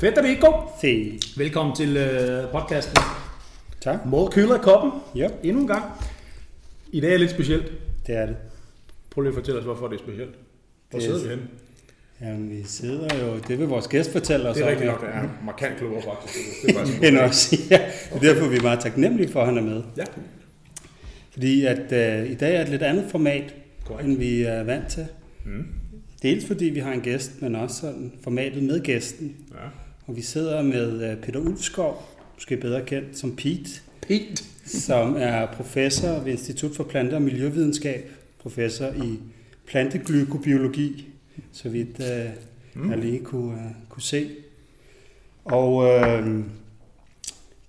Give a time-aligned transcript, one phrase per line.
[0.00, 1.18] Federico, Se.
[1.36, 2.96] velkommen til øh, podcasten.
[3.80, 4.06] Tak.
[4.06, 5.84] Mod køler i koppen, Ja, endnu en gang.
[6.92, 7.72] I dag er lidt specielt.
[8.06, 8.36] det er det.
[9.10, 10.30] Prøv lige at fortælle os, hvorfor det er specielt.
[10.90, 11.48] Hvor Det er- sidder vi henne?
[12.20, 13.38] Jamen, vi sidder jo...
[13.48, 16.38] Det vil vores gæst fortælle os Det er rigtigt nok, det er markant klogere faktisk.
[16.62, 17.52] Det er faktisk os.
[17.70, 17.80] Ja,
[18.12, 19.82] det er derfor, vi er meget taknemmelige for, at han er med.
[19.96, 20.04] Ja,
[21.32, 23.54] Fordi at øh, i dag er et lidt andet format,
[23.84, 24.08] korrekt.
[24.08, 25.06] end vi er vant til.
[25.44, 25.66] Mm.
[26.22, 29.36] Dels fordi vi har en gæst, men også sådan formatet med gæsten.
[29.50, 29.56] Ja.
[30.10, 32.02] Og vi sidder med øh, Peter Ulfskov,
[32.34, 33.70] måske bedre kendt som Pete,
[34.02, 34.44] Pete.
[34.66, 39.18] som er professor ved Institut for Plante- og Miljøvidenskab, professor i
[39.66, 41.08] planteglykobiologi,
[41.52, 42.30] så vidt øh,
[42.74, 42.90] Mm.
[42.90, 44.30] jeg lige kunne, uh, kunne se.
[45.44, 46.40] Og øh,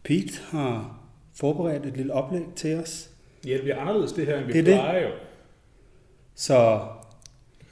[0.04, 1.00] Pete har
[1.36, 3.10] forberedt et lille oplæg til os.
[3.48, 4.74] Ja, det bliver anderledes det her, end vi Det det.
[4.74, 5.10] plejer jo.
[6.36, 6.80] Så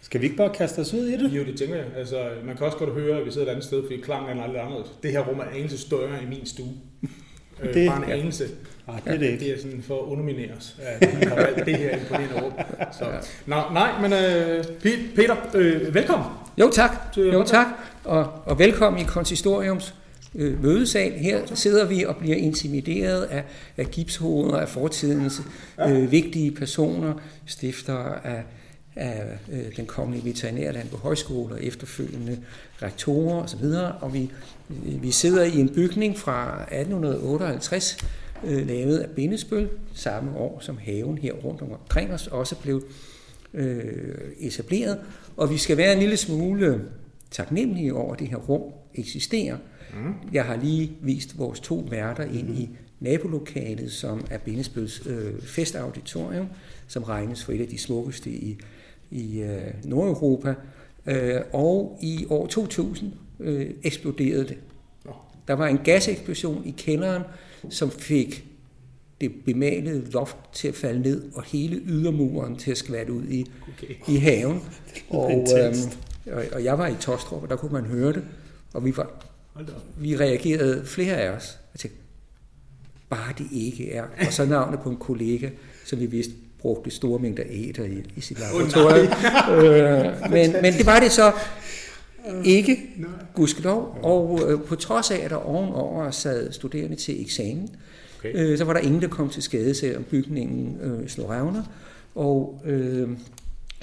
[0.10, 1.32] skal vi ikke bare kaste os ud i det?
[1.34, 1.86] Jo, det tænker jeg.
[1.98, 4.48] Altså, man kan også godt høre, at vi sidder et andet sted, fordi klangen er
[4.48, 4.92] lidt anderledes.
[5.04, 6.68] Det her rum er en anelse større i min stue.
[7.64, 8.18] Øh, Det- bare en ja.
[8.18, 8.44] anelse.
[8.88, 9.46] Nej, det er det ikke.
[9.46, 12.52] Det er sådan for at underminere os, at vi har valgt det her imponerende rum.
[13.00, 13.06] Så.
[13.46, 16.28] Nå, nej, men øh, Pe- Peter, øh, velkommen.
[16.60, 17.68] Jo tak, jo tak,
[18.04, 19.94] og, og velkommen i Konsistoriums
[20.36, 21.12] øh, mødesal.
[21.12, 23.44] Her sidder vi og bliver intimideret af,
[23.78, 25.42] af gipshoveder af fortidens
[25.88, 27.14] øh, vigtige personer,
[27.46, 28.44] stifter af,
[29.00, 32.40] af øh, den kongelige veterinærland på højskole og efterfølgende
[32.82, 33.66] rektorer osv.
[34.02, 34.32] Og vi,
[35.02, 37.98] vi sidder i en bygning fra 1858,
[38.44, 42.84] øh, lavet af Bindesbøl, samme år som haven her rundt omkring os også blev
[43.54, 45.00] øh, etableret.
[45.38, 46.82] Og vi skal være en lille smule
[47.32, 49.58] taknemmelige over, at det her rum eksisterer.
[49.94, 50.14] Mm.
[50.34, 56.48] Jeg har lige vist vores to værter ind i nabolokalet, som er Bindesbøls øh, festauditorium,
[56.88, 58.58] som regnes for et af de smukkeste i,
[59.12, 60.56] i øh, Nordeuropa.
[61.06, 64.58] Øh, og i år 2000 øh, eksploderede det.
[65.48, 67.24] Der var en gaseksplosion i kælderen,
[67.70, 68.46] som fik
[69.22, 73.46] det bemalede loft til at falde ned, og hele ydermuren til at skvatte ud i,
[73.78, 73.96] Okay.
[74.08, 74.62] i haven.
[75.10, 75.76] Og, øhm,
[76.32, 78.24] og, og jeg var i Tostrup, og der kunne man høre det,
[78.74, 79.26] og vi, var,
[79.98, 81.60] vi reagerede flere af os.
[81.74, 82.00] Jeg tænkte,
[83.10, 84.04] bare det ikke er.
[84.28, 85.50] Og så navnet på en kollega,
[85.86, 89.08] som vi vidste brugte store mængder æter i, i sit laboratorium.
[89.66, 91.32] øh, men, men det var det så
[92.46, 93.10] ikke, Nej.
[93.36, 93.98] gudskelov.
[94.04, 97.70] Og øh, på trods af, at der ovenover sad studerende til eksamen,
[98.20, 98.32] Okay.
[98.36, 101.64] øh, så var der ingen, der kom til skade, selvom bygningen øh, slog revner.
[102.16, 103.10] Og øh,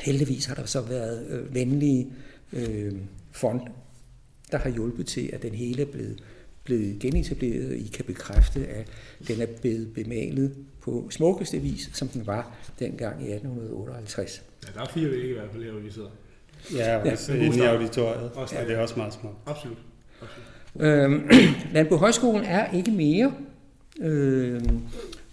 [0.01, 2.07] heldigvis har der så været øh, venlige
[2.53, 2.93] øh,
[3.33, 3.61] fond,
[4.53, 6.23] der har hjulpet til, at den hele er blevet,
[6.65, 7.77] blevet genetableret.
[7.77, 8.87] I kan bekræfte, at
[9.29, 10.55] den er blevet bemalet
[10.87, 14.43] på smukkeste vis, som den var dengang i 1858.
[14.67, 16.09] Ja, der er fire vægge i hvert fald her, hvor vi sidder.
[16.75, 17.13] Ja, Ja.
[17.13, 18.31] også inde i auditoriet.
[18.35, 18.69] Også Ja, det.
[18.69, 19.35] det er også meget smukt.
[19.47, 19.79] Absolut.
[20.23, 20.87] Absolut.
[20.87, 21.29] Øhm,
[21.75, 23.33] Landbrug Højskolen er ikke mere.
[24.01, 24.81] Øhm,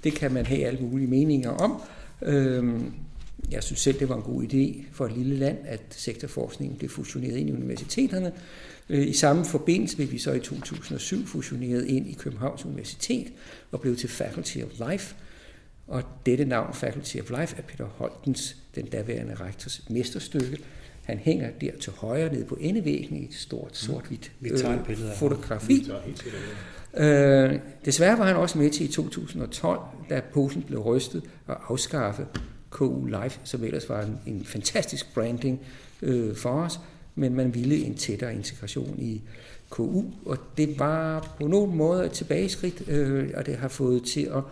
[0.04, 1.82] det kan man have alle mulige meninger om.
[2.22, 2.94] Øhm,
[3.52, 6.90] jeg synes selv, det var en god idé for et lille land, at sektorforskningen blev
[6.90, 8.32] fusioneret ind i universiteterne.
[8.90, 13.28] Øh, I samme forbindelse blev vi så i 2007 fusioneret ind i Københavns Universitet
[13.72, 15.16] og blev til Faculty of Life.
[15.94, 20.58] Og dette navn, Faculty of Life, er Peter Holtens, den daværende rektors mesterstykke.
[21.04, 24.86] Han hænger der til højre nede på endevæggen i et stort sort-hvidt billede af ham.
[25.16, 25.92] fotografi.
[26.98, 32.28] Øh, desværre var han også med til i 2012, da posen blev rystet og afskaffet
[32.70, 35.60] KU Live, som ellers var en, en fantastisk branding
[36.02, 36.80] øh, for os,
[37.16, 39.22] men man ville en tættere integration i
[39.70, 44.22] KU, og det var på nogen måde et tilbageskridt, øh, og det har fået til
[44.22, 44.44] at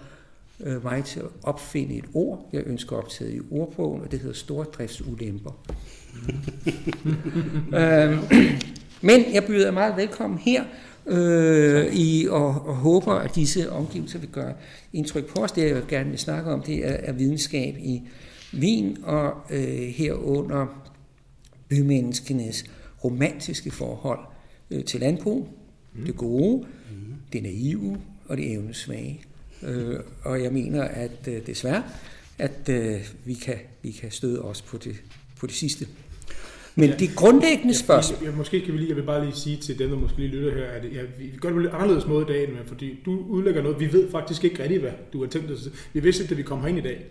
[0.64, 4.36] øh, mig til at opfinde et ord, jeg ønsker optaget i ordbogen, og det hedder
[4.36, 5.52] stordriftsulemper.
[7.80, 8.32] øh,
[9.02, 10.64] men jeg byder jer meget velkommen her,
[11.08, 14.54] øh, i, og, og håber, at disse omgivelser vil gøre
[14.94, 15.52] indtryk på os.
[15.52, 18.02] Det, jeg gerne vil snakke om, det er, er videnskab i
[18.54, 20.92] Wien, og øh, herunder
[21.68, 22.66] bymenneskenes
[23.04, 24.20] romantiske forhold
[24.72, 25.48] øh, til landbrug,
[25.94, 26.06] mm.
[26.06, 27.14] det gode, mm.
[27.34, 27.98] det naive
[28.28, 29.22] og det evnesvage.
[29.64, 31.84] Øh, og jeg mener, at øh, desværre,
[32.40, 34.96] at øh, vi, kan, vi kan støde os på det,
[35.40, 35.88] på det sidste.
[36.76, 36.92] Men Ja.
[36.92, 36.98] ja.
[37.00, 38.18] det grundlæggende spørgsmål...
[38.22, 40.18] Jeg, jeg, måske kan vi lige, jeg vil bare lige sige til dem, der måske
[40.18, 42.44] lige lytter her, at ja, vi gør det på en lidt anderledes måde i dag,
[42.44, 45.58] end- fordi du udlægger noget, vi ved faktisk ikke rigtigt, hvad du har tænkt dig.
[45.94, 47.06] Vi vidste ikke, da vi kom herind i dag,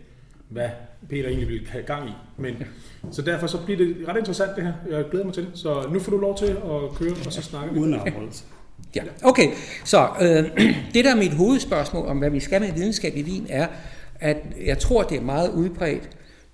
[0.48, 0.68] hvad
[1.08, 2.12] Peter egentlig ville have gang i.
[2.38, 2.54] Men,
[3.12, 4.72] så derfor så bliver det ret interessant det her.
[4.90, 5.50] Jeg glæder mig til det.
[5.54, 7.78] Så nu får du lov til at køre, og så snakker vi.
[7.78, 8.44] Uden afholdelse.
[8.96, 9.48] Ja, okay.
[9.84, 13.46] Så øh, det der er mit hovedspørgsmål om, hvad vi skal med videnskab i Wien,
[13.48, 13.68] er,
[14.20, 16.08] at jeg tror, det er meget udbredt,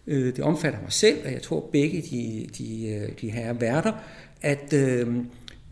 [0.06, 3.93] øh, det omfatter mig selv, og jeg tror begge de, de, øh, de her værter,
[4.43, 5.17] at øh,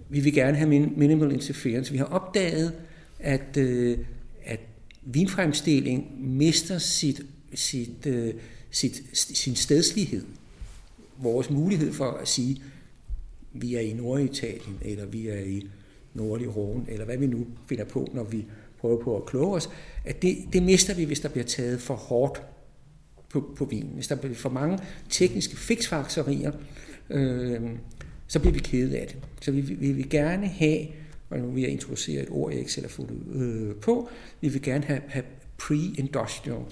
[0.09, 1.93] vi vil gerne have minimal interference.
[1.93, 2.73] Vi har opdaget,
[3.21, 3.99] at, øh,
[4.45, 4.61] at
[5.03, 7.21] vinfremstilling mister sit,
[7.55, 8.35] sit, øh,
[8.71, 10.25] sit, sin stedslighed.
[11.19, 12.63] Vores mulighed for at sige,
[13.53, 15.67] vi er i Norditalien, eller vi er i
[16.15, 18.45] nordlig Rhône, eller hvad vi nu finder på, når vi
[18.79, 19.71] prøver på at kloge os,
[20.05, 22.43] at det, det mister vi, hvis der bliver taget for hårdt
[23.29, 23.91] på, på vinen.
[23.95, 24.79] Hvis der bliver for mange
[25.11, 26.53] tekniske fiksfakserier,
[27.11, 27.61] øh,
[28.27, 29.17] så bliver vi kede af det.
[29.41, 30.87] Så vi, vi vil gerne have,
[31.31, 34.09] og nu vil jeg introducere et ord, jeg ikke selv har fået øh, på,
[34.41, 35.25] vi vil gerne have, have
[35.59, 36.65] pre-industrial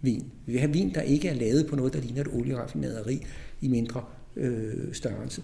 [0.00, 0.32] vin.
[0.46, 3.26] Vi vil have vin, der ikke er lavet på noget, der ligner et olieraffinaderi
[3.60, 4.04] i mindre
[4.36, 5.42] øh, størrelse.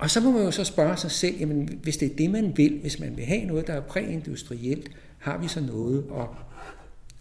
[0.00, 2.52] Og så må man jo så spørge sig selv, jamen, hvis det er det, man
[2.56, 6.26] vil, hvis man vil have noget, der er præindustrielt, har vi så noget at,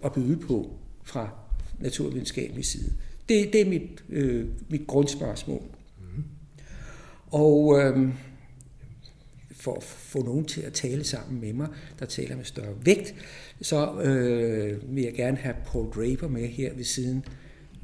[0.06, 0.72] at byde på
[1.04, 1.30] fra
[1.80, 2.92] naturvidenskabelig side?
[3.30, 5.62] Det, det er mit, øh, mit grundspørgsmål.
[6.00, 6.24] Mm.
[7.28, 8.10] Og øh,
[9.52, 11.68] for at få nogen til at tale sammen med mig,
[12.00, 13.16] der taler med større vægt,
[13.62, 17.26] så øh, vil jeg gerne have Paul Draper med her ved siden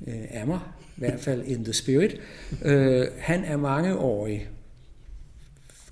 [0.08, 0.60] øh, af mig,
[0.98, 2.20] i hvert fald in the spirit.
[2.62, 4.50] Øh, han er mangeårig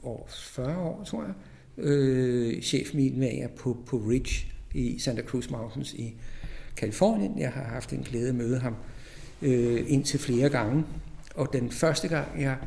[0.04, 1.34] år, 40 år, tror jeg,
[1.78, 6.16] øh, chefmilmager på, på Ridge i Santa Cruz Mountains i
[6.78, 7.40] Kalifornien.
[7.40, 8.76] Jeg har haft en glæde at møde ham
[9.42, 10.84] øh, indtil flere gange.
[11.36, 12.58] Og den første gang, jeg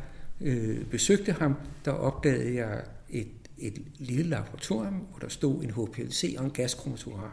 [0.41, 1.55] øh, besøgte ham,
[1.85, 7.29] der opdagede jeg et, et lille laboratorium, hvor der stod en HPLC og en gaskromatograf.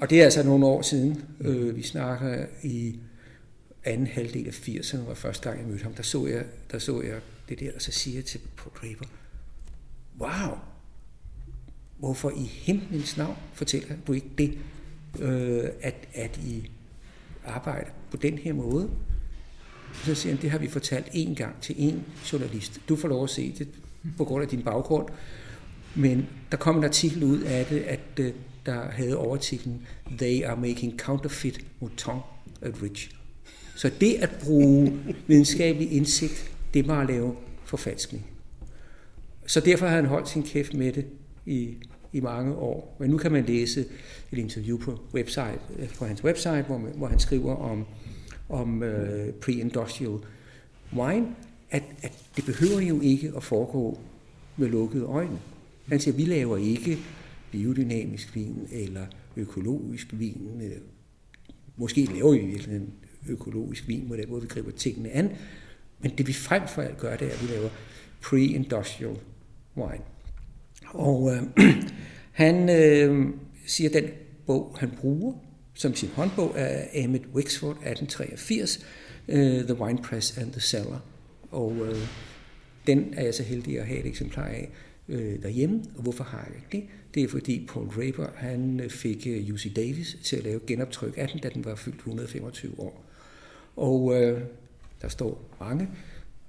[0.00, 1.24] Og det er altså nogle år siden.
[1.40, 2.98] Øh, vi snakker i
[3.84, 5.94] anden halvdel af 80'erne, var første gang, jeg mødte ham.
[5.94, 9.04] Der så jeg, der så jeg det der, og så siger jeg til Paul Draper,
[10.20, 10.58] wow,
[11.98, 14.58] hvorfor i himlens navn fortæller du ikke det,
[15.20, 16.70] øh, at, at I
[17.44, 18.90] arbejder på den her måde?
[19.92, 22.80] Så siger han, det har vi fortalt én gang til en journalist.
[22.88, 23.68] Du får lov at se det
[24.16, 25.08] på grund af din baggrund.
[25.94, 28.32] Men der kom en artikel ud af det, at øh,
[28.66, 29.86] der havde overtitlen
[30.18, 32.20] They are making counterfeit mouton
[32.60, 33.10] at rich.
[33.76, 38.26] Så det at bruge videnskabelig indsigt det var at lave forfalskning.
[39.46, 41.06] Så derfor har han holdt sin kæft med det
[41.46, 41.76] i,
[42.12, 42.96] i mange år.
[43.00, 43.80] Men nu kan man læse
[44.32, 47.86] et interview på, website, øh, på hans website, hvor, hvor han skriver om,
[48.48, 48.88] om uh,
[49.40, 50.18] pre-industrial
[50.96, 51.26] wine,
[51.70, 53.98] at, at det behøver jo ikke at foregå
[54.56, 55.38] med lukkede øjne.
[55.88, 56.98] Han siger, at vi laver ikke
[57.50, 59.06] biodynamisk vin eller
[59.36, 60.60] økologisk vin.
[60.64, 60.72] Øh,
[61.76, 62.92] måske laver vi virkelig en
[63.28, 65.30] økologisk vin, hvor den måde vi griber tingene an,
[66.00, 67.68] men det vi frem for alt gør, det er, at vi laver
[68.22, 69.16] pre-industrial
[69.76, 70.04] wine.
[70.86, 71.42] Og øh,
[72.42, 73.26] han øh,
[73.66, 74.10] siger, at den
[74.46, 75.32] bog, han bruger
[75.74, 78.78] som sin håndbog, er Emmett Wixford 1883,
[79.28, 81.04] uh, øh, The Wine Press and the Cellar.
[81.50, 81.96] Og øh,
[82.86, 84.68] den er jeg så heldig at have et eksemplar af
[85.08, 85.82] øh, derhjemme.
[85.96, 86.88] Og hvorfor har jeg det?
[87.14, 90.60] Det er fordi Paul Draper han øh, fik uh, øh, UC Davis til at lave
[90.66, 93.04] genoptryk af den, da den var fyldt 125 år.
[93.76, 94.40] Og øh,
[95.02, 95.88] der står mange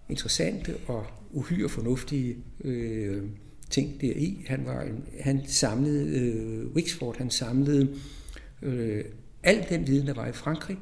[0.10, 3.24] interessante og uhyre fornuftige øh,
[3.70, 4.46] ting deri.
[4.48, 4.88] Han, var
[5.20, 7.90] han samlede, øh, Wixford, han samlede
[8.62, 9.04] øh,
[9.44, 10.78] al den viden, der var i Frankrig,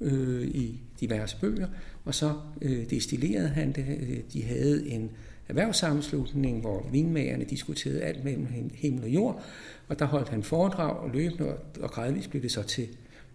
[0.00, 1.68] øh, i diverse bøger,
[2.04, 4.24] og så øh, destillerede han det.
[4.32, 5.10] De havde en
[5.48, 9.42] erhvervssammenslutning, hvor vinmagerne diskuterede alt mellem himmel og jord,
[9.88, 12.88] og der holdt han foredrag og løbende, og gradvist blev det så til,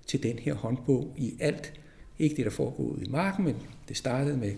[0.07, 1.73] til den her håndbog i alt
[2.19, 3.55] ikke det, der foregår ude i marken, men
[3.87, 4.53] det startede med,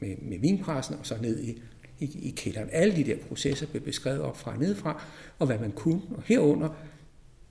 [0.00, 1.62] med, med vinpressen og så ned i,
[1.98, 2.68] i, i kælderen.
[2.72, 5.02] Alle de der processer blev beskrevet op fra og nedefra,
[5.38, 6.00] og hvad man kunne.
[6.10, 6.68] Og herunder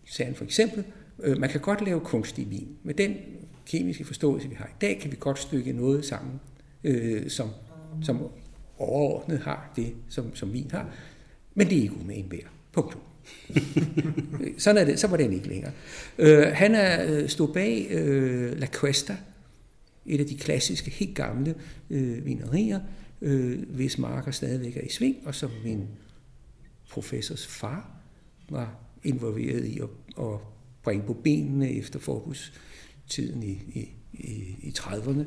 [0.06, 0.84] sagde han for eksempel,
[1.20, 2.68] øh, man kan godt lave kunstig vin.
[2.84, 3.16] Med den
[3.66, 6.39] kemiske forståelse, vi har i dag, kan vi godt stykke noget sammen,
[6.84, 7.50] øh, som,
[8.01, 8.30] som
[8.77, 10.89] overordnet har det, som, som vin har.
[11.56, 12.38] Men det er ikke umenbær.
[12.74, 13.01] Punktum.
[14.58, 15.72] Sådan er det, så var den ikke længere.
[16.18, 19.18] Øh, han er øh, stået bag øh, La Cuesta,
[20.08, 21.56] et af de klassiske, helt gamle
[21.90, 22.80] øh, vinerier,
[23.22, 25.88] øh, hvis marker stadigvæk er i sving, og som min
[26.90, 27.92] professors far
[28.50, 30.40] var involveret i at, at
[30.84, 35.24] bringe på benene efter forbudstiden i, i, i, i 30'erne.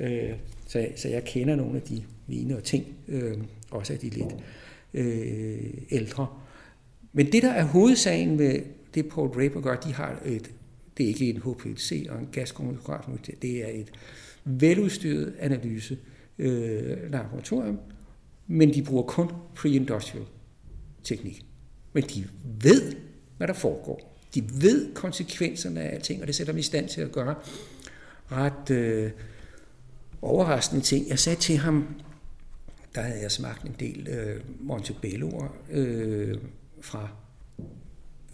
[0.00, 0.34] Øh,
[0.66, 3.38] så, så jeg kender nogle af de vine og ting, øh,
[3.70, 4.34] også af de lidt
[4.94, 6.26] øh, ældre.
[7.12, 8.60] Men det, der er hovedsagen med
[8.94, 10.50] det, Paul Draper gør, de har et,
[10.96, 13.90] det er ikke en HPLC og en gaskromatograf, det er et
[14.44, 15.98] veludstyret analyse
[16.38, 17.78] øh, laboratorium,
[18.46, 20.24] men de bruger kun pre-industrial
[21.04, 21.44] teknik.
[21.92, 22.28] Men de
[22.60, 22.92] ved,
[23.36, 24.18] hvad der foregår.
[24.34, 27.34] De ved konsekvenserne af alting, og det sætter dem i stand til at gøre
[28.32, 29.10] ret øh,
[30.22, 31.08] overraskende ting.
[31.08, 31.88] Jeg sagde til ham,
[32.94, 36.38] der havde jeg smagt en del øh, Montebelloer øh,
[36.80, 37.08] fra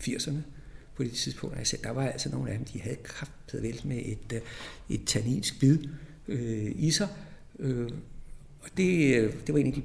[0.01, 0.52] 80'erne
[0.95, 1.73] på det tidspunkt.
[1.73, 4.41] Jeg der var altså nogle af dem, de havde kraftet vel med et, øh,
[4.89, 5.79] et tanninsk bid
[6.29, 7.09] øh, i sig.
[7.59, 7.91] Øh,
[8.61, 9.83] og det, øh, det var en af de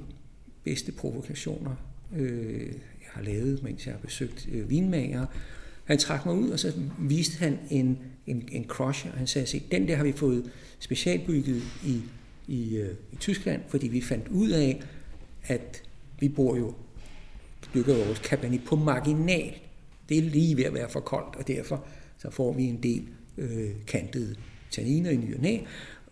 [0.64, 1.74] bedste provokationer,
[2.16, 2.66] øh,
[3.00, 5.26] jeg har lavet, mens jeg har besøgt øh, vinmager.
[5.84, 9.12] Han trak mig ud, og så viste han en, en, en crusher.
[9.12, 12.02] Han sagde, se, den der har vi fået specialbygget i,
[12.48, 14.82] i, øh, i Tyskland, fordi vi fandt ud af,
[15.44, 15.82] at
[16.20, 16.74] vi bor jo,
[17.72, 19.54] bygger vores Cabernet på marginal.
[20.08, 21.86] Det er lige ved at være for koldt, og derfor
[22.18, 24.34] så får vi en del øh, kantede
[24.70, 25.58] tanniner i ny og næ.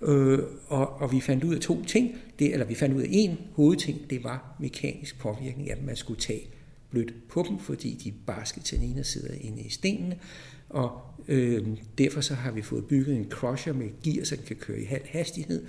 [0.03, 3.09] Øh, og, og vi fandt ud af to ting, det, eller vi fandt ud af
[3.11, 6.49] en hovedting, det var mekanisk påvirkning at man skulle tage
[6.91, 10.19] blødt på dem, fordi de barske tanniner sidder inde i stenene,
[10.69, 11.67] og øh,
[11.99, 14.85] derfor så har vi fået bygget en crusher med gear, så den kan køre i
[14.85, 15.67] halv hastighed,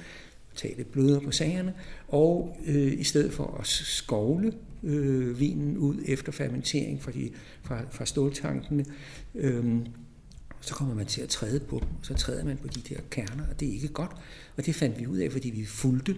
[0.57, 1.73] tage lidt blødere på sagerne,
[2.07, 7.29] og øh, i stedet for at skovle øh, vinen ud efter fermentering fra, de,
[7.63, 8.85] fra, fra ståltankene,
[9.35, 9.75] øh,
[10.61, 13.01] så kommer man til at træde på dem, og så træder man på de der
[13.09, 14.11] kerner, og det er ikke godt.
[14.57, 16.15] Og det fandt vi ud af, fordi vi fulgte,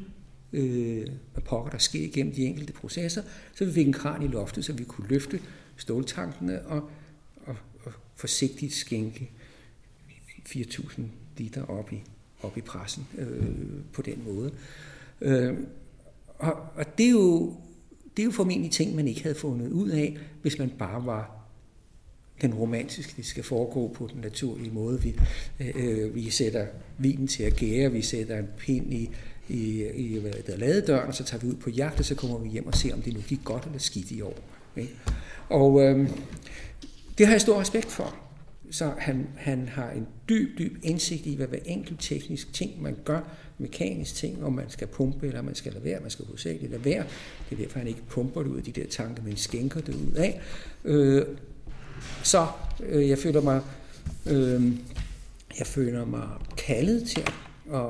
[0.53, 3.21] øh, hvad pokker der sker igennem de enkelte processer,
[3.55, 5.39] så vi fik en kran i loftet, så vi kunne løfte
[5.77, 6.89] ståltankene og,
[7.45, 9.31] og, og forsigtigt skænke
[10.49, 11.01] 4.000
[11.37, 12.03] liter op i,
[12.41, 13.47] op i pressen øh,
[13.93, 14.51] på den måde.
[15.21, 15.53] Øh,
[16.37, 17.53] og, og det er jo
[18.17, 21.39] det er jo formentlig ting, man ikke havde fundet ud af, hvis man bare var
[22.41, 25.01] den romantiske, det skal foregå på den naturlige måde.
[25.01, 25.15] Vi,
[25.75, 26.67] øh, vi sætter
[26.97, 29.09] vinen til at gære, vi sætter en pind i,
[29.49, 32.37] i, i hvad der ladedøren, og så tager vi ud på jagt, og så kommer
[32.37, 34.39] vi hjem og ser, om det nu gik godt eller skidt i år.
[34.75, 34.95] Ikke?
[35.49, 36.09] Og øh,
[37.17, 38.15] det har jeg stor respekt for.
[38.71, 42.95] Så han, han har en dyb, dyb indsigt i, hvad hver enkelt teknisk ting, man
[43.05, 43.21] gør,
[43.57, 46.85] mekanisk ting, om man skal pumpe, eller man skal lade være, man skal hovedsageligt lade
[46.85, 47.03] være.
[47.49, 49.95] Det er derfor, han ikke pumper det ud af de der tanker, men skænker det
[49.95, 50.41] ud af.
[50.85, 51.25] Øh,
[52.23, 52.47] så
[52.83, 53.61] øh, jeg føler mig
[54.25, 54.71] øh,
[55.59, 57.21] jeg føler mig kaldet til
[57.73, 57.81] at,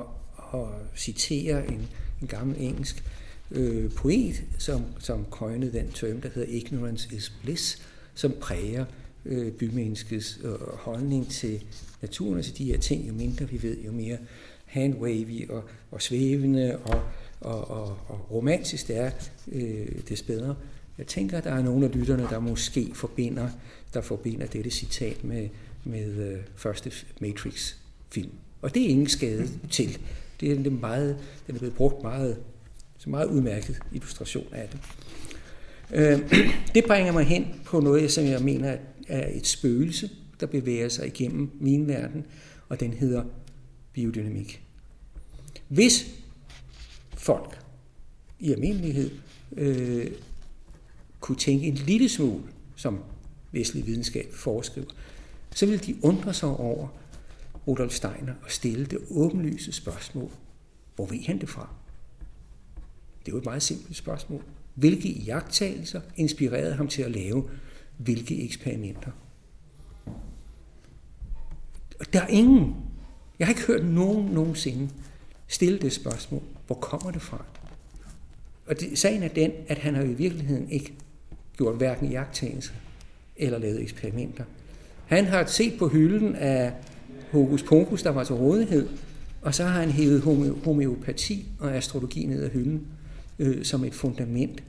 [0.54, 1.88] at, at citere en,
[2.22, 3.04] en gammel engelsk
[3.52, 7.82] øh, poet, som, som coinede den term, der hedder ignorance is bliss,
[8.14, 8.86] som præger
[9.26, 11.64] øh, bymenneskets øh, holdning til
[12.02, 14.18] naturen, altså de her ting, jo mindre vi ved, jo mere
[14.66, 17.02] handwavy og, og svævende og,
[17.42, 19.12] og, og, og romantisk det er,
[19.52, 20.56] øh, des bedre.
[20.98, 23.50] Jeg tænker, at der er nogle af lytterne, der måske forbinder,
[23.94, 25.50] der forbinder dette citat med,
[25.84, 28.32] med øh, første Matrix-film.
[28.62, 29.98] Og det er ingen skade til.
[30.40, 32.38] Det er, det er meget, den er blevet brugt meget,
[32.98, 34.80] så meget udmærket illustration af det.
[35.94, 36.34] Øh,
[36.76, 40.89] det bringer mig hen på noget, som jeg mener at af et spøgelse, der bevæger
[40.89, 42.25] sig igennem min verden,
[42.70, 43.24] og den hedder
[43.94, 44.63] biodynamik.
[45.68, 46.06] Hvis
[47.18, 47.60] folk
[48.39, 49.12] i almindelighed
[49.58, 50.12] øh,
[51.20, 52.44] kunne tænke en lille smule,
[52.75, 53.00] som
[53.51, 54.88] vestlig videnskab foreskriver,
[55.56, 56.88] så ville de undre sig over
[57.68, 60.32] Rudolf Steiner og stille det åbenlyse spørgsmål,
[60.96, 61.70] hvor ved han det fra?
[63.20, 64.44] Det er jo et meget simpelt spørgsmål.
[64.75, 67.50] Hvilke jagttagelser inspirerede ham til at lave
[68.00, 69.12] hvilke eksperimenter?
[72.13, 72.75] Der er ingen,
[73.39, 74.89] jeg har ikke hørt nogen nogensinde
[75.48, 77.46] stille det spørgsmål, hvor kommer det fra?
[78.65, 80.94] Og det, sagen er den, at han har i virkeligheden ikke
[81.58, 82.74] gjort hverken jagttagelser
[83.38, 84.44] eller lavet eksperimenter.
[85.06, 86.74] Han har set på hylden af
[87.32, 88.89] hokus pokus, der var til rådighed,
[89.41, 90.22] og så har han hævet
[90.63, 92.88] homeopati og astrologi ned af hylden
[93.39, 94.63] øh, som et fundament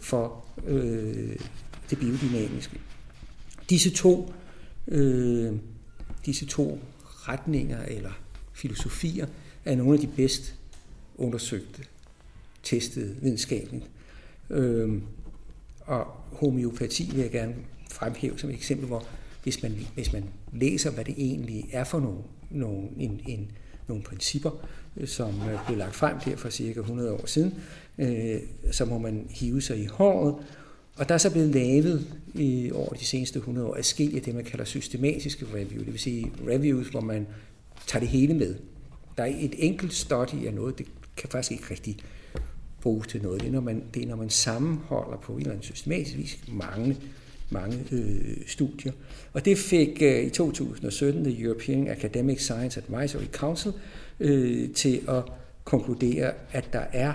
[0.00, 1.36] for øh,
[1.90, 2.80] det biodynamiske.
[3.70, 4.32] Disse to,
[4.88, 5.52] øh,
[6.26, 8.10] disse to retninger eller
[8.52, 9.26] filosofier
[9.64, 10.54] er nogle af de bedst
[11.16, 11.82] undersøgte,
[12.62, 13.90] testede videnskabeligt.
[14.50, 15.02] Øh,
[15.80, 17.54] og homeopati vil jeg gerne
[17.90, 19.04] fremhæve som et eksempel, hvor
[19.42, 22.18] hvis man, hvis man læser, hvad det egentlig er for nogle,
[22.50, 23.50] nogle, en, en,
[23.88, 24.50] nogle principper,
[24.96, 27.54] øh, som øh, blev lagt frem der for cirka 100 år siden,
[27.98, 28.40] øh,
[28.70, 30.34] så må man hive sig i håret.
[30.98, 34.44] Og der er så blevet lavet i over de seneste 100 år adskillige det, man
[34.44, 37.26] kalder systematiske review, det vil sige reviews, hvor man
[37.86, 38.54] tager det hele med.
[39.16, 40.86] Der er et enkelt study af noget, det
[41.16, 41.96] kan faktisk ikke rigtig
[42.80, 43.40] bruges til noget.
[43.40, 46.38] Det er, når man, det er, når man sammenholder på en eller anden systematisk vis
[46.48, 46.96] mange,
[47.50, 48.92] mange øh, studier.
[49.32, 53.72] Og det fik øh, i 2017 The European Academic Science Advisory Council
[54.20, 55.22] øh, til at
[55.64, 57.12] konkludere, at der er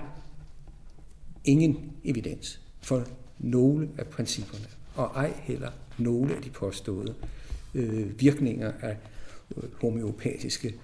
[1.46, 3.08] ingen evidens for
[3.40, 7.16] nogle af principperne, og ej heller nogle af de påståede
[7.74, 8.98] øh, virkninger af
[9.58, 10.76] øh, homeopatiske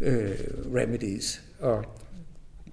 [0.00, 0.38] øh,
[0.74, 1.42] remedies.
[1.60, 1.84] Og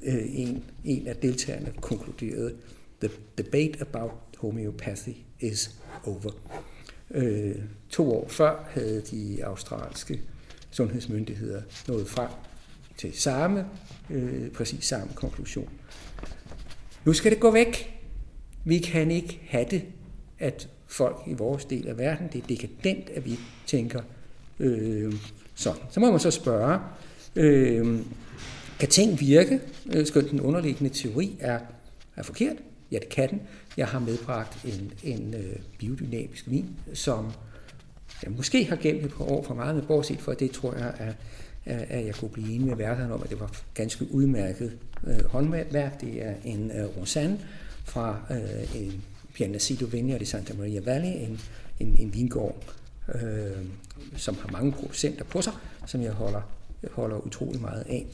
[0.01, 2.55] øh, en, en af deltagerne konkluderede,
[3.01, 6.31] the debate about homeopathy is over.
[7.11, 7.55] Øh,
[7.89, 10.21] to år før havde de australske
[10.71, 12.29] sundhedsmyndigheder nået frem
[12.97, 13.65] til samme,
[14.09, 15.69] øh, præcis samme konklusion.
[17.05, 17.94] Nu skal det gå væk.
[18.65, 19.83] Vi kan ikke have det,
[20.39, 24.01] at folk i vores del af verden, det er dekadent, at vi tænker
[24.59, 25.13] øh,
[25.55, 25.81] sådan.
[25.89, 26.79] Så må man så spørge,
[27.35, 27.99] øh,
[28.79, 29.59] kan ting virke,
[29.95, 31.59] øh, skønt den underliggende teori er,
[32.15, 32.55] er forkert?
[32.91, 33.41] Ja, det kan den.
[33.77, 37.31] Jeg har medbragt en, en øh, biodynamisk vin, som
[38.23, 40.93] jeg måske har gemt et par år for meget, men bortset fra det tror jeg,
[40.99, 41.15] at,
[41.65, 46.01] at jeg kunne blive enig med værterne om, at det var ganske udmærket øh, håndværk.
[46.01, 47.39] Det er en øh, Rosanne
[47.85, 51.39] fra øh, en Pianacido Vineyard i Santa Maria Valley, en,
[51.79, 52.73] en, en vingård,
[53.15, 53.65] øh,
[54.17, 55.53] som har mange producenter på sig,
[55.85, 56.41] som jeg holder,
[56.83, 58.05] jeg holder utrolig meget af.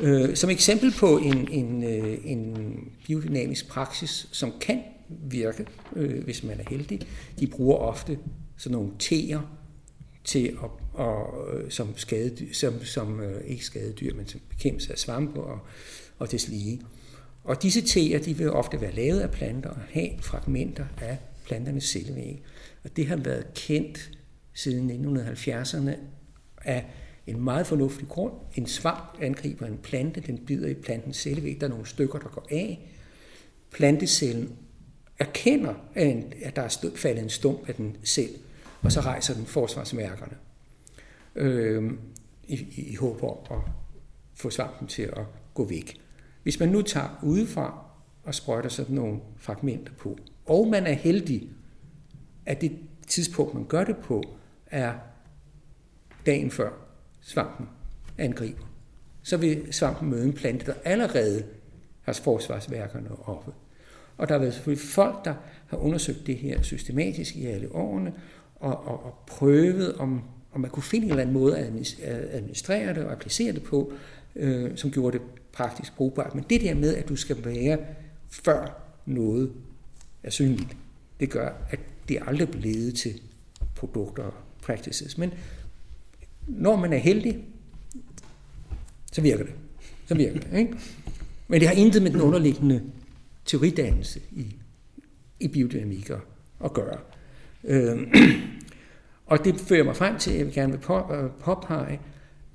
[0.00, 2.56] Øh, som eksempel på en, en, øh, en
[3.06, 7.00] biodynamisk praksis, som kan virke, øh, hvis man er heldig,
[7.40, 8.18] de bruger ofte
[8.56, 9.40] sådan nogle teer
[10.24, 14.98] til at, og, øh, som, skadedyr, som, som øh, ikke skadedyr, men som bekæmpelse af
[14.98, 15.58] svampe og,
[16.18, 16.80] og deslige.
[17.44, 21.84] Og disse teer, de vil ofte være lavet af planter og have fragmenter af planternes
[21.84, 22.42] cellevæg.
[22.84, 24.10] Og det har været kendt
[24.54, 25.90] siden 1970'erne
[26.64, 26.84] af
[27.26, 28.32] en meget fornuftig grund.
[28.54, 32.28] En svamp angriber en plante, den bider i plantens cellevæg, der er nogle stykker, der
[32.28, 32.88] går af.
[33.70, 34.56] Plantecellen
[35.18, 35.74] erkender,
[36.42, 38.34] at der er faldet en stump af den selv,
[38.82, 40.36] og så rejser den forsvarsmærkerne
[41.34, 41.92] øh,
[42.48, 43.72] i, i, i håb om at
[44.34, 46.00] få svampen til at gå væk.
[46.42, 47.84] Hvis man nu tager udefra
[48.24, 51.48] og sprøjter sådan nogle fragmenter på, og man er heldig,
[52.46, 54.22] at det tidspunkt, man gør det på,
[54.66, 54.94] er
[56.26, 56.70] dagen før
[57.20, 57.68] svampen
[58.18, 58.62] angriber,
[59.22, 61.44] så vil svampen møde en plante, der allerede
[62.02, 63.52] har forsvarsværkerne oppe.
[64.16, 65.34] Og der har været selvfølgelig folk, der
[65.66, 68.14] har undersøgt det her systematisk i alle årene,
[68.56, 71.66] og, og, og prøvet, om, om man kunne finde en eller anden måde at
[72.30, 73.92] administrere det og applicere det på,
[74.36, 76.34] øh, som gjorde det praktisk brugbart.
[76.34, 77.78] Men det der med, at du skal være
[78.28, 79.52] før noget
[80.22, 80.76] er synligt,
[81.20, 83.20] det gør, at det aldrig bliver blevet til
[83.74, 85.18] produkter og practices.
[85.18, 85.34] Men
[86.46, 87.44] når man er heldig,
[89.12, 89.54] så virker det.
[90.06, 90.58] Så virker det.
[90.58, 90.74] Ikke?
[91.48, 92.82] Men det har intet med den underliggende
[93.44, 94.56] teoridannelse i,
[95.40, 96.10] i biodynamik
[96.64, 96.98] at, gøre.
[97.64, 97.98] Øh,
[99.26, 102.00] og det fører mig frem til, at jeg vil gerne vil øh, påpege,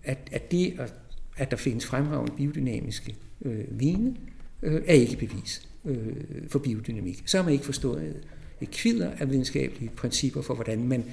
[0.04, 0.94] at, at det, at,
[1.38, 4.16] at der findes fremragende biodynamiske øh, vine,
[4.64, 6.16] øh, er ikke bevis øh,
[6.48, 7.24] for biodynamik.
[7.26, 8.16] Så har man ikke forstået
[8.62, 11.04] et kvider af videnskabelige principper for, hvordan man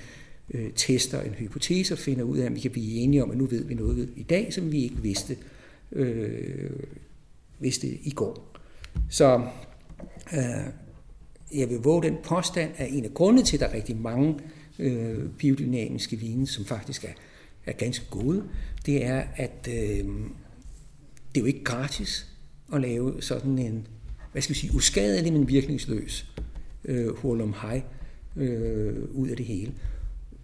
[0.50, 3.36] øh, tester en hypotese og finder ud af, om vi kan blive enige om, at
[3.36, 5.36] nu ved vi noget i dag, som vi ikke vidste,
[5.92, 6.70] øh,
[7.58, 8.56] vidste i går.
[9.08, 9.46] Så
[10.32, 10.40] øh,
[11.54, 14.38] jeg vil våge den påstand, at en af grundene til, at der er rigtig mange
[14.78, 17.12] øh, biodynamiske vine, som faktisk er,
[17.66, 18.44] er ganske gode,
[18.86, 20.04] det er, at øh,
[21.34, 22.26] det er jo ikke gratis
[22.72, 23.86] at lave sådan en,
[24.32, 26.26] hvad skal vi sige, uskadelig, men virkningsløs
[26.84, 27.82] øh, hurlum hej
[28.36, 29.74] øh, ud af det hele.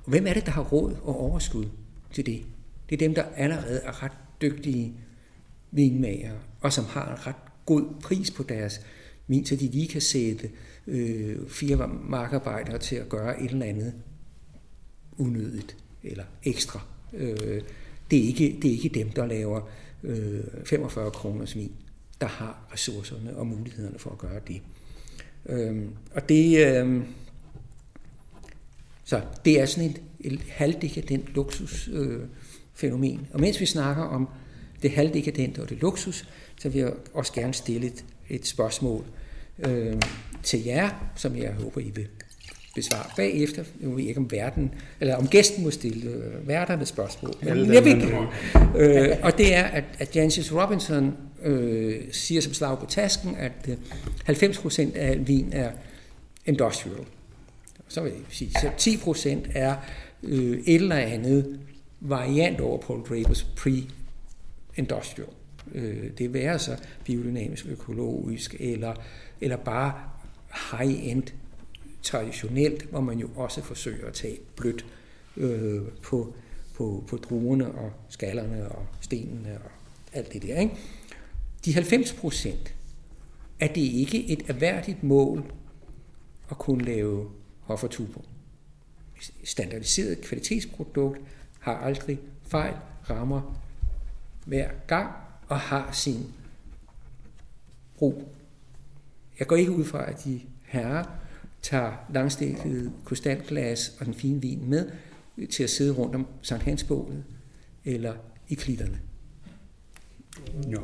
[0.04, 1.64] Og hvem er det, der har råd og overskud
[2.12, 2.42] til det?
[2.90, 4.94] Det er dem, der allerede er ret dygtige
[5.70, 8.80] vinmager, og som har en ret god pris på deres
[9.26, 10.50] vin, så de lige kan sætte
[10.87, 13.94] øh, fire markarbejdere til at gøre et eller andet
[15.18, 16.80] unødigt eller ekstra.
[17.12, 17.62] Øh,
[18.11, 19.61] det, er ikke, det er ikke dem, der laver
[20.03, 21.73] øh, 45 kroners vin,
[22.20, 24.62] der har ressourcerne og mulighederne for at gøre det.
[25.46, 27.03] Øh, og det, øh,
[29.05, 33.20] så det er sådan et, et halvdekadent luksusfænomen.
[33.20, 34.29] Øh, og mens vi snakker om
[34.83, 36.29] det halvdekadente og det luksus,
[36.61, 39.05] så vil jeg også gerne stille et, et spørgsmål
[39.59, 40.03] øh,
[40.42, 42.09] til jer, som jeg håber, I vil
[42.74, 43.64] besvare bagefter.
[43.80, 47.35] Jeg ved ikke, om verden, eller om gæsten må stille øh, værterne spørgsmål.
[47.42, 48.12] Men jeg vil,
[48.76, 53.68] øh, og det er, at, at Jancis Robinson øh, siger som slag på tasken, at
[53.68, 53.76] øh,
[54.28, 55.70] 90% af vin er
[56.46, 57.04] industrial.
[57.88, 59.74] Så vil jeg sige, så 10% er
[60.22, 61.59] øh, et eller andet
[62.00, 65.28] variant over Paul Drapers pre-industrial.
[65.74, 68.94] Øh, det være så biodynamisk, økologisk, eller,
[69.40, 69.92] eller bare
[70.70, 71.22] high-end
[72.03, 74.87] traditionelt, hvor man jo også forsøger at tage blødt
[75.37, 76.35] øh, på,
[76.75, 79.71] på, på druerne og skallerne og stenene og
[80.13, 80.61] alt det der.
[80.61, 80.75] Ikke?
[81.65, 82.75] De 90 procent,
[83.61, 85.53] er det ikke et erhverdigt mål
[86.51, 88.21] at kunne lave hoffertuber.
[89.45, 91.21] Standardiseret kvalitetsprodukt
[91.61, 92.75] har aldrig fejl,
[93.11, 93.63] rammer
[94.47, 95.13] hver gang
[95.49, 96.27] og har sin
[98.03, 98.33] ro.
[99.39, 101.05] Jeg går ikke ud fra, at de herrer
[101.62, 104.87] tager langstikket krystalglas og den fine vin med
[105.51, 107.25] til at sidde rundt om Sankt Hansbålet
[107.85, 108.12] eller
[108.49, 108.99] i klitterne.
[110.66, 110.81] Nå,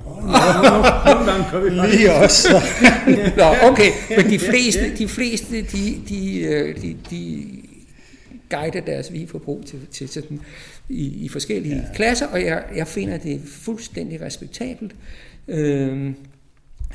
[1.51, 1.99] gør vi faktisk.
[1.99, 2.49] lige også.
[3.37, 7.47] Nå, okay, men de fleste, de, fleste de, de, de, de
[8.51, 10.41] guider deres vinforbrug til, til sådan,
[10.89, 11.95] i, i forskellige ja.
[11.95, 14.95] klasser, og jeg, jeg finder det fuldstændig respektabelt,
[15.49, 16.13] øh,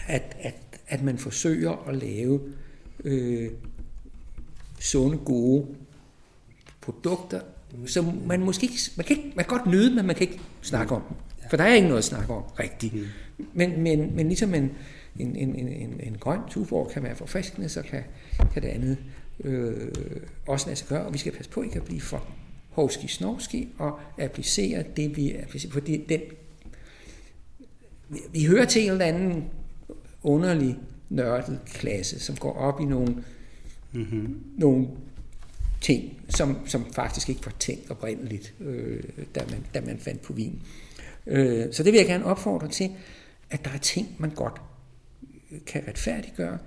[0.08, 0.56] at, at,
[0.88, 2.40] at man forsøger at lave
[3.04, 3.50] øh,
[4.82, 5.68] sunde, gode
[6.82, 7.42] produkter,
[7.86, 10.42] som man måske ikke, man kan, ikke, man kan godt nyde, men man kan ikke
[10.62, 11.18] snakke om dem.
[11.50, 12.94] For der er ikke noget at snakke om rigtigt.
[13.54, 14.72] Men, men, men ligesom en,
[15.20, 18.04] en, en, en, en, grøn tuborg kan være forfriskende, så kan,
[18.54, 18.98] kan det andet
[19.44, 19.92] øh,
[20.48, 21.06] også lade sig gøre.
[21.06, 22.28] Og vi skal passe på ikke at blive for
[22.70, 25.72] hovski snovski og applicere det, vi applicerer.
[25.72, 26.22] Fordi den,
[28.10, 29.50] vi, vi hører til en eller anden
[30.24, 30.78] underlig
[31.10, 33.24] nørdet klasse, som går op i nogle,
[33.94, 34.44] mm-hmm.
[34.58, 34.88] nogle
[35.82, 39.04] ting, som, som faktisk ikke var tænkt oprindeligt, øh,
[39.36, 40.62] da, man, da man fandt på vin.
[41.28, 42.92] Øh, så det vil jeg gerne opfordre til,
[43.50, 44.62] at der er ting, man godt
[45.52, 46.58] øh, kan retfærdiggøre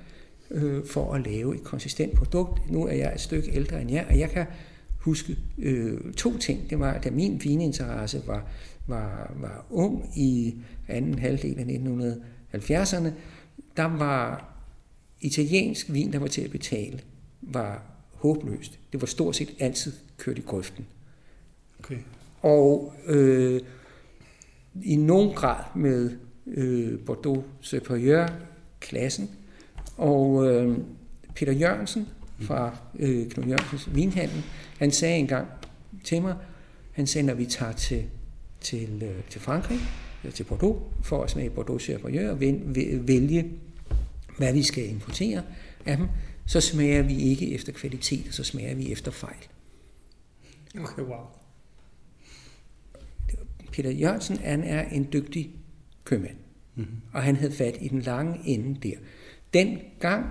[0.50, 2.70] øh, for at lave et konsistent produkt.
[2.70, 4.46] Nu er jeg et stykke ældre end jer, og jeg kan
[4.98, 6.70] huske øh, to ting.
[6.70, 8.46] Det var, da min vininteresse var,
[8.87, 10.54] var, var ung i
[10.88, 13.10] anden halvdel af 1970'erne,
[13.76, 14.50] der var
[15.20, 17.00] italiensk vin, der var til at betale,
[17.46, 18.78] var håbløst.
[18.92, 20.87] Det var stort set altid kørt i grøften.
[21.78, 21.98] Okay.
[22.42, 23.61] Og øh,
[24.83, 26.11] i nogen grad med
[26.46, 28.28] øh, Bordeaux Superieur
[28.80, 29.30] klassen.
[29.96, 30.78] Og øh,
[31.35, 32.09] Peter Jørgensen
[32.40, 34.44] fra øh, Knud Jørgensens vinhandel,
[34.78, 35.48] han sagde engang
[36.04, 36.37] til mig,
[36.92, 38.04] han sagde, når vi tager til,
[38.61, 39.78] til, øh, til Frankrig,
[40.22, 42.40] eller til Bordeaux, for at smage Bordeaux Superieur og
[43.09, 43.50] vælge,
[44.38, 45.42] hvad vi skal importere
[45.87, 46.09] af dem,
[46.46, 49.48] så smager vi ikke efter kvalitet, så smager vi efter fejl.
[50.78, 51.26] Okay, wow.
[53.72, 55.50] Peter Jørgensen han er en dygtig
[56.04, 56.37] købmand,
[56.74, 56.96] mm-hmm.
[57.12, 58.96] og han havde fat i den lange ende der.
[59.54, 60.26] Den gang,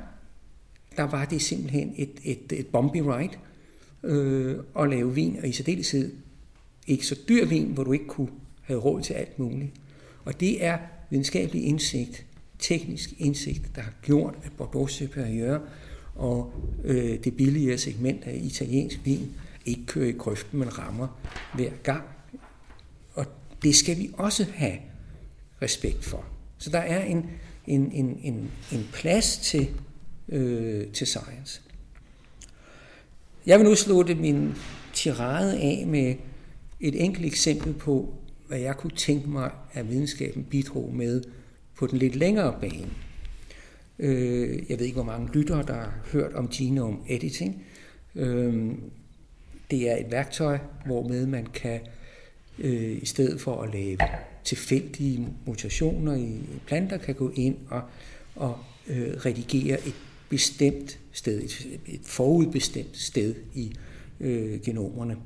[0.98, 3.38] der var det simpelthen et, et, et bumpy ride
[4.04, 6.14] øh, at lave vin, og i særdeleshed
[6.88, 9.72] ikke så dyr vin, hvor du ikke kunne have råd til alt muligt.
[10.26, 10.78] Og det er
[11.10, 12.26] videnskabelig indsigt,
[12.60, 15.60] teknisk indsigt, der har gjort, at Bordeaux Superieur
[16.16, 19.32] og øh, det billigere segment af italiensk vin
[19.66, 21.08] ikke kører i grøften, men rammer
[21.54, 22.04] hver gang.
[23.14, 23.26] Og
[23.64, 24.78] det skal vi også have
[25.62, 26.26] respekt for.
[26.58, 27.30] Så der er en,
[27.68, 29.70] en, en, en, en plads til,
[30.30, 31.62] øh, til science.
[33.46, 34.54] Jeg vil nu slutte min
[34.94, 36.16] tirade af med
[36.80, 38.14] et enkelt eksempel på,
[38.48, 41.24] hvad jeg kunne tænke mig, at videnskaben bidrog med
[41.76, 42.90] på den lidt længere bane.
[44.04, 47.64] Øh, jeg ved ikke, hvor mange lyttere, der har hørt om genome editing.
[48.16, 48.72] Øh,
[49.72, 51.80] det er et værktøj, hvormed man kan,
[52.60, 53.98] øh, i stedet for at lave
[54.44, 57.82] tilfældige mutationer i planter, kan gå ind og,
[58.36, 59.96] og øh, redigere et
[60.30, 63.74] bestemt sted, et, et forudbestemt sted i
[64.20, 65.18] øh, genomerne.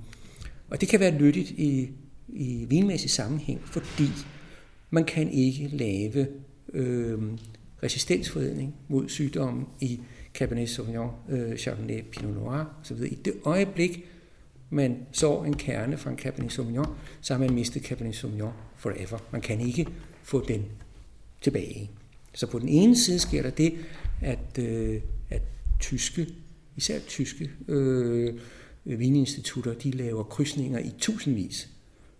[0.70, 1.90] Og det kan være nyttigt i,
[2.28, 4.10] i vinmæssig sammenhæng, fordi
[4.90, 6.28] man kan ikke lave
[6.74, 7.20] øh,
[7.84, 10.00] resistensforledning mod sygdomme i
[10.34, 12.98] Cabernet Sauvignon, øh, Chardonnay, Pinot Noir osv.
[12.98, 14.06] I det øjeblik,
[14.70, 19.18] man så en kerne fra en Cabernet Sauvignon, så har man mistet Cabernet Sauvignon forever.
[19.32, 19.88] Man kan ikke
[20.24, 20.66] få den
[21.42, 21.92] tilbage.
[22.34, 23.74] Så på den ene side sker der det,
[24.22, 25.42] at, øh, at
[25.80, 26.28] tyske,
[26.76, 28.40] især tyske øh,
[28.86, 31.70] vininstitutter, de laver krydsninger i tusindvis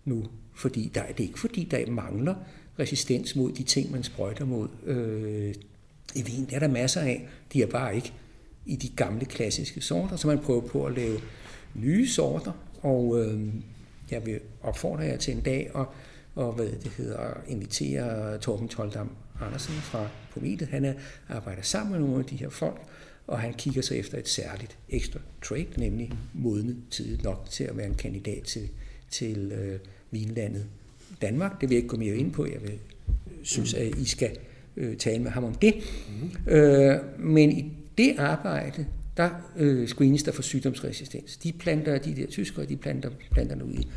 [0.04, 2.34] nu, fordi der, det er ikke fordi, der mangler
[2.78, 5.54] resistens mod de ting, man sprøjter mod øh,
[6.14, 6.46] i vin.
[6.50, 7.28] der er der masser af.
[7.52, 8.12] De er bare ikke
[8.66, 11.20] i de gamle klassiske sorter, så man prøver på at lave
[11.74, 13.48] nye sorter, og øh,
[14.10, 15.86] jeg vil opfordre jer til en dag at
[16.38, 19.10] og hvad det hedder, invitere Torben Toldam
[19.40, 20.68] Andersen fra Pometet.
[20.68, 20.94] Han er,
[21.28, 22.80] arbejder sammen med nogle af de her folk,
[23.26, 27.76] og han kigger sig efter et særligt ekstra trade, nemlig modnet tid nok til at
[27.76, 28.68] være en kandidat til,
[29.10, 30.66] til øh, vinlandet
[31.22, 31.60] Danmark.
[31.60, 32.46] Det vil jeg ikke gå mere ind på.
[32.46, 32.78] Jeg vil
[33.42, 34.30] synes, at I skal
[34.76, 35.74] øh, tale med ham om det.
[36.46, 36.52] Mm.
[36.52, 41.36] Øh, men i det arbejde, der øh, screenes der for sygdomsresistens.
[41.36, 43.88] De planter, de der tyskere, de planter planterne ud i,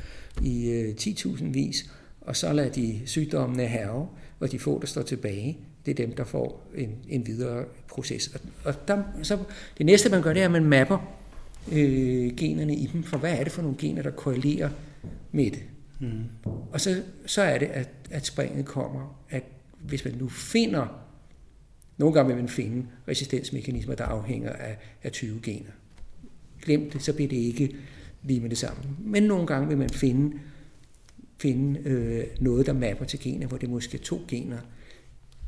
[0.43, 1.89] i øh, 10.000 vis,
[2.21, 4.07] og så lader de sygdommene herve,
[4.39, 8.31] og de få, der står tilbage, det er dem, der får en, en videre proces.
[8.34, 9.38] Og, og der, så
[9.77, 11.17] det næste, man gør, det er, at man mapper
[11.71, 14.69] øh, generne i dem, for hvad er det for nogle gener, der korrelerer
[15.31, 15.63] med det.
[16.01, 16.23] Mm.
[16.71, 19.43] Og så, så er det, at, at springet kommer, at
[19.79, 21.01] hvis man nu finder
[22.01, 25.71] Nogle gange vil man finde resistensmekanismer, der afhænger af, af 20 gener.
[26.61, 27.75] Glem det, så bliver det ikke
[28.23, 28.83] lige med det samme.
[28.99, 30.39] Men nogle gange vil man finde,
[31.37, 34.57] finde øh, noget, der mapper til gener, hvor det måske er to gener.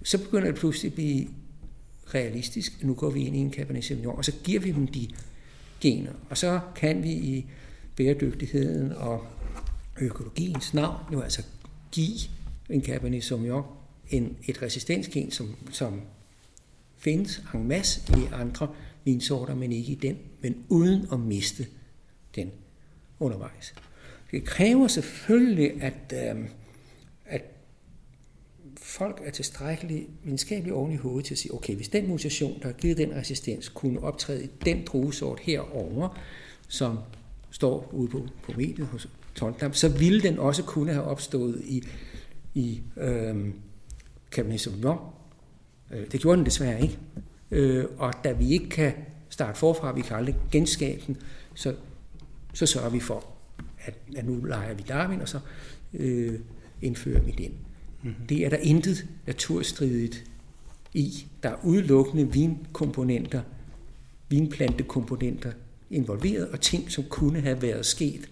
[0.03, 1.27] Så begynder det pludselig at blive
[2.13, 2.83] realistisk.
[2.83, 5.07] Nu går vi ind i en Cabernet Sauvignon, og så giver vi dem de
[5.81, 6.11] gener.
[6.29, 7.45] Og så kan vi i
[7.95, 9.27] bæredygtigheden og
[10.01, 11.43] økologiens navn jo altså
[11.91, 12.19] give
[12.69, 13.63] en Cabernet Sauvignon
[14.10, 16.01] en, et resistensgen, som, som
[16.97, 18.75] findes en masse i andre
[19.06, 21.67] vinsorter, men ikke i den, men uden at miste
[22.36, 22.51] den
[23.19, 23.75] undervejs.
[24.32, 26.49] Det kræver selvfølgelig, at, øh,
[27.25, 27.41] at
[28.77, 32.65] folk er tilstrækkeligt videnskabeligt oven i hovedet til at sige, okay, hvis den mutation, der
[32.65, 36.19] har givet den resistens, kunne optræde i den druesort herover,
[36.67, 36.99] som
[37.51, 41.84] står ude på, på mediet hos Tondam, så ville den også kunne have opstået i,
[42.54, 43.48] i øh,
[44.32, 44.98] Cabernet Sauvignon.
[46.12, 47.00] Det gjorde den desværre ikke.
[47.52, 48.93] Øh, og da vi ikke kan
[49.30, 51.17] starte forfra, vi kan aldrig genskabe den,
[51.56, 51.76] så,
[52.54, 53.26] så sørger vi for,
[53.80, 55.39] at, at nu leger vi Darwin, og så
[55.93, 56.39] øh,
[56.82, 57.52] indfører vi den.
[58.04, 58.28] Mm-hmm.
[58.28, 60.24] Det er der intet naturstridigt
[60.93, 61.26] i.
[61.43, 63.41] Der er udelukkende vinkomponenter,
[64.30, 65.52] vinplantekomponenter
[65.89, 68.30] involveret, og ting, som kunne have været sket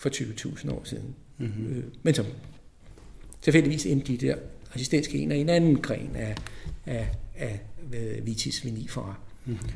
[0.00, 1.14] for 20.000 år siden.
[1.38, 1.76] Mm-hmm.
[1.76, 2.26] Øh, men som
[3.42, 4.36] tilfældigvis endte de der
[4.74, 6.36] resistensgener i en anden gren af,
[6.86, 7.60] af, af,
[7.92, 9.14] af vitis vinifera.
[9.46, 9.68] Mm-hmm.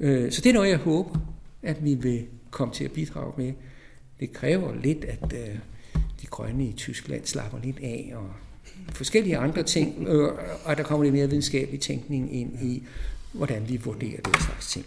[0.00, 1.18] Øh, så det er noget, jeg håber,
[1.62, 3.52] at vi vil komme til at bidrage med.
[4.20, 5.58] Det kræver lidt, at øh,
[6.22, 8.30] de grønne i Tyskland slapper lidt af, og
[8.94, 10.32] forskellige andre ting, øh,
[10.64, 12.82] og der kommer lidt mere videnskabelig tænkning ind i,
[13.32, 14.86] hvordan vi vurderer den slags ting.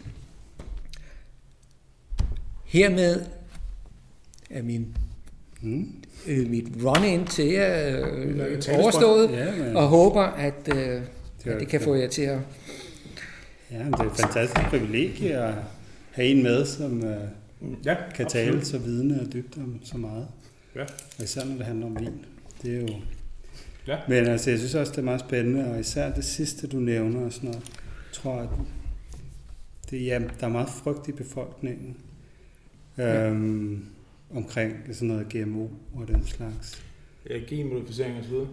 [2.65, 3.25] Hermed
[4.54, 4.98] er min
[5.62, 5.88] mm.
[6.28, 9.78] øh, mit run-in til jer øh, overstået, ja, men...
[9.78, 11.02] og håber, at, øh,
[11.44, 12.39] det, at det kan få jer til at...
[13.72, 15.54] Ja, men det er et fantastisk privilegie at
[16.12, 17.28] have en med, som øh,
[17.86, 18.68] ja, kan tale absolut.
[18.68, 20.28] så vidende og dybt om så meget.
[20.76, 20.82] Ja.
[21.18, 22.26] Og især når det handler om vin.
[22.63, 22.88] Det er jo...
[23.88, 23.98] Ja.
[24.08, 27.26] Men altså, jeg synes også, det er meget spændende, og især det sidste, du nævner
[27.26, 27.63] og sådan noget,
[28.12, 28.50] tror jeg, at
[29.89, 31.98] det, ja, der er meget frygt i befolkningen
[32.98, 33.28] ja.
[33.28, 33.86] øhm,
[34.36, 36.84] omkring sådan noget GMO og den slags.
[37.30, 38.48] Ja, genmodificering og så videre.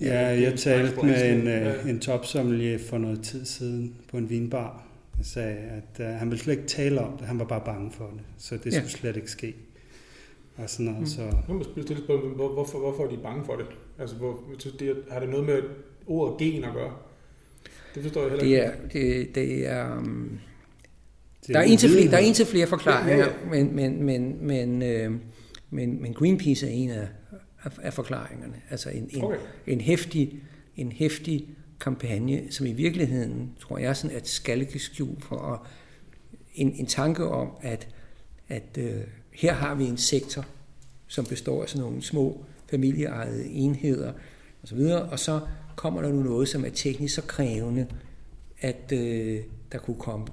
[0.00, 1.74] Ja, jeg talte med en, ja.
[1.74, 4.86] Øh, en topsommelier for noget tid siden på en vinbar,
[5.18, 7.90] der sagde, at uh, han ville slet ikke tale om det, han var bare bange
[7.90, 8.78] for det, så det ja.
[8.78, 9.54] skulle slet ikke ske.
[10.56, 11.06] Og sådan noget, mm.
[11.06, 11.22] så...
[11.48, 13.66] Nu må jeg stille spørgsmål, hvor, hvorfor, hvorfor er de bange for det?
[13.98, 14.44] Altså, hvor,
[14.78, 15.62] det, har det noget med
[16.06, 16.92] ordet gen at gøre?
[17.94, 18.72] Det forstår jeg heller ikke.
[18.92, 20.51] Det er, det, det er, um, det er
[21.48, 25.12] der, er indtil flere, der er indtil flere forklaringer, men, men, men, men, øh,
[25.70, 27.08] men, men Greenpeace er en af,
[27.64, 28.56] af, af forklaringerne.
[28.70, 29.38] Altså en, en, okay.
[29.66, 30.42] en, hæftig,
[30.76, 31.48] en hæftig
[31.80, 35.58] kampagne, som i virkeligheden, tror jeg, sådan et skalkeskjul for at,
[36.54, 37.88] en, en tanke om, at,
[38.48, 39.00] at øh,
[39.32, 40.44] her har vi en sektor,
[41.06, 44.12] som består af sådan nogle små familieejede enheder
[44.62, 45.40] osv., og så
[45.76, 47.86] kommer der nu noget, som er teknisk så krævende,
[48.60, 49.40] at øh,
[49.72, 50.26] der kunne komme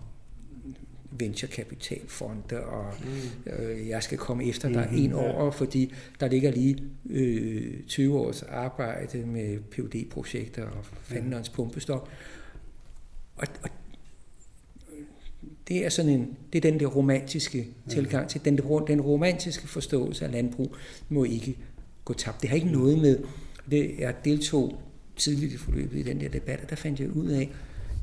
[1.11, 3.51] venturekapitalfonde, og mm.
[3.53, 5.03] øh, jeg skal komme efter dig mm-hmm.
[5.03, 11.49] en år, fordi der ligger lige øh, 20 års arbejde med phd projekter og fanderens
[11.49, 12.09] pumpestok.
[13.35, 13.69] Og, og
[15.67, 20.25] det er sådan en, det er den der romantiske tilgang til, den, den romantiske forståelse
[20.25, 20.75] af landbrug
[21.09, 21.57] må ikke
[22.05, 22.41] gå tabt.
[22.41, 23.19] Det har ikke noget med,
[23.71, 24.81] det, jeg deltog
[25.15, 27.51] tidligt i forløbet i den der debat, og der fandt jeg ud af,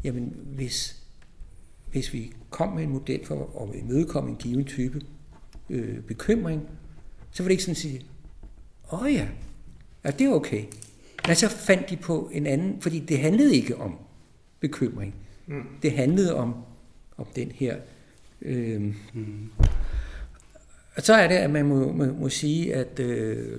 [0.04, 1.02] jamen hvis
[1.90, 5.01] hvis vi kom med en model for at imødekomme en given type
[5.70, 6.62] øh, bekymring,
[7.31, 8.03] så var det ikke sådan at sige,
[8.92, 9.29] åh oh ja,
[10.05, 10.64] ja, det er okay.
[11.27, 13.99] Men så fandt de på en anden, fordi det handlede ikke om
[14.61, 15.14] bekymring.
[15.46, 15.62] Mm.
[15.83, 16.55] Det handlede om,
[17.16, 17.77] om den her...
[18.42, 18.83] Øh,
[19.14, 19.51] mm.
[20.96, 23.59] Og så er det, at man må, må, må sige, at øh,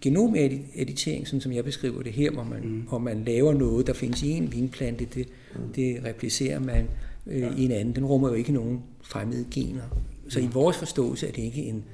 [0.00, 2.80] genomeditering, sådan som jeg beskriver det her, hvor man, mm.
[2.80, 5.72] hvor man laver noget, der findes i en vinplante, det, mm.
[5.72, 6.88] det replicerer man
[7.26, 7.50] øh, ja.
[7.56, 7.94] i en anden.
[7.94, 9.82] Den rummer jo ikke nogen fremmede gener.
[10.28, 10.44] Så mm.
[10.44, 11.84] i vores forståelse er det ikke en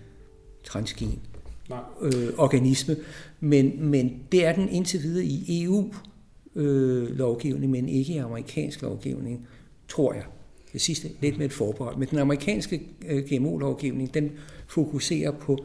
[0.65, 1.19] transgen
[2.03, 2.97] øh, organisme,
[3.41, 9.47] men, men det er den indtil videre i EU-lovgivning, øh, men ikke i amerikansk lovgivning,
[9.89, 10.25] tror jeg.
[10.73, 11.97] Det sidste lidt med et forbehold.
[11.97, 14.31] Men den amerikanske øh, GMO-lovgivning, den
[14.67, 15.59] fokuserer på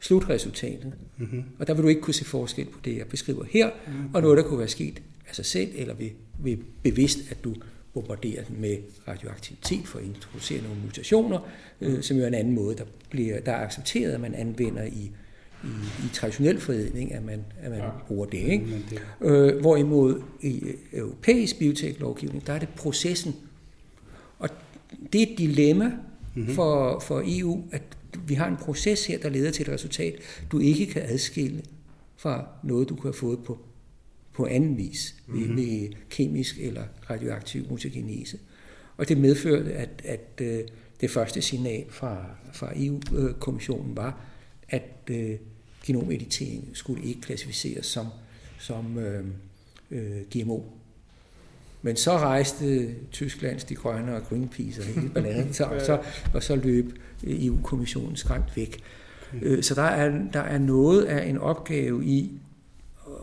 [0.00, 0.92] slutresultatet.
[1.18, 1.42] Mm-hmm.
[1.58, 4.14] Og der vil du ikke kunne se forskel på det, jeg beskriver her, mm-hmm.
[4.14, 7.54] og noget, der kunne være sket af sig selv, eller ved, ved bevidst, at du
[7.94, 8.76] bombarderer den med
[9.08, 11.38] radioaktivitet for at introducere nogle mutationer,
[11.80, 14.82] øh, som jo er en anden måde, der, bliver, der er accepteret, at man anvender
[14.82, 15.10] i,
[15.64, 15.68] i,
[16.04, 17.90] i traditionel forædling, at man, at man ja.
[18.08, 18.38] bruger det.
[18.38, 18.84] Ikke?
[19.20, 20.62] Øh, hvorimod i
[20.92, 23.36] europæisk bioteklovgivning, der er det processen.
[24.38, 24.48] Og
[25.12, 25.92] det er et dilemma
[26.34, 26.54] mm-hmm.
[26.54, 27.82] for, for EU, at
[28.26, 30.14] vi har en proces her, der leder til et resultat,
[30.52, 31.62] du ikke kan adskille
[32.16, 33.58] fra noget, du kan have fået på,
[34.38, 35.56] på anden vis, mm-hmm.
[35.56, 38.38] ved, ved kemisk eller radioaktiv mutagenese.
[38.96, 40.60] Og det medførte, at, at øh,
[41.00, 44.20] det første signal fra, fra EU-kommissionen var,
[44.68, 45.30] at øh,
[45.84, 48.06] genomeditering skulle ikke klassificeres som,
[48.58, 49.24] som øh,
[49.90, 50.60] øh, GMO.
[51.82, 56.02] Men så rejste Tysklands De Grønne og Greenpeace og hele balladen, så, og, så,
[56.34, 58.80] og så løb EU-kommissionen skræmt væk.
[59.36, 59.60] Okay.
[59.62, 62.32] Så der er, der er noget af en opgave i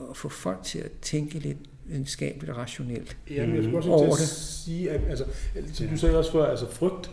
[0.10, 3.90] at få folk til at tænke lidt videnskabeligt og rationelt ja, men jeg skulle også
[3.90, 4.28] over det.
[4.28, 5.26] sige, at altså,
[5.74, 7.12] som du sagde også før, altså frygt,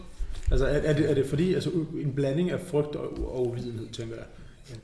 [0.51, 3.89] altså er, er, det, er det fordi, altså en blanding af frygt og, og uvidenhed,
[3.89, 4.25] tænker jeg.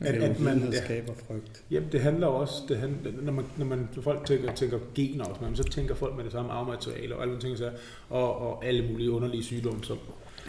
[0.01, 1.63] At, at man ja, skaber frygt.
[1.71, 5.25] Jamen, det handler også, det handler, når, man, når man, når folk tænker, tænker gener
[5.25, 7.57] og sådan så tænker folk med det samme arvemateriale og alle ting,
[8.11, 9.99] og, og alle mulige underlige sygdomme, som,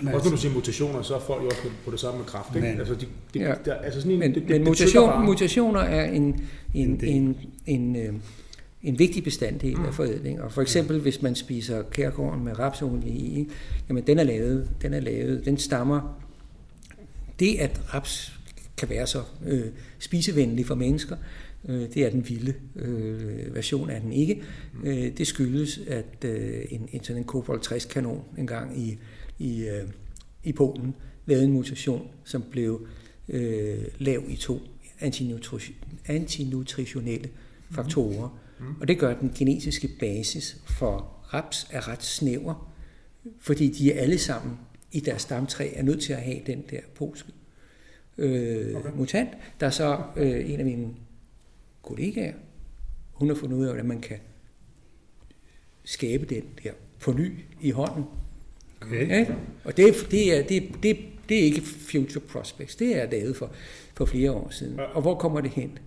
[0.01, 2.25] men, også når du siger mutationer, så er folk jo også på, det samme med
[2.25, 2.55] kraft.
[2.55, 2.67] Ikke?
[2.67, 3.53] Men, altså, de, de, ja.
[3.65, 6.41] der, altså sådan en, men, det, det, men mutation, mutationer er en,
[6.73, 8.21] en, en, en, en,
[8.83, 9.85] en vigtig bestanddel mm.
[9.85, 10.41] af forædling.
[10.41, 13.49] Og for eksempel, hvis man spiser kærgården med rapsolie i,
[13.89, 16.21] jamen den er lavet, den er lavet, den stammer.
[17.39, 18.39] Det, at raps
[18.77, 19.65] kan være så øh,
[19.99, 21.15] spisevenlig for mennesker,
[21.69, 24.41] øh, det er den vilde øh, version af den ikke.
[24.73, 24.87] Mm.
[24.87, 28.97] Øh, det skyldes, at øh, en, en sådan en kobolt 60 kanon engang i
[29.39, 29.87] i, øh,
[30.43, 32.87] i Polen lavede en mutation, som blev
[33.29, 34.59] øh, lav i to
[36.07, 37.29] antinutritionelle
[37.71, 38.29] faktorer.
[38.59, 38.65] Mm.
[38.65, 38.75] Mm.
[38.81, 42.73] Og det gør, at den genetiske basis for raps er ret snæver,
[43.39, 44.57] fordi de er alle sammen
[44.91, 47.31] i deres stamtræ er nødt til at have den der polske
[48.17, 48.89] øh, okay.
[48.95, 49.29] mutant.
[49.59, 50.93] Der er så øh, en af mine
[51.81, 52.33] kollegaer,
[53.11, 54.17] hun har fundet ud af, hvordan man kan
[55.83, 58.03] skabe den der på ny i hånden,
[58.81, 59.09] Okay.
[59.09, 59.25] Ja?
[59.63, 60.97] Og det, det, er, det, det,
[61.29, 63.51] det er ikke future prospects, det er lavet for,
[63.93, 64.75] for flere år siden.
[64.75, 64.83] Ja.
[64.83, 65.79] Og hvor kommer det hen?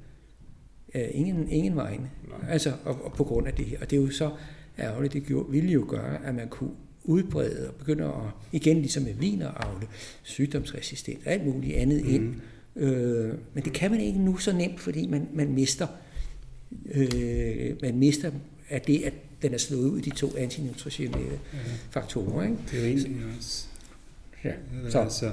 [0.95, 2.11] Uh, ingen, ingen vegne.
[2.49, 3.79] Altså, og, og, på grund af det her.
[3.81, 4.31] Og det er jo så
[4.79, 6.71] ærgerligt, det gjorde, ville jo gøre, at man kunne
[7.05, 8.13] udbrede og begynde at,
[8.53, 9.87] igen ligesom med vin og avle,
[10.23, 12.15] sygdomsresistent og alt muligt andet mm.
[12.15, 12.35] ind.
[12.77, 15.87] Øh, men det kan man ikke nu så nemt, fordi man, man mister
[16.87, 18.31] øh, man mister
[18.71, 21.59] af det, at den er slået ud i de to antinutritionelle ja.
[21.91, 22.43] faktorer.
[22.43, 22.57] Ikke?
[22.71, 23.67] Det er jo egentlig også...
[24.45, 24.53] Ja,
[24.91, 24.99] så.
[24.99, 25.33] Altså,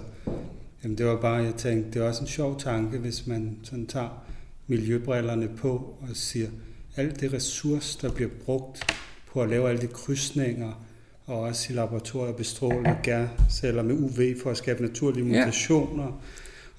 [0.83, 3.87] jamen det var bare, jeg tænkte, det er også en sjov tanke, hvis man sådan
[3.87, 4.23] tager
[4.67, 6.49] miljøbrillerne på og siger,
[6.95, 8.93] alt det ressource, der bliver brugt
[9.27, 10.85] på at lave alle de krydsninger,
[11.25, 16.11] og også i laboratorier bestråle gærceller med UV for at skabe naturlige mutationer ja.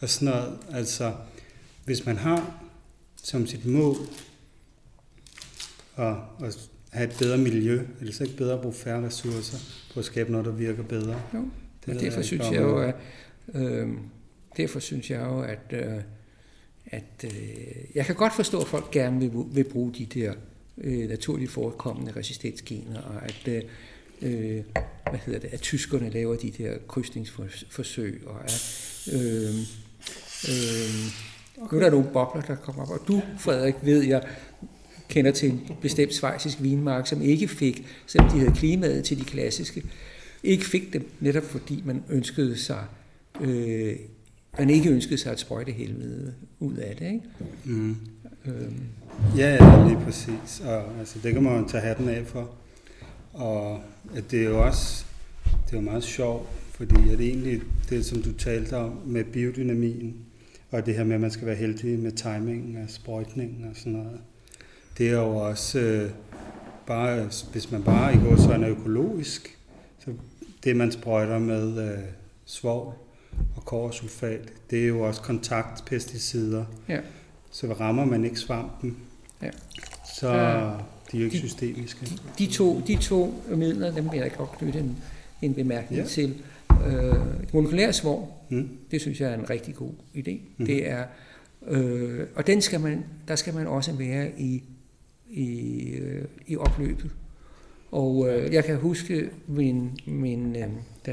[0.01, 0.59] og sådan noget.
[0.73, 1.13] Altså,
[1.85, 2.65] hvis man har
[3.23, 3.97] som sit mål
[5.97, 6.15] at,
[6.45, 9.59] at have et bedre miljø, er det så ikke bedre at bruge færre ressourcer
[9.95, 11.23] på at skabe noget, der virker bedre?
[11.35, 11.49] Jo,
[11.87, 12.95] det og derfor synes jeg jo, at,
[13.55, 13.89] øh,
[14.57, 16.03] derfor synes jeg jo, at, øh,
[16.87, 17.31] at øh,
[17.95, 20.35] jeg kan godt forstå, at folk gerne vil, vil bruge de der
[20.79, 23.63] øh, naturligt forekommende resistensgener, og at, øh,
[24.23, 24.65] øh,
[25.11, 29.55] hvad hedder det, at tyskerne laver de der krydsningsforsøg, og at, øh,
[30.49, 31.13] øh,
[31.61, 31.77] Okay.
[31.77, 34.23] Nu er der nogle bobler, der kommer op, og du, Frederik, ved jeg,
[35.11, 39.25] kender til en bestemt svejsisk vinmark, som ikke fik, selvom de havde klimaet til de
[39.25, 39.83] klassiske,
[40.43, 42.85] ikke fik dem, netop fordi man ønskede sig,
[43.41, 43.97] øh,
[44.59, 47.07] man ikke ønskede sig at sprøjte helvede ud af det.
[47.07, 47.21] Ikke?
[47.65, 47.97] Mm.
[48.47, 48.81] Øhm.
[49.37, 50.63] Ja, ja, lige præcis.
[50.65, 52.51] Og, altså, det kan man jo tage hatten af for.
[53.33, 53.81] Og
[54.15, 55.05] at det er jo også
[55.67, 60.17] det er jo meget sjovt, fordi at egentlig det, som du talte om med biodynamien,
[60.71, 63.93] og det her med, at man skal være heldig med timingen af sprøjtningen og sådan
[63.93, 64.21] noget,
[65.01, 66.11] det er jo også øh,
[66.87, 69.59] bare, hvis man bare i går så er økologisk,
[69.99, 70.11] så
[70.65, 71.99] det man sprøjter med øh,
[72.45, 72.95] svovl
[73.57, 76.65] og korsulfat, det er jo også kontaktpesticider.
[76.89, 77.01] Ja.
[77.51, 78.97] Så rammer man ikke svampen,
[79.43, 79.51] ja.
[80.19, 80.35] så uh,
[81.13, 82.07] de er jo ikke de, systemiske.
[82.07, 84.97] De, de, to, de to midler, dem vil jeg godt knytte en,
[85.43, 86.09] en bemærkning ja.
[86.09, 86.35] til.
[86.87, 87.15] Øh,
[87.53, 88.69] molekylær svovl, mm.
[88.91, 90.39] det synes jeg er en rigtig god idé.
[90.57, 90.67] Mm.
[90.67, 91.05] Det er,
[91.67, 94.63] øh, og den skal man, der skal man også være i
[95.31, 97.11] i, øh, i opløbet.
[97.91, 100.69] Og øh, jeg kan huske, min, min, øh,
[101.07, 101.13] da,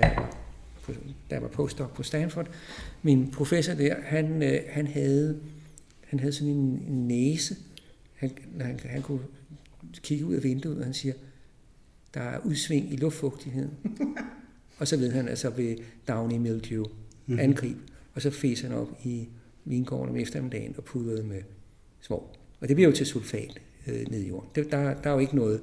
[1.30, 2.50] da jeg var postdoc på Stanford,
[3.02, 5.40] min professor der, han, øh, han, havde,
[6.02, 7.56] han havde sådan en, næse.
[8.16, 9.20] Han, han, han kunne
[10.02, 11.14] kigge ud af vinduet, og han siger,
[12.14, 13.72] der er udsving i luftfugtigheden.
[14.80, 15.76] og så ved han altså ved
[16.08, 16.86] downy mildew,
[17.26, 17.40] mhm.
[17.40, 17.78] angreb,
[18.14, 19.28] og så fæser han op i,
[19.68, 21.42] vingården om eftermiddagen og pudrede med
[22.02, 22.36] svov.
[22.60, 24.50] Og det bliver jo til sulfat øh, ned i jorden.
[24.56, 25.62] Det, der, der er jo ikke noget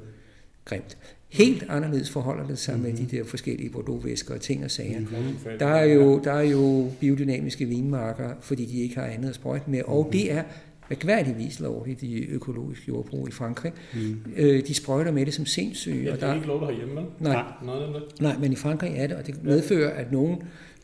[0.64, 0.98] grimt.
[1.28, 2.90] Helt anderledes forholder det sig mm-hmm.
[2.90, 3.10] med de mhm.
[3.10, 5.00] der forskellige Bordeaux-væsker og ting og sager.
[5.00, 5.58] Mm-hmm.
[5.58, 9.70] Der, er jo, der er jo biodynamiske vinmarker, fordi de ikke har andet at sprøjte
[9.70, 10.12] med, og mm-hmm.
[10.12, 10.42] det er
[10.90, 13.72] mærkværdigvis lovligt i økologisk jordbrug i Frankrig.
[13.94, 14.16] Mm.
[14.36, 16.04] Øh, de sprøjter med det som sindssyge.
[16.04, 17.06] Ja, det er der, ikke lovligt herhjemme, vel?
[17.20, 20.36] Nej, nej, nej, men i Frankrig er det, og det medfører, at nogle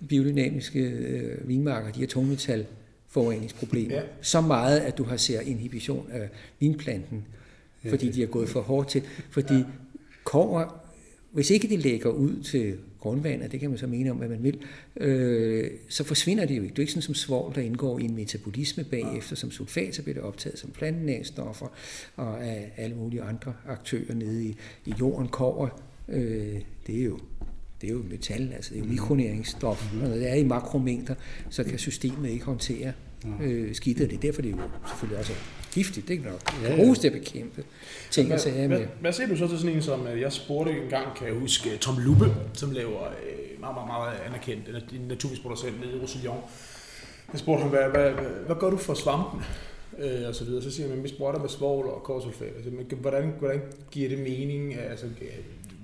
[0.08, 2.66] biodynamiske øh, vinmarker, de har tungmetal
[3.10, 3.94] forureningsproblemer.
[3.94, 4.02] Ja.
[4.20, 6.28] Så meget, at du har ser inhibition af
[6.60, 7.24] vinplanten,
[7.88, 9.02] fordi ja, de er gået for hårdt til.
[9.30, 9.64] Fordi ja.
[10.24, 10.82] kover,
[11.32, 14.42] hvis ikke det lægger ud til grundvandet, det kan man så mene om, hvad man
[14.42, 14.58] vil,
[14.96, 16.72] øh, så forsvinder det jo ikke.
[16.72, 20.02] Det er ikke sådan som svovl, der indgår i en metabolisme bagefter, som sulfat, så
[20.02, 21.66] bliver det optaget som plantenæstoffer
[22.16, 24.56] og af alle mulige andre aktører nede i,
[24.86, 25.28] i jorden.
[25.28, 25.68] Kover,
[26.08, 27.18] øh, det er jo
[27.80, 29.92] det er jo metal, altså det er jo mikronæringsstof.
[29.92, 29.98] Mm.
[29.98, 31.14] Når det er i makromængder,
[31.50, 32.92] så kan systemet ikke håndtere
[33.40, 34.10] øh, skidtet.
[34.10, 35.32] Det er derfor, det er jo selvfølgelig også
[35.72, 36.08] giftigt.
[36.08, 37.64] Det kan nok ja, bruges til at bekæmpe
[38.10, 38.76] ting hvad, og sager med.
[38.76, 41.34] Hvad, hvad siger du så til sådan en som, jeg spurgte en gang, kan jeg
[41.34, 46.40] huske, Tom Lubbe, som laver øh, meget, meget, meget anerkendt, en naturvisproducent nede i Roussillon.
[47.32, 49.40] Jeg spurgte ham, hvad, hvad, hvad, hvad gør du for svampen?
[49.98, 50.62] Øh, og så videre.
[50.62, 52.52] Så siger han, at vi sprøjter med svovl og korsulfat.
[52.56, 53.60] Altså, hvordan, hvordan
[53.90, 54.74] giver det mening?
[54.74, 55.06] Altså,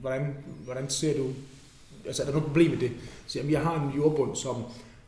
[0.00, 0.34] hvordan,
[0.64, 1.26] hvordan ser du
[2.06, 2.90] altså er der noget problem med det?
[3.26, 4.56] Så jamen, jeg har en jordbund, som,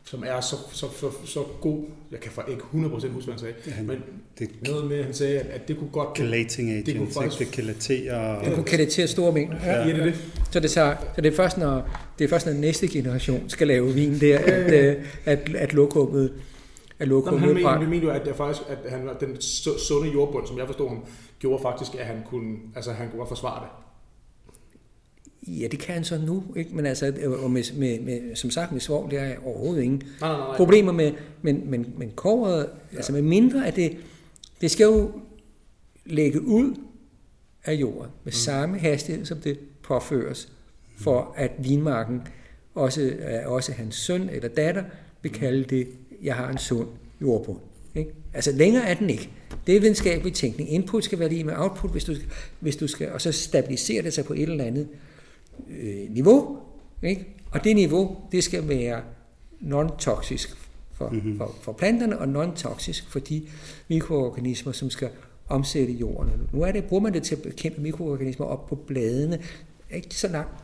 [0.03, 3.53] som er så, så, så, så god, jeg kan ikke 100% huske, hvad han sagde,
[3.67, 3.97] ja, men
[4.39, 6.17] det, noget med, at han sagde, at, det kunne godt...
[6.17, 8.45] Collating agent, det kunne, faktisk, det kalatere...
[8.45, 9.57] Det kunne kalatere store mængder.
[9.63, 10.15] Ja, ja, det er det.
[10.51, 11.89] Så det, så, så det er først, når,
[12.19, 16.33] det er først, når næste generation skal lave vin der, at, at, at, at lokummet
[16.99, 19.41] at lokummet han mener, mener jo, at, det faktisk, at han, den
[19.77, 21.05] sunde jordbund, som jeg forstod ham,
[21.39, 23.69] gjorde faktisk, at han kunne, altså han kunne forsvare det.
[25.47, 26.75] Ja, det kan han så nu, ikke?
[26.75, 30.03] men altså, øh, og med, med, med, som sagt med svovl, der er overhovedet ingen
[30.21, 30.57] nej, nej, nej.
[30.57, 31.11] problemer med,
[31.41, 32.97] men, men, men kåret, ja.
[32.97, 33.97] altså med mindre at det,
[34.61, 35.11] det skal jo
[36.05, 36.75] lægge ud
[37.65, 38.31] af jorden med mm.
[38.31, 40.51] samme hastighed, som det påføres,
[40.97, 42.21] for at vinmarken,
[42.75, 43.13] også,
[43.45, 44.83] også hans søn eller datter,
[45.21, 45.87] vil kalde det,
[46.23, 46.87] jeg har en sund
[47.21, 47.59] jordbund.
[47.95, 48.11] Ikke?
[48.33, 49.29] Altså længere er den ikke.
[49.67, 50.73] Det er videnskabelig tænkning.
[50.73, 52.15] Input skal være lige med output, hvis du,
[52.59, 54.87] hvis du skal, og så stabiliserer det sig på et eller andet
[55.69, 56.57] øh, niveau,
[57.03, 57.27] ikke?
[57.51, 59.01] og det niveau, det skal være
[59.61, 60.57] non-toksisk
[60.93, 61.37] for, mm-hmm.
[61.37, 63.43] for, for planterne, og non-toksisk for de
[63.87, 65.09] mikroorganismer, som skal
[65.47, 66.49] omsætte jorden.
[66.53, 69.39] Nu er det, bruger man det til at bekæmpe mikroorganismer op på bladene,
[69.91, 70.63] ikke så langt.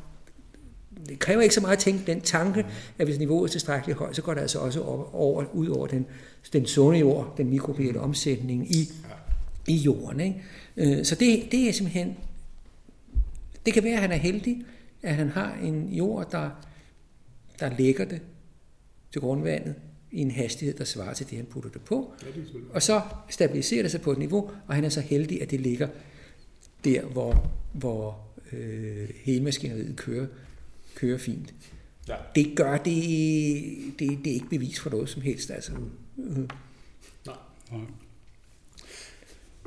[1.09, 2.65] Det kræver ikke så meget at tænke den tanke,
[2.99, 5.87] at hvis niveauet er tilstrækkeligt højt, så går det altså også over, over ud over
[5.87, 6.05] den,
[6.53, 8.91] den sunde jord, den mikrobielle omsætning i,
[9.67, 10.19] i jorden.
[10.19, 10.43] Ikke?
[10.77, 12.17] Øh, så det, det er simpelthen,
[13.65, 14.65] det kan være, at han er heldig,
[15.05, 16.49] at han har en jord, der,
[17.59, 18.21] der lægger det
[19.11, 19.75] til grundvandet
[20.11, 22.13] i en hastighed, der svarer til det, han putter det på.
[22.21, 25.41] Ja, det og så stabiliserer det sig på et niveau, og han er så heldig,
[25.41, 25.87] at det ligger
[26.83, 30.27] der, hvor, hvor øh, hele maskineriet kører,
[30.95, 31.53] kører fint.
[32.07, 32.15] Ja.
[32.35, 33.03] Det gør det,
[33.99, 35.51] det, det er ikke bevis for noget som helst.
[35.51, 35.71] Altså.
[36.15, 36.49] Mm.
[37.25, 37.35] Nej.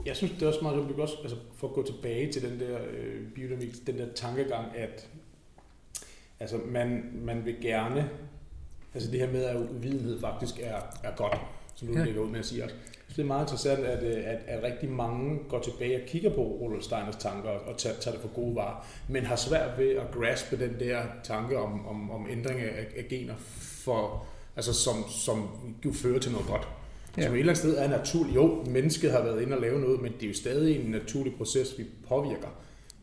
[0.07, 2.79] Jeg synes, det er også meget også, altså, for at gå tilbage til den der
[2.91, 5.09] øh, biodynamik, den der tankegang, at
[6.41, 8.11] Altså, man, man vil gerne,
[8.95, 11.37] altså det her med, at uvidenhed faktisk er, er godt,
[11.75, 12.05] som du ja.
[12.05, 12.77] lægger ud med at sige også.
[13.09, 16.43] det er meget interessant, at, øh, at, at rigtig mange går tilbage og kigger på
[16.43, 20.11] Rudolf Steiners tanker og tager, tager det for gode varer, men har svært ved at
[20.13, 23.35] graspe den der tanke om, om, om ændring af, af gener,
[23.85, 24.27] for,
[24.57, 25.49] altså som, som
[25.85, 26.69] jo fører til noget godt.
[27.17, 27.23] Ja.
[27.23, 28.37] Som et eller andet sted er naturligt.
[28.37, 31.35] Jo, mennesket har været inde og lave noget, men det er jo stadig en naturlig
[31.37, 32.49] proces, vi påvirker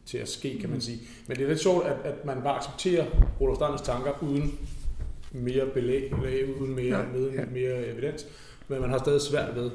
[0.05, 0.99] til at ske, kan man sige.
[1.27, 3.05] Men det er lidt sjovt, at, at man bare accepterer
[3.41, 4.59] Rudolf Steins tanker uden
[5.31, 7.45] mere belæg, eller uden mere, ja, med, ja.
[7.45, 8.25] mere evidens,
[8.67, 9.71] men man har stadig svært ved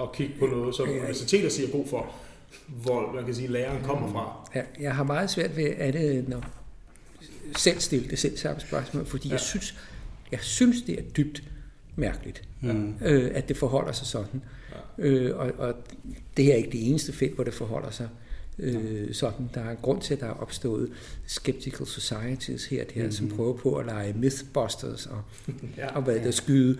[0.00, 2.14] at kigge på noget, som universiteter siger god for,
[2.66, 4.50] hvor man kan sige, læreren kommer fra.
[4.54, 6.44] Ja, jeg har meget svært ved at det, når
[7.56, 9.32] selv stille det selv samme spørgsmål, fordi ja.
[9.32, 9.74] jeg, synes,
[10.32, 11.42] jeg synes, det er dybt
[11.96, 12.94] mærkeligt, mm.
[13.04, 14.42] øh, at det forholder sig sådan.
[14.98, 15.04] Ja.
[15.04, 15.74] Øh, og, og
[16.36, 18.08] det her er ikke det eneste felt, hvor det forholder sig
[18.62, 20.90] Øh, sådan, der er grund til, at der er opstået
[21.26, 23.12] skeptical societies her, der, mm-hmm.
[23.12, 25.22] som prøver på at lege mythbusters og,
[25.78, 26.78] ja, og hvad der skyde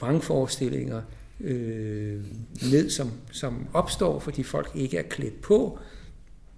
[0.00, 1.02] vrangforestillinger
[1.40, 2.24] øh,
[2.70, 5.78] ned, som, som opstår, fordi folk ikke er klædt på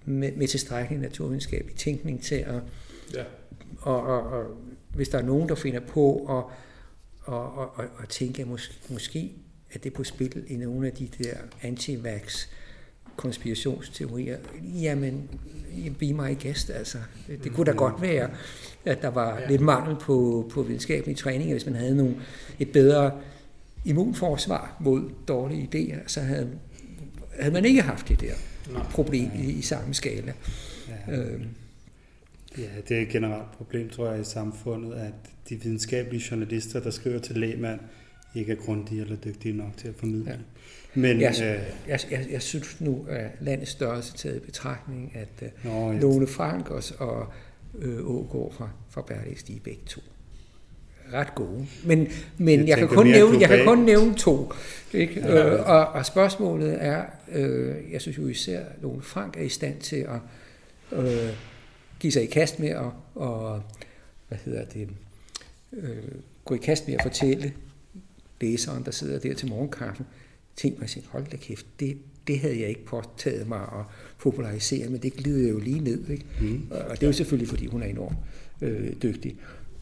[0.05, 2.61] med, med tilstrækkelig naturvidenskabelig tænkning til at...
[3.13, 3.23] Ja.
[3.79, 4.45] Og, og, og
[4.95, 6.53] hvis der er nogen, der finder på at
[7.27, 9.31] og, og, og, og tænke, at måske, måske
[9.73, 12.47] er det på spil i nogle af de der anti-vax
[13.17, 14.37] konspirationsteorier,
[14.81, 15.29] jamen,
[15.99, 16.97] be my guest, altså.
[17.27, 18.29] Det, det kunne da godt være,
[18.85, 19.49] at der var ja.
[19.49, 22.15] lidt mangel på, på videnskabelig træning, hvis man havde nogle,
[22.59, 23.11] et bedre
[23.85, 26.49] immunforsvar mod dårlige idéer, så havde,
[27.39, 28.33] havde man ikke haft det der
[28.73, 28.83] Nej.
[28.91, 30.33] problem i, i samme skala.
[31.07, 31.17] Ja.
[31.17, 31.45] Øhm.
[32.57, 35.13] Ja, det er et generelt problem, tror jeg, i samfundet, at
[35.49, 37.79] de videnskabelige journalister, der skriver til lægmand,
[38.35, 40.31] ikke er grundige eller dygtige nok til at formidle.
[40.31, 40.37] Ja.
[40.97, 45.27] Men, jeg, øh, jeg, jeg, jeg synes nu, at landets størrelse taget i betragtning, at
[45.41, 47.27] øh, Nå, Lone Frank og, og
[47.79, 50.01] øh, Ågaard fra, fra Berlings, de er begge to
[51.13, 51.67] ret gode.
[51.85, 54.53] Men, men jeg, jeg, kan kun nævne, jeg kan kun nævne to.
[54.93, 55.19] Ikke?
[55.19, 55.53] Ja, ja.
[55.53, 59.49] Øh, og, og spørgsmålet er, øh, jeg synes jo især, at Lone Frank er i
[59.49, 60.19] stand til at
[60.99, 61.29] øh,
[61.99, 63.63] give sig i kast med at, og,
[64.27, 64.89] hvad hedder det,
[65.73, 65.97] øh,
[66.45, 67.53] gå i kast med at fortælle
[68.41, 70.05] læseren, der sidder der til morgenkaffen,
[70.57, 71.97] tænk mig hold da kæft, det,
[72.27, 73.85] det havde jeg ikke påtaget mig at
[74.19, 76.09] popularisere, men det glider jo lige ned.
[76.09, 76.25] Ikke?
[76.41, 76.67] Mm.
[76.71, 78.17] Og det er jo selvfølgelig, fordi hun er enormt
[78.61, 79.35] øh, dygtig.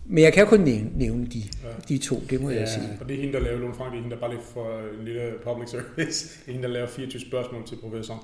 [0.05, 1.69] Men jeg kan kun nævne, nævne de, ja.
[1.89, 2.59] de to, det må ja.
[2.59, 2.97] jeg sige.
[3.01, 4.79] Og det er hende, der laver Lone Frank, det er hende, der bare lige for
[4.99, 8.19] en lille public service, det er hende, der laver 24 spørgsmål til professoren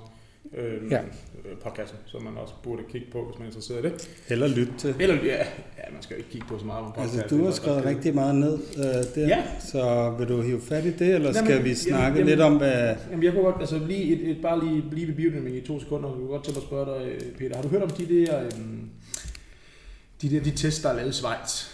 [0.58, 1.02] øh, ja.
[1.64, 4.10] podcasten, som man også burde kigge på, hvis man er interesseret i det.
[4.30, 4.96] Eller lytte til.
[5.00, 5.38] Eller, ja,
[5.78, 8.16] ja, man skal jo ikke kigge på så meget på Altså, du har skrevet rigtig
[8.16, 8.84] meget ned uh,
[9.16, 9.44] der, ja.
[9.60, 12.58] så vil du hive fat i det, eller skal jamen, vi snakke jamen, lidt om,
[12.58, 12.96] hvad...
[13.12, 15.80] Jamen, jeg kunne godt, altså lige, et, et, bare lige blive ved biodynamik i to
[15.80, 17.90] sekunder, jeg kunne godt tænke mig at spørge dig, øh, Peter, har du hørt om
[17.90, 18.90] de der, um,
[20.22, 21.68] de der de tests, der er lavet i Schweiz?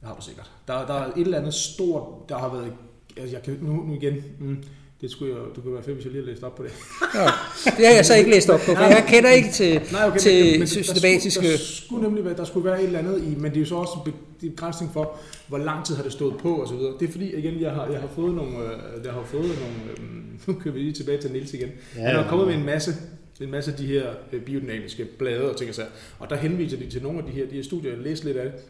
[0.00, 0.50] Det har du sikkert.
[0.68, 2.72] Der, der er et eller andet stort, der har været,
[3.16, 4.62] altså jeg kan nu, nu igen, mm,
[5.00, 6.72] det skulle jeg, du kunne være fedt, hvis jeg lige læst op på det.
[7.14, 7.26] ja,
[7.76, 10.18] det har jeg så ikke læst op på, for jeg kender ikke til, Nej, okay,
[10.18, 11.46] til men, men systematiske...
[11.46, 13.60] Der, der, skulle nemlig være, der skulle være et eller andet i, men det er
[13.60, 14.12] jo så også en
[14.50, 15.16] begrænsning for,
[15.48, 16.92] hvor lang tid har det stået på og så videre.
[17.00, 19.76] Det er fordi, igen, jeg har, jeg har fået nogle, øh, jeg har fået nogle,
[19.90, 20.04] øh,
[20.46, 21.68] nu kører vi lige tilbage til Nils igen.
[21.96, 22.94] Ja, Han har kommet med en masse
[23.40, 25.88] en masse af de her øh, biodynamiske blade og ting og sager.
[26.18, 28.36] Og der henviser de til nogle af de her, de her studier, jeg læste lidt
[28.36, 28.60] af det,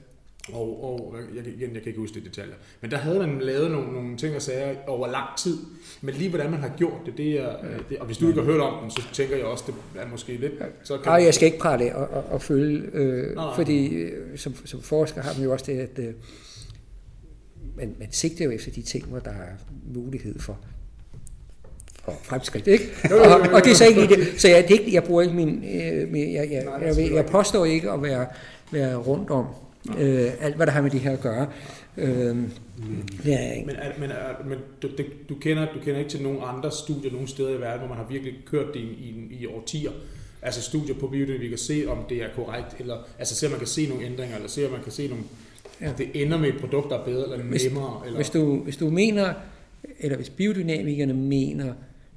[0.53, 2.55] og, og jeg, igen, jeg kan ikke huske det detaljer.
[2.81, 5.59] Men der havde man lavet nogle, nogle ting og sager over lang tid.
[6.01, 7.57] Men lige hvordan man har gjort det, det er...
[7.89, 10.09] Det, og hvis du ikke har hørt om den, så tænker jeg også, det er
[10.09, 10.53] måske lidt...
[10.83, 14.39] Så kan Nej, jeg skal ikke prale og, og, og følge, øh, nej, fordi øh,
[14.39, 16.15] som, som forsker har man jo også det, at øh,
[17.77, 19.53] man, man sigter jo efter de ting, hvor der er
[19.95, 20.59] mulighed for
[22.05, 22.85] for fremskridt, ikke?
[23.11, 24.41] og, og det er så ikke det.
[24.41, 25.65] Så jeg, det ikke, jeg bruger ikke min...
[25.65, 28.27] Øh, jeg, jeg, jeg, jeg, jeg påstår ikke at være,
[28.73, 29.47] være rundt om
[29.99, 31.49] øh, alt hvad der har med det her at gøre.
[31.97, 32.49] Øh, mm.
[33.25, 33.65] ja.
[33.67, 34.11] Men, men,
[34.45, 34.89] men du,
[35.29, 37.97] du, kender, du kender ikke til nogen andre studier nogen steder i verden, hvor man
[37.97, 39.91] har virkelig kørt det i, i, i årtier?
[40.43, 43.51] Altså studier på biodynamik, vi kan se, om det er korrekt, eller altså se, om
[43.51, 45.25] man kan se nogle ændringer, eller se, om man kan se nogle,
[45.81, 45.93] ja.
[45.99, 48.03] det ender med et produkt, der er bedre eller hvis, nemmere.
[48.05, 48.17] Eller...
[48.17, 49.35] Hvis, du, hvis du mener,
[49.99, 51.75] eller hvis biodynamikerne mener,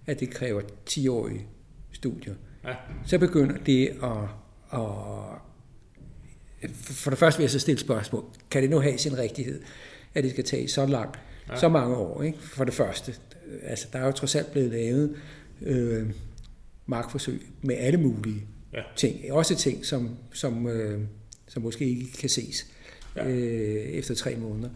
[0.07, 1.45] at det kræver 10-årige
[1.91, 2.33] studier,
[2.65, 2.73] ja.
[3.05, 4.23] så begynder det at,
[4.73, 4.87] at
[6.69, 8.23] for det første vil jeg så stille spørgsmål.
[8.51, 9.61] Kan det nu have sin rigtighed,
[10.13, 11.59] at det skal tage så langt, ja.
[11.59, 12.23] så mange år?
[12.23, 12.37] Ikke?
[12.41, 13.13] For det første.
[13.63, 15.15] Altså, der er jo trods alt blevet lavet
[15.61, 16.09] øh,
[16.85, 18.41] markforsøg med alle mulige
[18.73, 18.81] ja.
[18.95, 19.31] ting.
[19.31, 21.01] Også ting, som, som, øh,
[21.47, 22.67] som måske ikke kan ses
[23.15, 23.27] ja.
[23.27, 24.69] øh, efter tre måneder.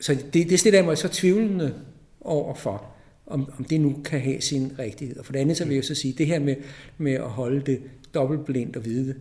[0.00, 1.74] Så det, det stiller jeg mig så tvivlende
[2.20, 2.84] over for,
[3.26, 5.16] om, om det nu kan have sin rigtighed.
[5.16, 6.56] Og for det andet så vil jeg så sige, det her med,
[6.98, 7.82] med at holde det
[8.14, 9.14] dobbeltblindt og vide,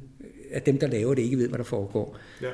[0.56, 2.18] at dem, der laver det, ikke ved, hvad der foregår.
[2.42, 2.50] Ja.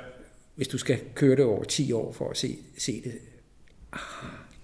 [0.55, 3.13] Hvis du skal køre det over 10 år for at se, se det,
[3.93, 3.99] ah,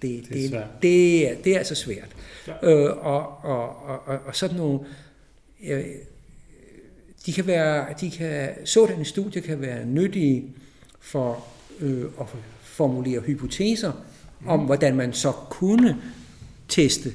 [0.02, 2.16] det, det, det, er det, er, det er altså svært.
[2.46, 2.52] Ja.
[2.62, 4.80] Øh, og, og, og, og, og sådan nogle...
[5.64, 5.84] Øh,
[7.26, 10.54] de kan være, de kan, sådanne studier kan være nyttige
[11.00, 11.46] for
[11.80, 12.26] øh, at
[12.62, 13.92] formulere hypoteser
[14.40, 14.48] mm.
[14.48, 15.96] om, hvordan man så kunne
[16.68, 17.14] teste,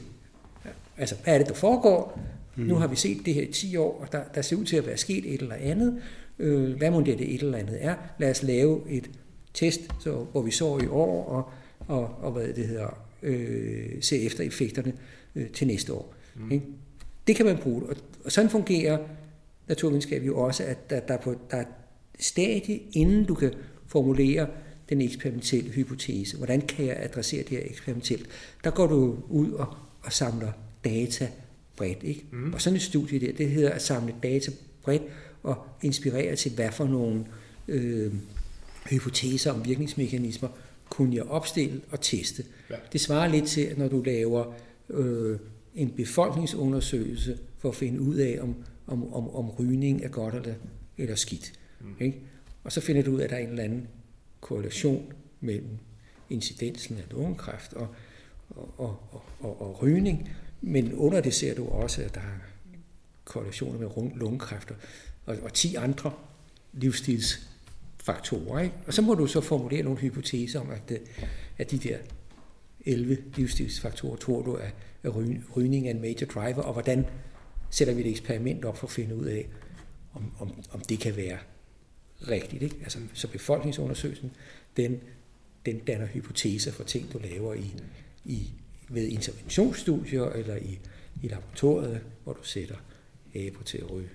[0.98, 2.20] altså hvad er det, der foregår,
[2.56, 2.64] Mm.
[2.64, 4.78] Nu har vi set det her i 10 år, og der, der ser ud til
[4.78, 6.02] at være sket et eller andet.
[6.40, 7.96] Øh, hvad må det, det et eller andet er?
[8.20, 9.10] Lad os lave et
[9.54, 11.52] test, så, hvor vi så i år, og,
[11.88, 14.94] og, og hvad det hedder, øh, se efter effekterne
[15.36, 16.16] øh, til næste år.
[16.36, 16.52] Mm.
[16.52, 16.66] Ikke?
[17.28, 17.96] Det kan man bruge, og,
[18.26, 18.98] og sådan fungerer
[19.68, 21.66] naturvidenskab jo også, at der, der, på, der er
[22.20, 23.54] stadie, inden du kan
[23.88, 24.48] formulere
[24.90, 26.38] den eksperimentelle hypotese.
[26.38, 28.28] Hvordan kan jeg adressere det her eksperimentelt?
[28.64, 29.68] Der går du ud og,
[30.04, 30.52] og samler
[30.84, 31.30] data
[31.78, 32.04] bredt.
[32.04, 32.26] Ikke?
[32.32, 32.54] Mm.
[32.54, 34.52] Og sådan et studie der, det hedder at samle data
[34.84, 35.04] bredt
[35.44, 37.26] og inspirere til, hvad for nogle
[37.68, 38.14] øh,
[38.90, 40.50] hypoteser om virkningsmekanismer
[40.90, 42.44] kunne jeg opstille og teste.
[42.70, 42.76] Ja.
[42.94, 44.54] Det svarer lidt til, at når du laver
[44.90, 45.40] øh,
[45.76, 48.56] en befolkningsundersøgelse for at finde ud af, om,
[48.88, 50.54] om, om, om rygning er godt eller,
[50.98, 51.54] eller skidt.
[51.82, 51.88] Mm.
[52.00, 52.20] Ikke?
[52.64, 53.88] Og så finder du ud af, at der er en eller anden
[54.42, 55.78] korrelation mellem
[56.30, 57.88] incidensen af lungekræft og,
[58.50, 60.30] og, og, og, og rygning,
[60.66, 62.40] men under det ser du også, at der er
[63.26, 64.76] korrelationer med lungekræfter
[65.26, 66.14] og, og 10 andre
[66.74, 68.60] livsstilsfaktorer.
[68.60, 68.76] Ikke?
[68.88, 71.00] Og så må du så formulere nogle hypoteser om, at, øh,
[71.58, 71.98] at de der
[72.86, 75.16] 11 livsstilsfaktorer tror du, at, at
[75.56, 77.06] rygning er en major driver, og hvordan
[77.70, 79.48] sætter vi et eksperiment op for at finde ud af,
[80.14, 81.38] om, om, om det kan være
[82.28, 82.64] rigtigt.
[82.64, 82.76] Ikke?
[82.84, 84.32] Altså, så befolkningsundersøgelsen,
[84.78, 85.02] den,
[85.66, 87.76] den danner hypoteser for ting, du laver i,
[88.26, 88.52] i,
[88.94, 90.80] ved interventionsstudier eller i,
[91.24, 92.76] i laboratoriet, hvor du sætter
[93.36, 94.10] aber til at ryge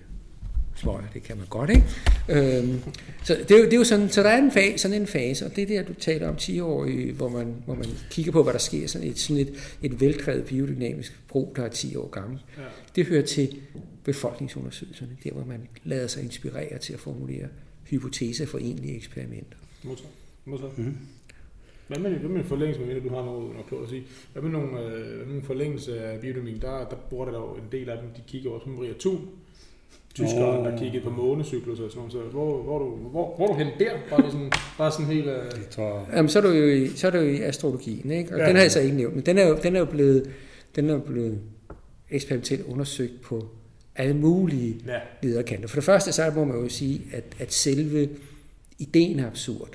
[0.79, 1.83] smøger, det kan man godt, ikke?
[2.29, 2.79] Øhm,
[3.23, 5.07] så det er, jo, det er jo sådan, så der er en fase, sådan en
[5.07, 8.31] fase, og det er der, du taler om 10 år, hvor man, hvor man kigger
[8.31, 11.95] på, hvad der sker, sådan et, sådan et, et veldrevet biodynamisk brug, der er 10
[11.95, 12.39] år gammel.
[12.57, 12.63] Ja.
[12.95, 13.61] Det hører til
[14.03, 17.47] befolkningsundersøgelserne, der hvor man lader sig inspirere til at formulere
[17.83, 19.57] hypoteser for egentlige eksperimenter.
[19.83, 20.09] Modtaget.
[20.45, 20.77] Modtaget.
[20.77, 20.97] Mm-hmm.
[21.89, 24.03] Hvad med, hvad med forlængelse, med du har noget, noget at sige?
[24.33, 26.61] Hvad med nogle, øh, nogle forlængelse af biodynamik?
[26.61, 29.27] Der, der bruger der jo en del af dem, de kigger også på Maria Thun,
[30.13, 32.11] tyskeren, der kiggede på månecyklus og sådan noget.
[32.11, 33.91] Så hvor, hvor, du, hvor, hvor er du hen der?
[34.09, 35.27] Bare sådan, bare sådan helt...
[35.27, 35.33] Uh...
[35.33, 38.33] Det tror Jamen, så er du jo i, så er du jo i astrologien, ikke?
[38.33, 38.47] Og ja.
[38.47, 40.29] den har jeg så ikke nævnt, men den er jo, den er jo blevet,
[40.75, 41.41] den er blevet
[42.09, 43.45] eksperimentelt undersøgt på
[43.95, 44.99] alle mulige ja.
[45.23, 45.67] lederkanter.
[45.67, 48.09] For det første, så må man jo sige, at, at selve
[48.79, 49.69] ideen er absurd.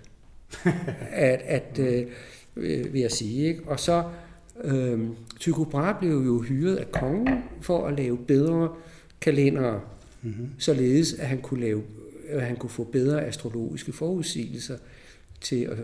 [1.11, 2.07] At, at øh,
[2.93, 3.63] vil jeg sige, ikke?
[3.67, 4.05] Og så,
[4.65, 5.01] øh,
[5.41, 8.69] Tycho Brahe blev jo hyret af kongen for at lave bedre
[9.21, 9.81] kalendere
[10.23, 10.49] mm-hmm.
[10.59, 11.83] således at han kunne lave
[12.29, 14.77] at han kunne få bedre astrologiske forudsigelser
[15.41, 15.79] til at,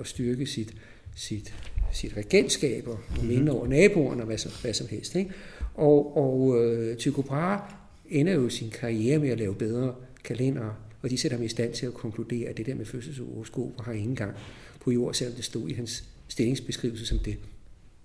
[0.00, 0.74] at styrke sit,
[1.14, 1.54] sit,
[1.92, 3.28] sit regentskab og mm-hmm.
[3.28, 5.14] minde over naboerne og hvad som, hvad som helst.
[5.14, 5.30] Ikke?
[5.74, 7.60] Og, og øh, Tycho Brahe
[8.08, 10.74] ender jo sin karriere med at lave bedre kalendere,
[11.06, 13.92] og de sætter ham i stand til at konkludere, at det der med fødselshoroskoper har
[13.92, 14.34] ingen gang
[14.80, 17.36] på jord, selvom det stod i hans stillingsbeskrivelse som det,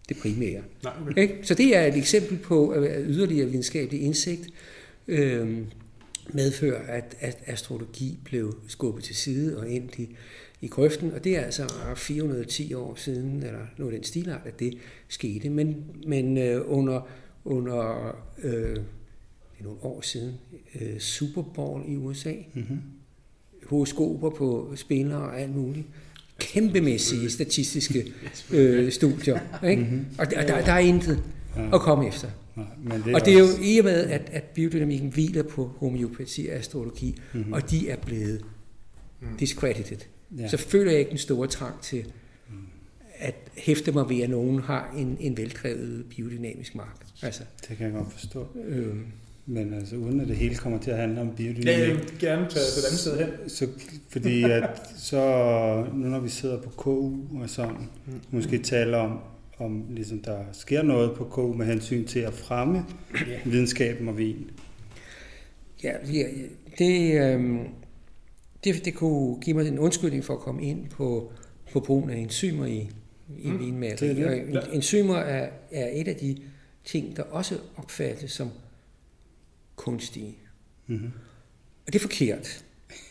[0.09, 0.61] det primære.
[0.83, 1.21] Nej, okay.
[1.21, 1.39] Ikke?
[1.43, 4.49] Så det er et eksempel på yderligere videnskabelig indsigt,
[5.07, 5.57] øh,
[6.33, 10.15] medfører, at, at astrologi blev skubbet til side og ind i,
[10.61, 11.63] i grøften, og det er altså
[11.95, 14.77] 410 år siden, eller noget den stilart, at det
[15.07, 15.49] skete.
[15.49, 17.09] Men, men øh, under,
[17.45, 18.11] under
[18.43, 18.77] øh,
[19.63, 20.33] nogle år siden,
[20.81, 22.79] øh, Super Bowl i USA, mm-hmm.
[23.65, 25.85] horoskoper på spillere og alt muligt,
[26.39, 28.13] kæmpemæssige statistiske
[28.53, 29.39] øh, studier.
[29.63, 29.81] Ikke?
[29.81, 30.05] Mm-hmm.
[30.17, 31.23] Og, der, der, der er intet
[31.73, 32.27] at komme efter.
[32.55, 35.71] Nej, men det og det er jo i og med, at, at biodynamikken hviler på
[35.77, 37.53] homeopati og astrologi, mm-hmm.
[37.53, 38.45] og de er blevet
[39.21, 39.37] mm.
[39.37, 39.97] discredited.
[40.37, 40.47] Ja.
[40.47, 42.05] Så føler jeg ikke en stor trang til
[42.49, 42.55] mm.
[43.17, 47.05] at hæfte mig ved, at nogen har en, en veldrevet biodynamisk mark.
[47.21, 48.47] Altså, det kan jeg godt forstå.
[48.65, 48.95] Øh,
[49.45, 51.67] men altså uden at det hele kommer til at handle om biodynamik.
[51.67, 53.49] Ja, jeg vil gerne tage et andet sted hen.
[53.49, 53.67] Så,
[54.09, 55.17] fordi at så,
[55.93, 58.21] nu når vi sidder på KU og sådan, mm.
[58.31, 59.19] måske taler om
[59.61, 62.85] om ligesom der sker noget på KU med hensyn til at fremme
[63.27, 63.39] ja.
[63.45, 64.51] videnskaben og vin.
[65.83, 65.93] Ja,
[66.77, 67.59] det, øh,
[68.63, 71.31] det, det kunne give mig en undskyldning for at komme ind på,
[71.73, 72.89] på brugen af enzymer i,
[73.39, 74.21] i mm, vinmaleri.
[74.53, 74.59] Ja.
[74.73, 76.37] Enzymer er, er et af de
[76.85, 78.49] ting, der også opfattes som
[79.81, 80.35] kunstige.
[80.87, 81.11] Mm-hmm.
[81.87, 82.63] Og det er forkert.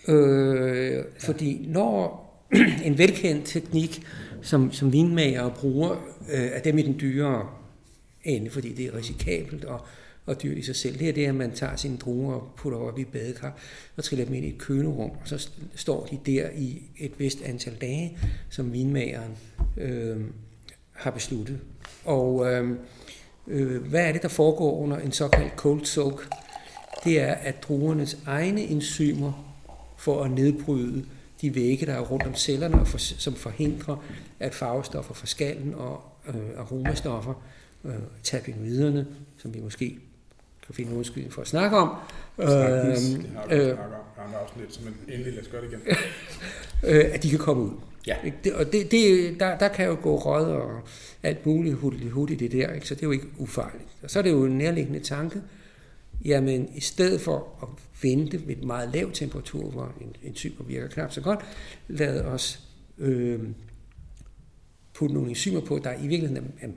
[0.08, 1.04] Øh.
[1.18, 2.26] Fordi når
[2.84, 4.02] en velkendt teknik,
[4.42, 5.90] som, som vinmager bruger,
[6.32, 7.48] øh, er dem i den dyre
[8.24, 9.80] ende, fordi det er risikabelt og,
[10.26, 10.98] og dyrt i sig selv.
[10.98, 13.58] Det er det, at man tager sine druer og putter op i badekar
[13.96, 17.42] og triller dem ind i et kølerum, og så står de der i et vist
[17.42, 18.18] antal dage,
[18.50, 19.32] som vinmageren
[19.76, 20.16] øh,
[20.92, 21.58] har besluttet.
[22.04, 22.70] Og øh,
[23.46, 26.20] øh, hvad er det, der foregår under en såkaldt cold soak?
[27.04, 29.54] Det er, at druernes egne enzymer
[29.96, 31.04] for at nedbryde
[31.40, 33.96] de vægge, der er rundt om cellerne, og for, som forhindrer,
[34.40, 37.34] at farvestoffer fra skallen og øh, aromastoffer,
[37.84, 39.98] øh, tabinoiderne, som vi måske
[40.66, 41.96] kan finde undskyldning for at snakke om.
[42.38, 42.56] Øh, det
[43.34, 43.78] har vi øh,
[44.26, 45.80] om afsnit, så endelig lad os gøre det igen.
[46.96, 47.70] øh, at de kan komme ud.
[48.06, 48.16] Ja.
[48.44, 50.80] Det, og det, det, der, der kan jo gå rød og
[51.22, 51.76] alt muligt
[52.10, 52.88] hud i det der, ikke?
[52.88, 53.88] så det er jo ikke ufarligt.
[54.02, 55.42] Og så er det jo en nærliggende tanke,
[56.24, 57.68] jamen i stedet for at
[58.02, 61.40] vente ved et meget lav temperatur, hvor en, enzymer virker knap så godt,
[61.88, 62.60] lad os
[62.98, 63.40] øh,
[64.94, 66.68] putte nogle enzymer på, der i virkeligheden er,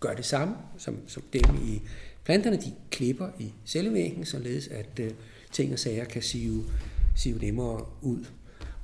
[0.00, 1.82] gør det samme som, som dem i
[2.24, 2.56] planterne.
[2.56, 5.10] De klipper i cellevæggen, således at øh,
[5.52, 6.64] ting og sager kan sive,
[7.16, 8.24] sive nemmere ud.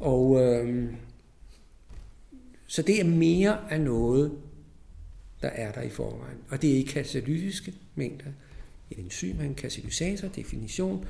[0.01, 0.93] Og øh,
[2.67, 4.33] så det er mere af noget,
[5.43, 6.39] der er der i forvejen.
[6.49, 8.31] Og det er ikke katalytiske mængder.
[8.93, 11.05] Et enzym er en katalysator, definition.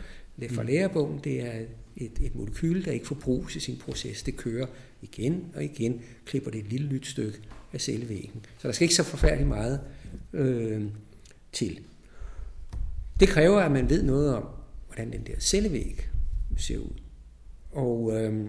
[0.51, 0.69] Fra mm.
[0.69, 1.61] lærebogen, det er
[1.97, 4.23] et, et molekyl, der ikke forbruges i sin proces.
[4.23, 4.67] Det kører
[5.03, 7.39] igen og igen, klipper det et lille nyt stykke
[7.73, 8.45] af cellevæggen.
[8.59, 9.81] Så der skal ikke så forfærdeligt meget
[10.33, 10.83] øh,
[11.53, 11.81] til.
[13.21, 14.45] Det kræver, at man ved noget om,
[14.87, 16.09] hvordan den der cellevæg
[16.57, 17.01] ser ud.
[17.71, 18.47] Og, øh,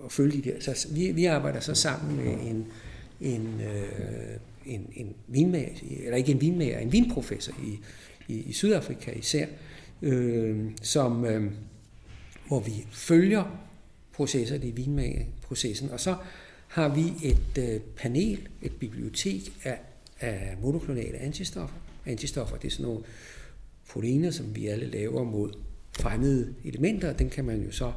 [0.00, 0.60] og følge de der.
[0.60, 2.66] Så vi, vi arbejder så sammen med en,
[3.20, 4.36] en, øh,
[4.66, 5.68] en, en vinmager,
[6.04, 7.78] eller ikke en vinmager, en vinprofessor i,
[8.32, 9.46] i, i Sydafrika især,
[10.02, 11.52] øh, som, øh,
[12.48, 13.44] hvor vi følger
[14.12, 15.90] processer i vinmageprocessen.
[15.90, 16.16] og så
[16.68, 19.78] har vi et øh, panel, et bibliotek af,
[20.20, 21.76] af monoklonale antistoffer.
[22.06, 23.04] Antistoffer, det er sådan nogle
[23.90, 25.52] proteiner, som vi alle laver mod
[25.92, 27.92] fremmede elementer, og den kan man jo så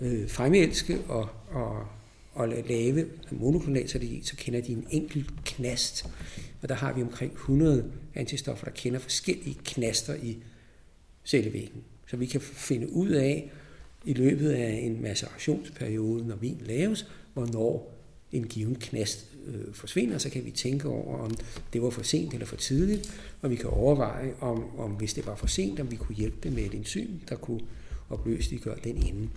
[0.00, 1.86] øh, fremelske og, og,
[2.32, 6.06] og lave monoklonalt, så, de, så kender de en enkelt knast.
[6.64, 10.38] Og der har vi omkring 100 antistoffer, der kender forskellige knaster i
[11.24, 11.84] cellevæggen.
[12.06, 13.50] Så vi kan finde ud af
[14.04, 17.94] i løbet af en macerationsperiode, når vin laves, hvornår
[18.32, 21.30] en given knast øh, forsvinder, så kan vi tænke over, om
[21.72, 25.26] det var for sent eller for tidligt, og vi kan overveje, om, om hvis det
[25.26, 27.60] var for sent, om vi kunne hjælpe det med et enzym, der kunne
[28.10, 29.28] opløseliggøre den ende.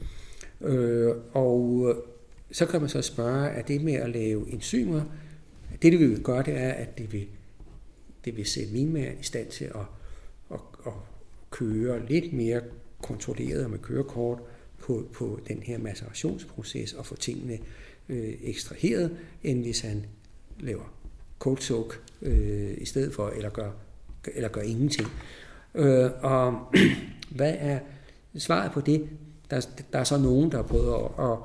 [0.62, 1.94] Øh, og
[2.52, 5.02] så kan man så spørge, er det med at lave enzymer,
[5.82, 7.28] det det vil gøre, det er, at det vil,
[8.26, 9.86] det vil sætte vinmageren i stand til at,
[10.52, 10.94] at, at
[11.52, 12.62] køre lidt mere
[13.02, 14.40] kontrolleret med kørekort
[14.80, 17.60] på, på den her macerationsproces og få tingene
[18.10, 20.06] øh, ekstraheret, end hvis han
[20.60, 20.94] laver
[21.40, 23.72] cold soak øh, i stedet for, eller gør,
[24.36, 25.08] eller gør ingenting.
[25.76, 26.60] Øh, og
[27.38, 27.80] hvad er
[28.38, 29.10] svaret på det?
[29.50, 31.38] Der, der er så nogen, der har prøvet at, at,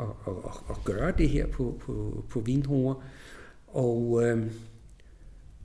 [0.00, 2.94] at, at, at gøre det her på, på, på vinhoer,
[3.72, 4.46] og øh,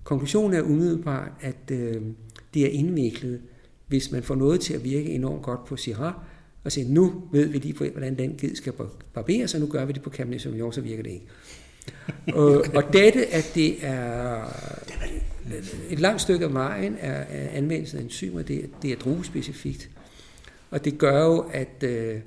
[0.04, 2.02] konklusionen er umiddelbart, at øh,
[2.54, 3.42] det er indviklet,
[3.88, 6.14] hvis man får noget til at virke enormt godt på Syrah,
[6.64, 8.74] og siger, nu ved vi lige, hvordan den ged skal
[9.14, 11.26] barberes, og nu gør vi det på Cabernet Sauvignon, så virker det ikke.
[12.40, 14.44] og, og dette, at det er
[15.90, 19.90] et langt stykke af vejen er, er anvendelsen af enzymer, det, det er druespecifikt.
[20.72, 22.20] Og det gør jo, at, øh,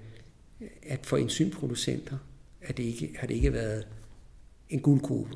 [0.83, 2.17] at for enzymproducenter
[2.63, 3.87] at det ikke, har det ikke været
[4.69, 5.35] en guldgruppe.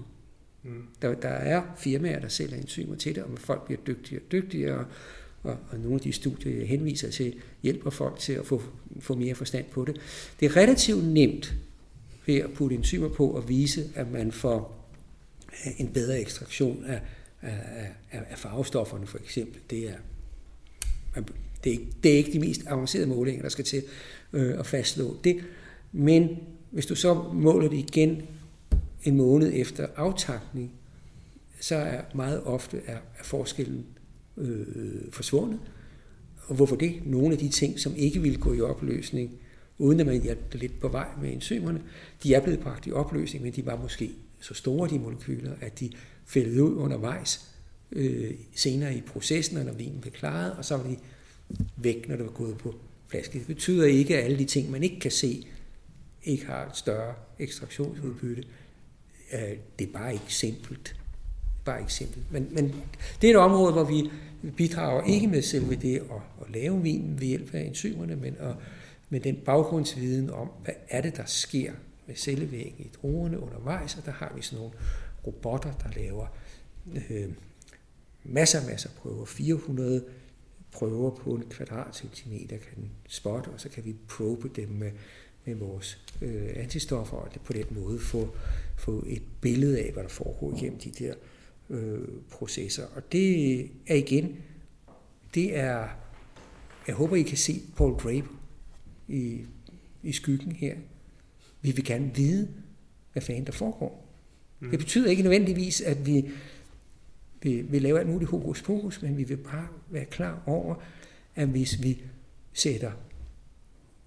[0.64, 0.82] Mm.
[1.02, 4.86] Der, der er firmaer, der sælger enzymer til det, og folk bliver dygtigere og dygtigere,
[5.42, 8.62] og, og nogle af de studier, jeg henviser til, hjælper folk til at få,
[9.00, 10.00] få mere forstand på det.
[10.40, 11.54] Det er relativt nemt
[12.26, 14.90] ved at putte enzymer på og vise, at man får
[15.66, 17.00] øh, en bedre ekstraktion af,
[17.42, 19.60] af, af, af farvestofferne for eksempel.
[19.70, 19.94] Det er,
[21.64, 23.82] det, er ikke, det er ikke de mest avancerede målinger, der skal til
[24.32, 25.44] øh, at fastslå det.
[25.92, 26.38] Men
[26.70, 28.22] hvis du så måler det igen
[29.04, 30.72] en måned efter aftakning,
[31.60, 33.86] så er meget ofte er, er forskellen
[34.36, 35.60] øh, forsvundet.
[36.46, 37.06] Og hvorfor det?
[37.06, 39.30] Nogle af de ting, som ikke ville gå i opløsning,
[39.78, 41.82] uden at man hjalp lidt på vej med enzymerne,
[42.22, 45.80] de er blevet bragt i opløsning, men de var måske så store, de molekyler, at
[45.80, 45.90] de
[46.26, 47.54] fældede ud undervejs
[47.92, 50.96] øh, senere i processen, når vinen blev klaret, og så var de
[51.76, 52.74] væk, når det var gået på
[53.08, 53.38] flaske.
[53.38, 55.46] Det betyder ikke, at alle de ting, man ikke kan se,
[56.24, 58.44] ikke har et større ekstraktionsudbytte.
[59.78, 60.96] Det er bare ikke simpelt
[61.64, 62.22] bare eksempel.
[62.30, 62.74] Men, men
[63.20, 64.10] det er et område, hvor vi
[64.56, 68.54] bidrager ikke med selve det at, at lave vin ved hjælp af enzymerne, men at,
[69.08, 71.72] med den baggrundsviden om, hvad er det, der sker
[72.06, 74.74] med cellevæggen i druerne undervejs, og der har vi sådan nogle
[75.26, 76.26] robotter, der laver
[77.10, 77.28] øh,
[78.24, 80.04] masser masser af prøver, 400
[80.72, 84.90] prøver på en kvadratcentimeter kan den spotte, og så kan vi probe dem med,
[85.44, 88.34] med vores øh, antistoffer, og på den måde få,
[88.76, 91.14] få et billede af, hvad der foregår igennem de der
[91.70, 92.86] øh, processer.
[92.96, 94.36] Og det er igen,
[95.34, 95.88] det er,
[96.86, 98.40] jeg håber I kan se Paul Draper
[99.08, 99.40] i,
[100.02, 100.76] i skyggen her.
[101.62, 102.48] Vi vil gerne vide,
[103.12, 104.06] hvad fanden der foregår.
[104.60, 104.70] Mm.
[104.70, 106.30] Det betyder ikke nødvendigvis, at vi,
[107.42, 110.74] vi, vi laver alt muligt hokus pokus, men vi vil bare være klar over,
[111.34, 112.02] at hvis vi
[112.52, 112.92] sætter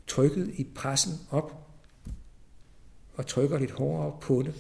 [0.08, 1.68] trykket i pressen op,
[3.14, 4.54] og trykker lidt hårdere på det,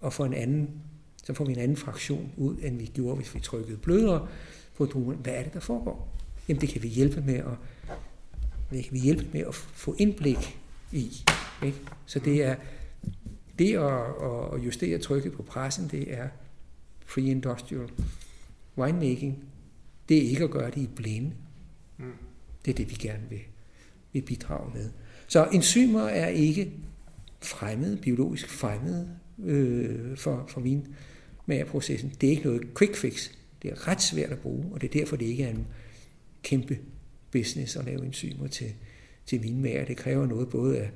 [0.00, 0.82] og får en anden
[1.24, 4.28] så får vi en anden fraktion ud, end vi gjorde, hvis vi trykkede blødere
[4.76, 5.18] på druen.
[5.18, 6.18] Hvad er det, der foregår?
[6.48, 7.56] Jamen det kan vi hjælpe med at,
[8.70, 10.58] det kan vi hjælpe med at få indblik
[10.92, 11.12] i.
[11.64, 11.78] Ikke?
[12.06, 12.56] Så det er
[13.58, 16.28] det at, at justere trykket på pressen, det er
[17.06, 17.90] pre-industrial
[18.78, 19.44] winemaking.
[20.08, 21.32] Det er ikke at gøre det i blinde.
[21.98, 22.12] Mm.
[22.64, 23.40] Det er det, vi gerne vil,
[24.12, 24.90] vil bidrage med.
[25.28, 26.72] Så enzymer er ikke
[27.42, 29.08] fremmede, biologisk fremmede
[29.44, 30.86] øh, for, for min
[31.66, 32.12] processen.
[32.20, 33.30] Det er ikke noget quick fix.
[33.62, 35.66] Det er ret svært at bruge, og det er derfor, det ikke er en
[36.42, 36.78] kæmpe
[37.30, 38.72] business at lave enzymer til,
[39.26, 39.84] til vinmager.
[39.84, 40.90] Det kræver noget både af,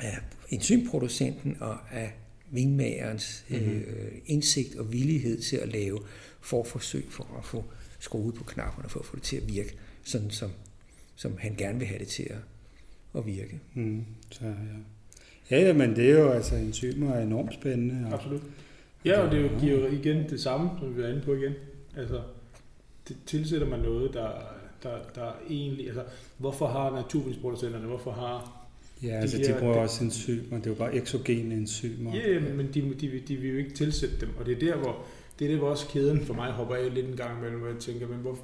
[0.00, 0.18] af
[0.48, 2.12] enzymproducenten og af
[2.50, 3.70] vinmagerens mm-hmm.
[3.70, 6.00] øh, indsigt og villighed til at lave
[6.40, 7.64] forforsøg for at få
[7.98, 9.74] skruet på knapperne for at få det til at virke,
[10.04, 10.50] sådan som,
[11.16, 12.38] som han gerne vil have det til at,
[13.18, 13.60] at virke.
[13.74, 14.52] Mm, så, ja.
[15.50, 18.06] Ja, men det er jo altså enzymer er enormt spændende.
[18.06, 18.42] Og, Absolut.
[19.04, 21.52] Ja, og det giver jo igen det samme, som vi er inde på igen.
[21.96, 22.22] Altså,
[23.08, 24.30] det tilsætter man noget, der,
[24.82, 25.86] der, der egentlig...
[25.86, 26.04] Altså,
[26.38, 28.56] hvorfor har naturvindsproducenterne, hvorfor har
[29.02, 32.16] Ja, altså de, de bruger også enzymer, det er jo bare eksogene enzymer.
[32.16, 35.04] Ja, men de, de, de vil jo ikke tilsætte dem, og det er der, hvor,
[35.38, 37.68] det er det, hvor også kæden for mig hopper af lidt en gang imellem, hvor
[37.68, 38.38] jeg tænker, men hvor,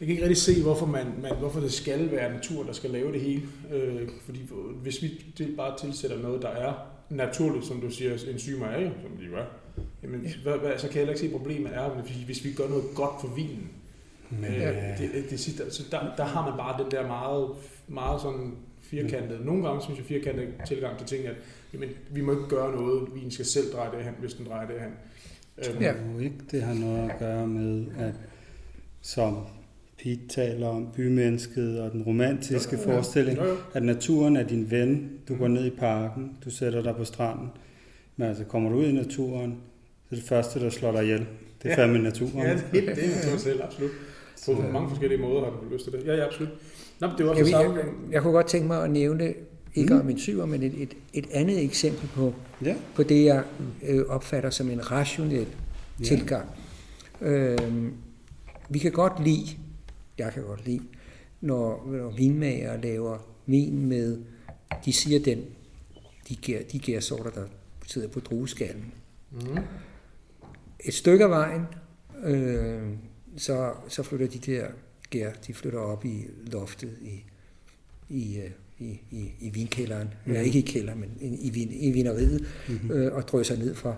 [0.00, 2.90] jeg kan ikke rigtig se, hvorfor, man, man, hvorfor det skal være natur, der skal
[2.90, 3.42] lave det hele.
[3.72, 4.40] Øh, fordi
[4.82, 5.10] hvis vi
[5.56, 6.72] bare tilsætter noget, der er
[7.10, 9.44] naturligt, som du siger, enzymer er jo, som de gør,
[10.02, 10.30] jamen, ja.
[10.42, 12.84] hvad, hvad, så kan jeg heller ikke se, at problemet er, hvis vi gør noget
[12.94, 13.70] godt for vinen.
[14.30, 17.48] Men, øh, det, det, det, så altså, der, der har man bare den der meget,
[17.88, 19.46] meget sådan firkantet.
[19.46, 21.34] Nogle gange synes jeg firkantet tilgang til ting, at
[21.74, 24.66] jamen, vi må ikke gøre noget, vi skal selv dreje det hen, hvis den drejer
[24.66, 24.90] det hen.
[25.58, 25.82] Øhm.
[25.82, 25.94] Ja.
[26.20, 28.14] ikke, det har noget at gøre med, at
[29.00, 29.46] som
[30.04, 32.96] Pete taler om bymennesket og den romantiske ja, ja, ja.
[32.96, 33.54] forestilling, ja, ja.
[33.74, 35.10] at naturen er din ven.
[35.28, 37.48] Du går ned i parken, du sætter dig på stranden.
[38.16, 39.56] Men altså, kommer du ud i naturen,
[40.08, 41.18] så er det første, der slår dig ihjel.
[41.18, 41.26] Det
[41.64, 41.76] er ja.
[41.76, 42.46] fandme naturen.
[42.46, 43.90] Ja, det, det er naturen selv, absolut.
[43.90, 46.06] På så, mange forskellige måder har du lyst til det.
[46.06, 46.52] Ja, ja, absolut.
[47.00, 49.34] Nå, det var også jeg, jeg, jeg kunne godt tænke mig at nævne,
[49.74, 50.00] ikke mm.
[50.00, 52.34] om en syver, men et, et, et andet eksempel på,
[52.64, 52.74] ja.
[52.94, 53.42] på det, jeg
[53.88, 55.46] øh, opfatter som en rationel
[56.00, 56.04] ja.
[56.04, 56.48] tilgang.
[57.20, 57.58] Øh,
[58.68, 59.46] vi kan godt lide,
[60.18, 60.82] jeg kan godt lide,
[61.40, 64.18] når, når vinmager laver vin med,
[64.84, 65.44] de siger den,
[66.28, 67.46] de, gær, de gærsorter, der
[67.86, 68.92] sidder på drueskallen.
[69.30, 69.58] Mm.
[70.80, 71.62] Et stykke af vejen,
[72.24, 72.92] øh,
[73.36, 74.66] så, så flytter de der
[75.10, 77.24] gær, de flytter op i loftet i,
[78.08, 80.32] i, øh, i, i, i vinkælderen, mm.
[80.32, 82.90] ja, ikke i kælderen, men i, vin, i vineriet, mm-hmm.
[82.90, 83.94] øh, og drøser ned fra,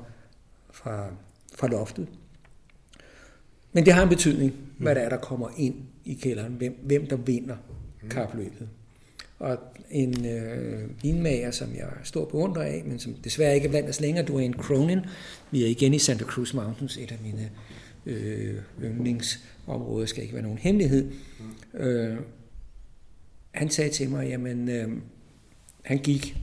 [0.70, 1.06] fra,
[1.54, 2.08] fra loftet.
[3.76, 5.74] Men det har en betydning, hvad der er, der kommer ind
[6.04, 7.56] i kælderen, hvem, hvem der vinder
[8.02, 8.08] mm.
[8.08, 8.68] kapløbet.
[9.38, 9.58] Og
[9.90, 13.88] en øh, vinmager, som jeg er stor beundrer af, men som desværre ikke er blandt
[13.88, 15.00] os længere, Dwayne Cronin.
[15.50, 17.50] Vi er igen i Santa Cruz Mountains, et af mine
[18.06, 21.10] øh, yndlingsområder, skal ikke være nogen hemmelighed.
[21.74, 21.80] Mm.
[21.80, 22.16] Øh,
[23.50, 24.88] han sagde til mig, jamen, øh,
[25.82, 26.36] han gik,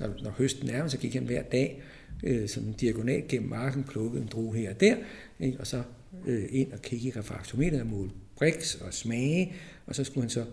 [0.00, 1.82] når, når høsten er, så gik han hver dag
[2.22, 4.96] øh, som diagonal gennem marken, plukkede en drue her og der,
[5.40, 5.60] ikke?
[5.60, 5.82] og så
[6.26, 9.52] øh, ind og kigge i refraktometeret og måle briks og smage,
[9.86, 10.44] og så skulle han så,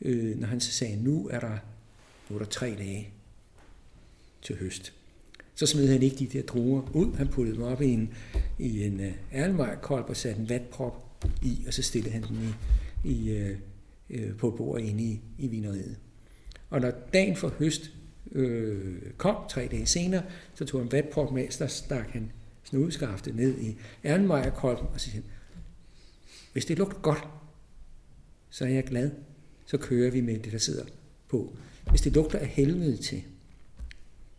[0.00, 1.58] øh, når han så sagde, nu er der,
[2.30, 3.08] nu er der tre dage
[4.42, 4.92] til høst.
[5.54, 8.14] Så smed han ikke de der druer ud, han puttede dem op i en,
[8.58, 12.56] i en uh, og satte en vatprop i, og så stillede han den
[13.04, 13.56] i, i, øh,
[14.10, 15.96] uh, på bordet inde i, i vineriet.
[16.70, 17.90] Og når dagen for høst
[18.32, 20.22] øh, kom, tre dage senere,
[20.54, 22.32] så tog han vatprop med, så stak han
[22.72, 25.22] snudskaftet ned i Erlenmejerkolben, og så siger
[26.52, 27.28] hvis det lugter godt,
[28.50, 29.10] så er jeg glad.
[29.66, 30.84] Så kører vi med det, der sidder
[31.28, 31.56] på.
[31.90, 33.22] Hvis det lugter af helvede til,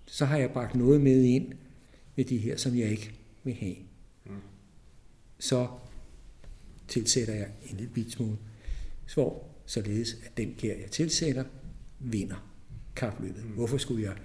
[0.05, 1.53] så har jeg bragt noget med ind
[2.15, 3.11] med de her, som jeg ikke
[3.43, 3.75] vil have.
[4.25, 4.35] Mm.
[5.39, 5.67] Så
[6.87, 8.37] tilsætter jeg en lille bit smule
[9.07, 11.43] svår, således at den gær, jeg tilsætter,
[11.99, 12.49] vinder
[12.95, 13.45] kapløbet.
[13.45, 13.51] Mm.
[13.51, 14.17] Hvorfor skulle jeg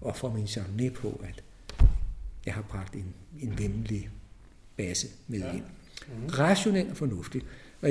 [0.00, 1.44] ofre min chardonnay på, at
[2.46, 4.10] jeg har bragt en, en vemmelig
[4.76, 5.52] base med ja.
[5.52, 5.62] ind.
[6.08, 6.26] Mm.
[6.26, 7.44] Rationelt og fornuftigt.
[7.80, 7.90] Og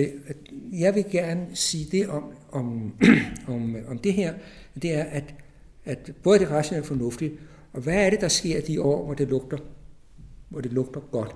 [0.71, 2.95] jeg vil gerne sige det om, om,
[3.47, 4.33] om, om det her,
[4.81, 5.33] det er, at,
[5.85, 7.33] at både det rationelle og fornuftigt,
[7.73, 9.57] og hvad er det, der sker de år, hvor det lugter,
[10.49, 11.35] hvor det lugter godt?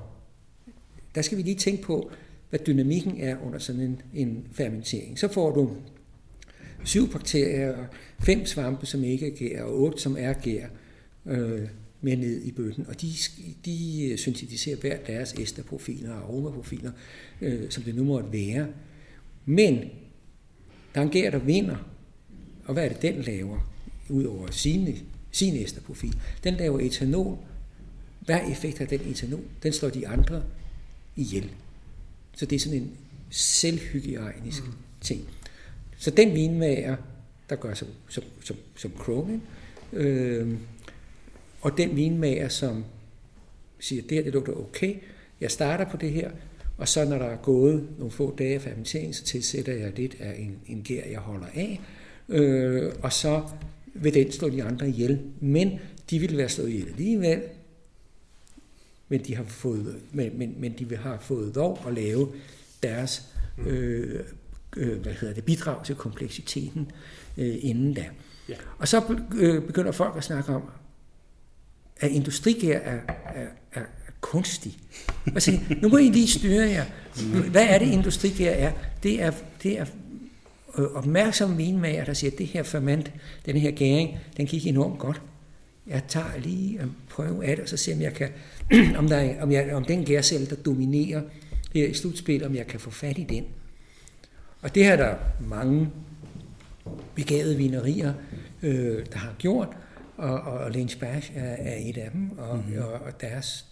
[1.16, 2.12] Der skal vi lige tænke på,
[2.50, 5.20] hvad dynamikken er under sådan en, en fermentering.
[5.20, 5.72] Så får du
[6.84, 7.86] syv bakterier,
[8.20, 10.68] fem svampe, som ikke er gær, og otte, som er gær.
[11.26, 11.68] Øh,
[12.02, 13.14] med ned i bøtten, og de,
[13.66, 16.92] de syntetiserer hver deres esterprofiler og aromaprofiler,
[17.42, 18.68] øh, som det nu måtte være.
[19.46, 19.90] Men
[20.94, 21.78] er gær, der vinder,
[22.66, 23.72] og hvad er det, den laver,
[24.10, 24.96] udover sine,
[25.32, 26.18] sin esterprofil?
[26.44, 27.38] Den laver etanol.
[28.20, 29.44] Hvad effekt af den etanol?
[29.64, 30.44] Den slår de andre
[31.16, 31.52] ihjel.
[32.36, 32.92] Så det er sådan en
[33.30, 34.74] selvhygiejnisk mm.
[35.02, 35.22] ting.
[35.98, 36.96] Så den vinmager,
[37.50, 39.42] der gør som, som, som, som Cronin,
[39.94, 40.54] øh,
[41.62, 42.86] og den vinmager, som
[43.80, 44.96] siger, det her det lugter okay,
[45.42, 46.32] jeg starter på det her,
[46.78, 50.16] og så når der er gået nogle få dage af fermentering, så tilsætter jeg lidt
[50.20, 51.82] af en, en gær, jeg holder af,
[52.30, 53.44] øh, og så
[53.94, 55.22] vil den slå de andre ihjel.
[55.40, 55.80] Men
[56.10, 57.42] de vil være slået ihjel alligevel,
[59.10, 62.32] men de har fået, men, men, men de vil have fået lov at lave
[62.84, 63.24] deres
[63.68, 64.20] øh,
[64.78, 66.92] øh, hvad hedder det, bidrag til kompleksiteten
[67.38, 68.06] øh, inden da.
[68.50, 68.56] Ja.
[68.78, 70.62] Og så øh, begynder folk at snakke om,
[72.00, 73.00] at industrigær er,
[73.36, 73.82] er, er,
[74.22, 74.78] kunstig.
[75.36, 76.86] Og sige, nu må I lige styre jer.
[77.52, 78.72] Hvad er det, industrigær er?
[79.04, 79.32] Det er,
[79.64, 79.86] det er
[80.78, 83.12] øh, opmærksom opmærksomme vinmager, der siger, at det her ferment,
[83.46, 85.22] den her gæring, den gik enormt godt.
[85.88, 88.30] jeg tager lige en prøve af det, og så ser om jeg kan,
[89.00, 91.22] om, der er, om, jeg, om den gærcelle, der dominerer
[91.74, 93.46] her i slutspillet, om jeg kan få fat i den.
[94.62, 95.90] Og det har der mange
[97.16, 98.14] begavede vinerier,
[98.64, 99.70] øh, der har gjort,
[100.18, 102.78] og, og Lynch Bash er, er et af dem, og, mm-hmm.
[102.78, 103.66] og, og deres,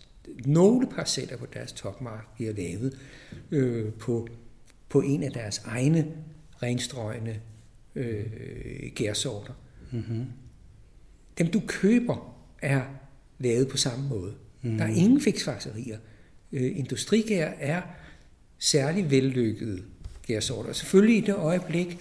[0.45, 2.97] nogle parceller på deres topmark bliver lavet
[3.51, 4.27] øh, på,
[4.89, 6.07] på en af deres egne
[6.63, 7.41] renstrøgne
[7.95, 8.25] øh,
[8.95, 9.53] gærsorter.
[9.91, 10.25] Mm-hmm.
[11.37, 12.83] Dem du køber er
[13.39, 14.33] lavet på samme måde.
[14.61, 14.77] Mm-hmm.
[14.77, 15.97] Der er ingen fiksfakserier.
[16.51, 17.81] Øh, industrigær er
[18.59, 19.83] særlig vellykket
[20.27, 20.73] gærsorter.
[20.73, 21.97] Selvfølgelig i det øjeblik,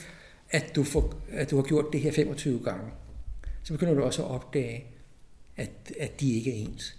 [0.50, 2.90] at du, får, at du har gjort det her 25 gange,
[3.62, 4.84] så begynder du også at opdage,
[5.56, 6.96] at, at de ikke er ens.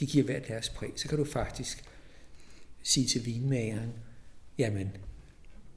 [0.00, 0.92] De giver hver deres præg.
[0.96, 1.84] Så kan du faktisk
[2.82, 3.92] sige til vinmageren,
[4.58, 4.90] jamen,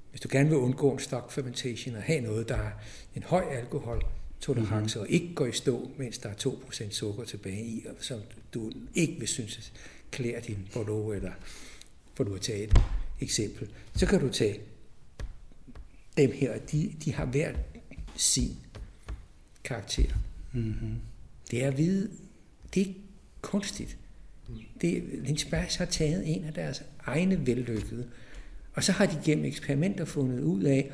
[0.09, 2.83] hvis du gerne vil undgå en stock fermentation og have noget, der har
[3.15, 4.05] en høj alkohol,
[4.39, 5.09] tolerance mm-hmm.
[5.09, 8.19] og ikke går i stå, mens der er 2% sukker tilbage i, og som
[8.53, 9.73] du ikke vil synes
[10.11, 11.31] klæder din Bordeaux, eller
[12.13, 12.77] for du at tage et
[13.19, 14.59] eksempel, så kan du tage
[16.17, 17.53] dem her, de, de har hver
[18.15, 18.57] sin
[19.63, 20.13] karakter.
[20.53, 20.95] Mm-hmm.
[21.51, 22.09] Det er at vide,
[22.73, 22.93] det er
[23.41, 23.97] kunstigt.
[24.81, 28.07] Det, Lynch Bass har taget en af deres egne vellykkede,
[28.73, 30.91] og så har de gennem eksperimenter fundet ud af,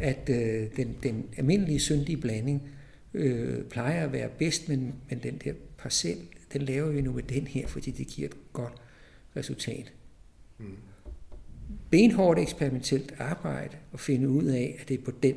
[0.00, 2.62] at øh, den, den almindelige syndige blanding
[3.14, 6.18] øh, plejer at være bedst, men, men den der parcel,
[6.52, 8.72] den laver vi nu med den her, fordi det giver et godt
[9.36, 9.92] resultat.
[10.58, 10.76] Mm
[11.90, 15.34] benhårdt eksperimentelt arbejde og finde ud af, at det er på den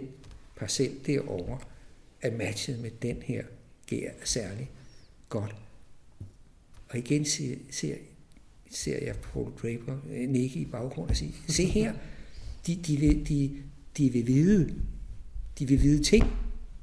[0.55, 1.57] parcel derovre,
[2.21, 3.43] at matchet med den her
[3.87, 4.71] gær er særlig
[5.29, 5.55] godt.
[6.89, 7.95] Og igen ser, ser,
[8.71, 11.93] ser jeg Paul Draper øh, nikke i baggrunden og sige, se her,
[12.67, 13.51] de, de, vil, de,
[13.97, 14.73] de vil vide,
[15.59, 16.25] de vil vide ting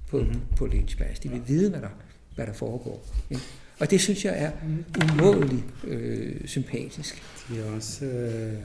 [0.09, 0.41] på, mm-hmm.
[0.57, 1.21] på Lynch Bass.
[1.21, 1.89] De vil vide, hvad der,
[2.35, 3.07] hvad der foregår.
[3.31, 3.37] Ja.
[3.79, 4.53] Og det synes jeg er
[5.05, 7.23] umådeligt øh, sympatisk.
[7.49, 8.59] De er også øh,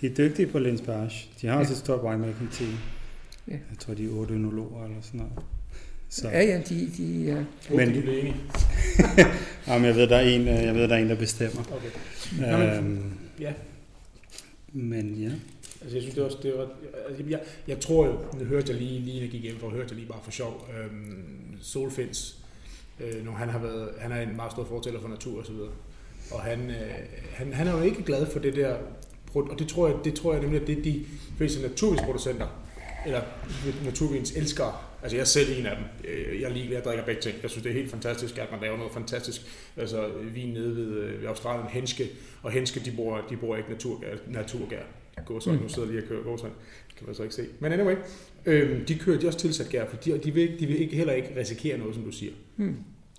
[0.00, 1.28] de er dygtige på Linsbach.
[1.40, 2.72] De har også et stort winemaking team.
[3.48, 3.52] Ja.
[3.52, 5.32] Jeg tror, de er otte ønologer eller sådan noget.
[6.10, 6.28] Så.
[6.28, 7.44] Ja, ja, de, de er...
[7.70, 8.36] Men, de er enige.
[9.66, 11.62] Jamen, jeg ved, der er en, øh, jeg ved, der er en, der bestemmer.
[11.72, 12.78] Okay.
[12.78, 13.52] Øhm, ja.
[14.72, 15.30] Men ja.
[15.80, 16.68] Altså, jeg synes det også, det var,
[17.08, 19.86] altså, jeg, jeg tror jo, det hørte jeg lige, lige jeg gik hjem for, hørte
[19.88, 22.38] jeg lige bare for sjov, øhm, Solfins,
[23.00, 25.52] øh, nu, han har været, han er en meget stor fortæller for natur og så
[25.52, 25.70] videre.
[26.30, 26.94] Og han, øh,
[27.32, 28.76] han, han er jo ikke glad for det der
[29.34, 31.04] og det tror jeg, det tror jeg nemlig, at det er de
[31.36, 32.46] fleste naturvinsproducenter,
[33.06, 33.20] eller
[33.84, 34.72] naturvins elskere.
[35.02, 35.84] Altså jeg er selv en af dem.
[36.10, 37.36] Øh, jeg, lige, jeg drikker begge ting.
[37.42, 39.40] Jeg synes, det er helt fantastisk, at man laver noget fantastisk.
[39.76, 42.08] Altså vin nede ved, øh, ved Australien, Henske,
[42.42, 44.16] og Henske, de bruger, de bruger ikke naturgær.
[44.28, 44.82] naturgær.
[45.24, 45.62] Gåsøj, mm.
[45.62, 46.48] nu sidder lige og kører gåsøj.
[46.88, 47.46] Det kan man så ikke se.
[47.60, 47.96] Men anyway,
[48.46, 51.12] øh, de kører de også tilsat gær, for de, de, vil, de vil ikke, heller
[51.12, 52.32] ikke risikere noget, som du siger.
[52.56, 52.76] Mm.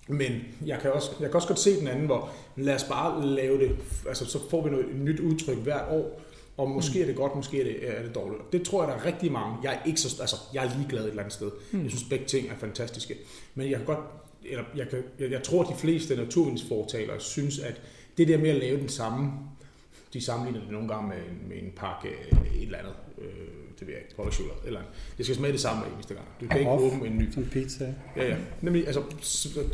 [0.08, 0.32] Men
[0.66, 3.58] jeg kan, også, jeg kan også godt se den anden, hvor lad os bare lave
[3.58, 3.76] det,
[4.08, 6.22] altså så får vi noget et nyt udtryk hvert år,
[6.56, 8.52] og måske er det godt, måske er det, er det dårligt.
[8.52, 9.56] Det tror jeg, der er rigtig mange.
[9.62, 11.50] Jeg er, ikke så, altså, jeg er ligeglad et eller andet sted.
[11.72, 11.82] Mm.
[11.82, 13.14] Jeg synes, begge ting er fantastiske.
[13.54, 13.98] Men jeg kan godt,
[14.44, 17.80] eller jeg, kan, jeg, jeg tror, at de fleste naturvindsfortalere synes, at
[18.18, 19.32] det der med at lave den samme,
[20.12, 22.08] de sammenligner det nogle gange med, med en pakke
[22.54, 22.94] et eller andet.
[23.18, 24.80] Øh, det ved jeg ikke, Pollock eller
[25.18, 26.26] Det skal smage det samme hver eneste gang.
[26.40, 27.32] Du kan ikke åbne en ny.
[27.32, 27.94] Som pizza.
[28.16, 28.36] Ja, ja.
[28.60, 29.02] Nemlig, altså,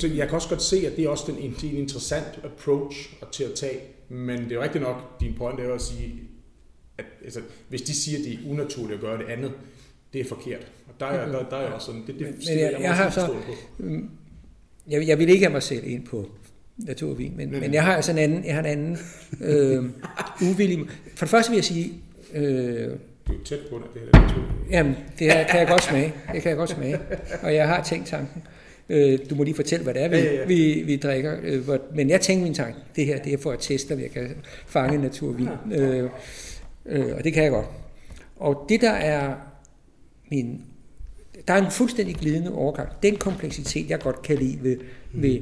[0.03, 3.55] jeg kan også godt se, at det er også en, en interessant approach til at
[3.55, 6.28] tage, men det er jo rigtigt nok, din point er at sige,
[6.99, 9.53] at altså, hvis de siger, at det er unaturligt at gøre det andet,
[10.13, 10.73] det er forkert.
[10.87, 13.11] Og der er, der, der er også sådan, det, det men jeg, jeg, jeg har
[13.11, 13.53] så, på.
[13.79, 14.11] Mm,
[14.89, 16.31] jeg, jeg vil ikke have mig selv ind på
[16.79, 18.99] naturvin, men, men, men jeg har altså en anden, jeg har en anden
[19.41, 19.85] øh,
[20.51, 20.79] uvillig...
[21.15, 21.93] For det første vil jeg sige,
[22.35, 22.91] øh,
[23.29, 24.43] du er tæt på det her natur.
[24.71, 26.15] Jamen, det her kan jeg godt smage.
[26.33, 26.99] Det kan jeg godt smage.
[27.43, 28.43] Og jeg har tænkt tanken.
[28.89, 30.45] Øh, du må lige fortælle, hvad det er, vi, ja, ja.
[30.45, 31.37] vi, vi drikker.
[31.43, 34.11] Øh, men jeg tænker min tanke, det her det er for at teste, om jeg
[34.11, 34.29] kan
[34.67, 35.49] fange naturvin.
[35.73, 36.11] Øh,
[36.89, 37.67] øh, og det kan jeg godt.
[38.37, 39.37] Og det der er
[40.31, 40.65] min...
[41.49, 42.89] Der er en fuldstændig glidende overgang.
[43.03, 44.77] Den kompleksitet, jeg godt kan lide ved,
[45.13, 45.23] mm.
[45.23, 45.41] ved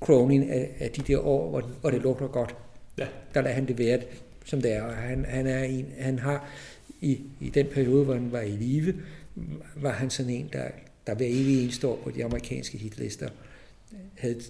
[0.00, 2.54] Cronin af, af de der år, hvor, hvor det lugter godt.
[2.98, 3.06] Ja.
[3.34, 4.00] Der lader han det være,
[4.44, 4.82] som det er.
[4.82, 6.48] Og han, han, er en, han har
[7.00, 8.94] i, i den periode, hvor han var i live,
[9.76, 10.68] var han sådan en, der,
[11.06, 13.28] der hver evig eneste år på de amerikanske hitlister
[14.18, 14.40] havde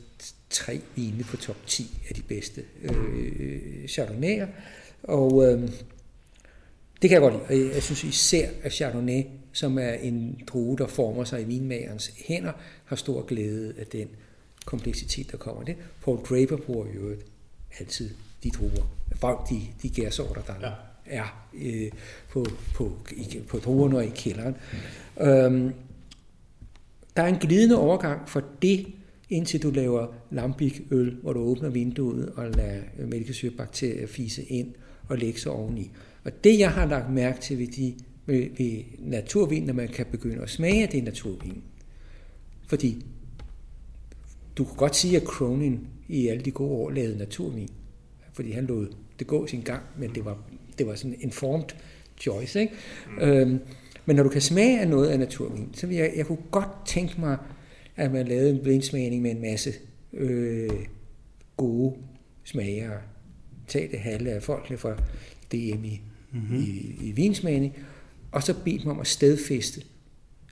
[0.50, 4.46] tre vine på top 10 af de bedste øh, chardonnay'er.
[5.02, 5.70] Og øh,
[7.02, 7.68] det kan jeg godt lide.
[7.68, 9.22] Og jeg synes især, at Chardonnay,
[9.52, 12.52] som er en drue, der former sig i vinmagerens hænder,
[12.84, 14.08] har stor glæde af den
[14.64, 15.76] kompleksitet, der kommer det.
[16.04, 17.14] Paul Draper bruger jo
[17.78, 18.10] altid
[18.42, 20.72] de druer, de, de gærsorter, der ja
[21.10, 21.90] er øh,
[22.28, 24.56] på, på, i, på druerne og i kælderen.
[25.16, 25.26] Mm.
[25.26, 25.74] Øhm,
[27.16, 28.86] der er en glidende overgang for det
[29.30, 34.74] indtil du laver lambikøl, hvor du åbner vinduet og lader mælkesyrebakterier fise ind
[35.08, 35.90] og lægge sig oveni.
[36.24, 37.94] Og det, jeg har lagt mærke til ved, de,
[38.26, 41.62] ved, ved naturvin, når man kan begynde at smage, det naturvin.
[42.66, 43.06] Fordi
[44.56, 47.68] du kan godt sige, at Cronin i alle de gode år lavede naturvin.
[48.32, 50.38] Fordi han lod det gå sin gang, men det var,
[50.78, 51.64] det var sådan en informed
[52.20, 52.60] choice.
[52.60, 52.74] Ikke?
[53.06, 53.22] Mm.
[53.22, 53.58] Øhm,
[54.06, 56.86] men når du kan smage af noget af naturvin, så vil jeg, jeg kunne godt
[56.86, 57.38] tænke mig,
[57.96, 59.72] at man lavede en blindsmagning med en masse
[60.12, 60.70] øh,
[61.56, 61.96] gode
[62.44, 62.90] smager.
[63.68, 64.96] Tag det halve af folkene fra
[65.52, 66.00] DM i,
[66.32, 66.56] mm-hmm.
[66.56, 67.74] i, i vinsmagning,
[68.32, 69.82] og så bed dem om at stedfeste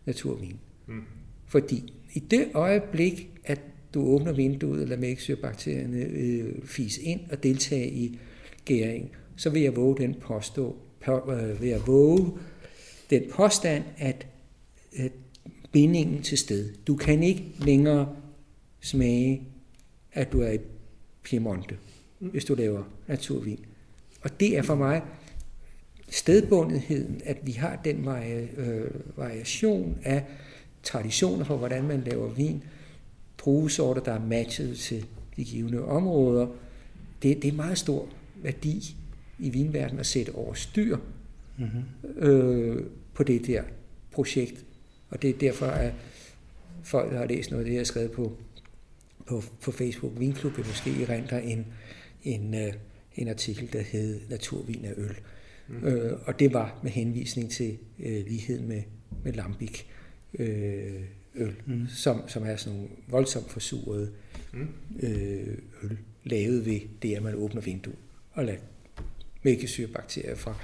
[0.07, 0.57] naturvin.
[0.87, 1.03] Mm.
[1.47, 3.61] Fordi i det øjeblik, at
[3.95, 8.18] du åbner vinduet eller mælkesyrebakterierne øh, fis ind og deltage i
[8.64, 12.33] gæring, så vil jeg våge den påstå, på, øh, vil jeg våge
[13.11, 14.26] den påstand, at,
[14.97, 15.12] at
[15.72, 16.72] bindingen til sted.
[16.87, 18.16] Du kan ikke længere
[18.81, 19.43] smage,
[20.12, 20.59] at du er i
[21.22, 21.76] Piemonte,
[22.20, 22.29] mm.
[22.29, 23.64] hvis du laver naturvin.
[24.20, 25.03] Og det er for mig
[26.11, 30.25] stedbundetheden, at vi har den vari, øh, variation af
[30.83, 32.63] traditioner for, hvordan man laver vin,
[33.39, 35.07] druesorter, der er matchet til
[35.37, 36.47] de givende områder.
[37.23, 38.09] Det, det er meget stor
[38.43, 38.97] værdi
[39.39, 40.97] i vinverdenen at sætte over styr
[41.59, 42.19] mm-hmm.
[42.23, 42.85] øh,
[43.15, 43.63] på det der
[44.13, 44.65] projekt.
[45.11, 45.93] Og det er derfor, at
[46.83, 48.33] folk, der har læst noget af det, jeg har skrevet på,
[49.27, 51.67] på, på Facebook Vinklub, vil måske rente en,
[52.25, 52.73] en, øh,
[53.17, 55.09] en artikel, der hed Naturvin af øl.
[55.09, 55.38] Mm.
[55.83, 58.83] Øh, og det var med henvisning til øh, ligheden med,
[59.25, 59.87] med Lambik
[60.39, 61.01] øh,
[61.35, 61.87] øl, mm.
[61.89, 64.11] som, som er sådan nogle voldsomt forsurede
[64.53, 64.69] mm.
[65.03, 67.97] øh, øl, lavet ved det, at man åbner vinduet
[68.33, 68.59] og lader
[69.43, 70.55] mælkesyrebakterier fra,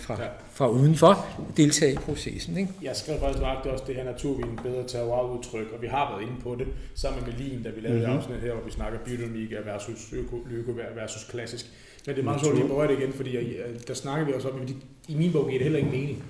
[0.00, 0.28] fra, ja.
[0.50, 1.26] fra udenfor
[1.56, 2.56] deltage i processen.
[2.56, 2.72] Ikke?
[2.82, 6.40] Jeg skrev faktisk det også det her naturvin bedre terroir-udtryk, og vi har været inde
[6.40, 8.18] på det sammen med Lin, da vi lavede mm-hmm.
[8.18, 11.66] afsnit her, hvor vi snakker biodynamik versus øko, øko versus klassisk.
[12.06, 13.44] Men det er meget sjovt at lige det igen, fordi jeg,
[13.88, 14.70] der snakker vi også om, at
[15.08, 16.24] i min bog giver det heller ikke mening.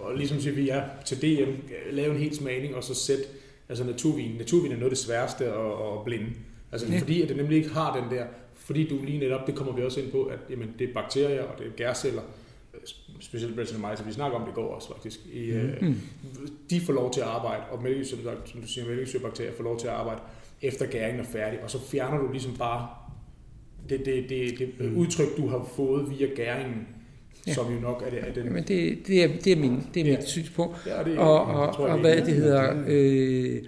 [0.00, 1.50] Og ligesom siger vi, ja, til DM,
[1.90, 3.24] lave en helt smagning, og så sætte
[3.68, 4.36] altså naturvin.
[4.38, 6.26] Naturvin er noget af det sværeste at, at blinde.
[6.72, 6.98] Altså ja.
[6.98, 9.82] fordi at det nemlig ikke har den der, fordi du lige netop, det kommer vi
[9.82, 12.22] også ind på, at jamen, det er bakterier og det er gærceller,
[13.20, 15.20] specielt Brettanomyces, vi snakker om det går også faktisk.
[15.32, 16.00] I, mm.
[16.70, 19.86] De får lov til at arbejde, og mælkesyre, som du siger, mælkesyrebakterier får lov til
[19.86, 20.20] at arbejde
[20.62, 22.88] efter gæringen er færdig, og så fjerner du ligesom bare
[23.88, 24.96] det, det, det, det mm.
[24.96, 26.86] udtryk, du har fået via gæringen,
[27.46, 27.54] ja.
[27.54, 28.52] som jo nok er, det, er den...
[28.52, 30.16] Men det, det, er, det er, min, det er ja.
[30.16, 30.76] mit synspunkt.
[30.86, 32.84] Ja, det, og, og, tror, og hvad det hedder...
[32.86, 33.62] Øh,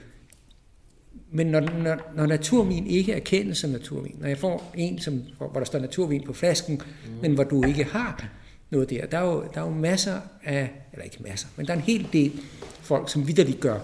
[1.30, 5.22] men når, når, når naturvin ikke er kendt som naturvin, når jeg får en, som,
[5.36, 7.12] hvor der står naturvin på flasken, mm.
[7.22, 8.28] men hvor du ikke har
[8.70, 11.72] noget der, der er, jo, der er jo masser af, eller ikke masser, men der
[11.72, 12.32] er en hel del
[12.80, 13.78] folk, som vidderligt gør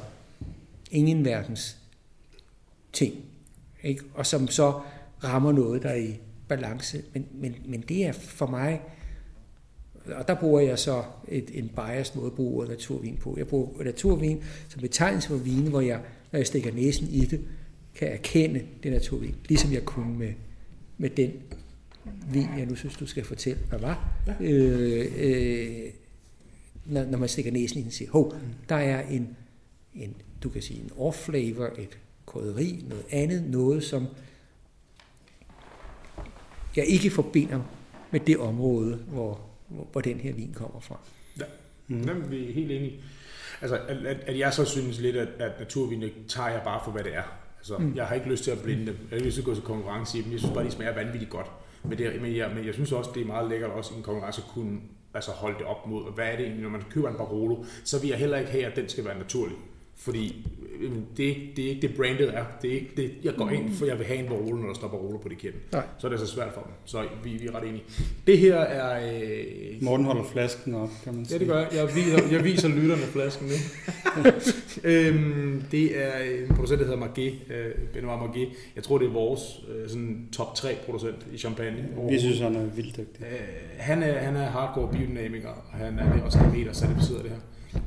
[0.91, 1.77] ingen verdens
[2.93, 3.15] ting,
[3.83, 4.03] ikke?
[4.15, 4.81] og som så
[5.25, 7.03] rammer noget, der er i balance.
[7.13, 8.81] Men, men, men det er for mig,
[10.07, 13.35] og der bruger jeg så et, en biased måde at bruge ordet naturvin på.
[13.39, 16.01] Jeg bruger naturvin som betegnelse for vine, hvor jeg,
[16.33, 17.41] når jeg stikker næsen i det,
[17.95, 20.33] kan erkende det naturvin, ligesom jeg kunne med,
[20.99, 21.33] med den
[22.33, 24.09] vin, jeg nu synes, du skal fortælle, hvad var.
[24.27, 24.35] Ja.
[24.41, 25.91] Øh, øh,
[26.87, 28.35] når, når man stikker næsen i den, siger, hov,
[28.69, 29.29] der er en,
[29.95, 34.07] en, du kan sige en off-flavor, et krydderi, noget andet, noget som
[36.77, 37.61] jeg ikke forbinder
[38.11, 40.99] med det område, hvor, hvor, hvor den her vin kommer fra.
[41.41, 41.45] Ja,
[41.89, 42.03] mm.
[42.03, 43.01] Jamen, vi er helt enige.
[43.61, 43.97] Altså, at,
[44.27, 47.23] at, jeg så synes lidt, at, at naturvin tager jeg bare for, hvad det er.
[47.59, 47.97] Altså, mm.
[47.97, 48.97] Jeg har ikke lyst til at blinde dem.
[49.01, 50.33] Jeg har ikke lyst til at gå til konkurrence i dem.
[50.33, 51.47] Jeg synes bare, de smager vanvittigt godt.
[51.85, 54.03] Men, det, men, jeg, men jeg synes også, det er meget lækkert også i en
[54.03, 54.81] konkurrence at kunne
[55.15, 58.01] altså holde det op mod, hvad er det egentlig, når man køber en Barolo, så
[58.01, 59.57] vil jeg heller ikke have, at den skal være naturlig.
[60.03, 60.47] Fordi
[60.81, 62.45] øh, det, det er ikke det brandet er.
[62.63, 64.75] Det er ikke det, jeg går ind for, jeg vil have en Barolo, når der
[64.75, 65.61] står Barolo på etiketten.
[65.73, 65.83] Nej.
[65.99, 66.73] Så er det så svært for dem.
[66.85, 67.85] Så vi, vi er ret enige.
[68.27, 69.13] Det her er...
[69.23, 71.35] Øh, Morten holder flasken op, kan man sige.
[71.35, 71.69] Ja, det gør jeg.
[71.75, 73.55] Jeg viser, jeg viser lytterne flasken nu.
[74.91, 77.35] øhm, det er en producent, der hedder Marguet.
[77.51, 78.49] Øh, Benoit Marguet.
[78.77, 79.43] Jeg tror, det er vores
[79.75, 81.89] øh, sådan top 3 producent i champagne.
[82.09, 83.21] Vi synes, han er vildt dygtig.
[83.21, 83.39] Øh,
[83.77, 87.39] han, er, han er hardcore biodynamiker, og han er også meter certificeret det her.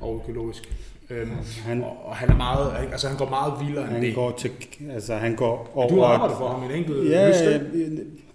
[0.02, 0.70] Og økologisk.
[1.10, 1.32] Øhm,
[1.66, 4.16] han, og han er meget, altså han går meget vildere han end det.
[4.16, 4.52] Går til,
[4.92, 5.90] altså han går over...
[5.90, 7.60] Du arbejder for ham en enkelt ja, ja,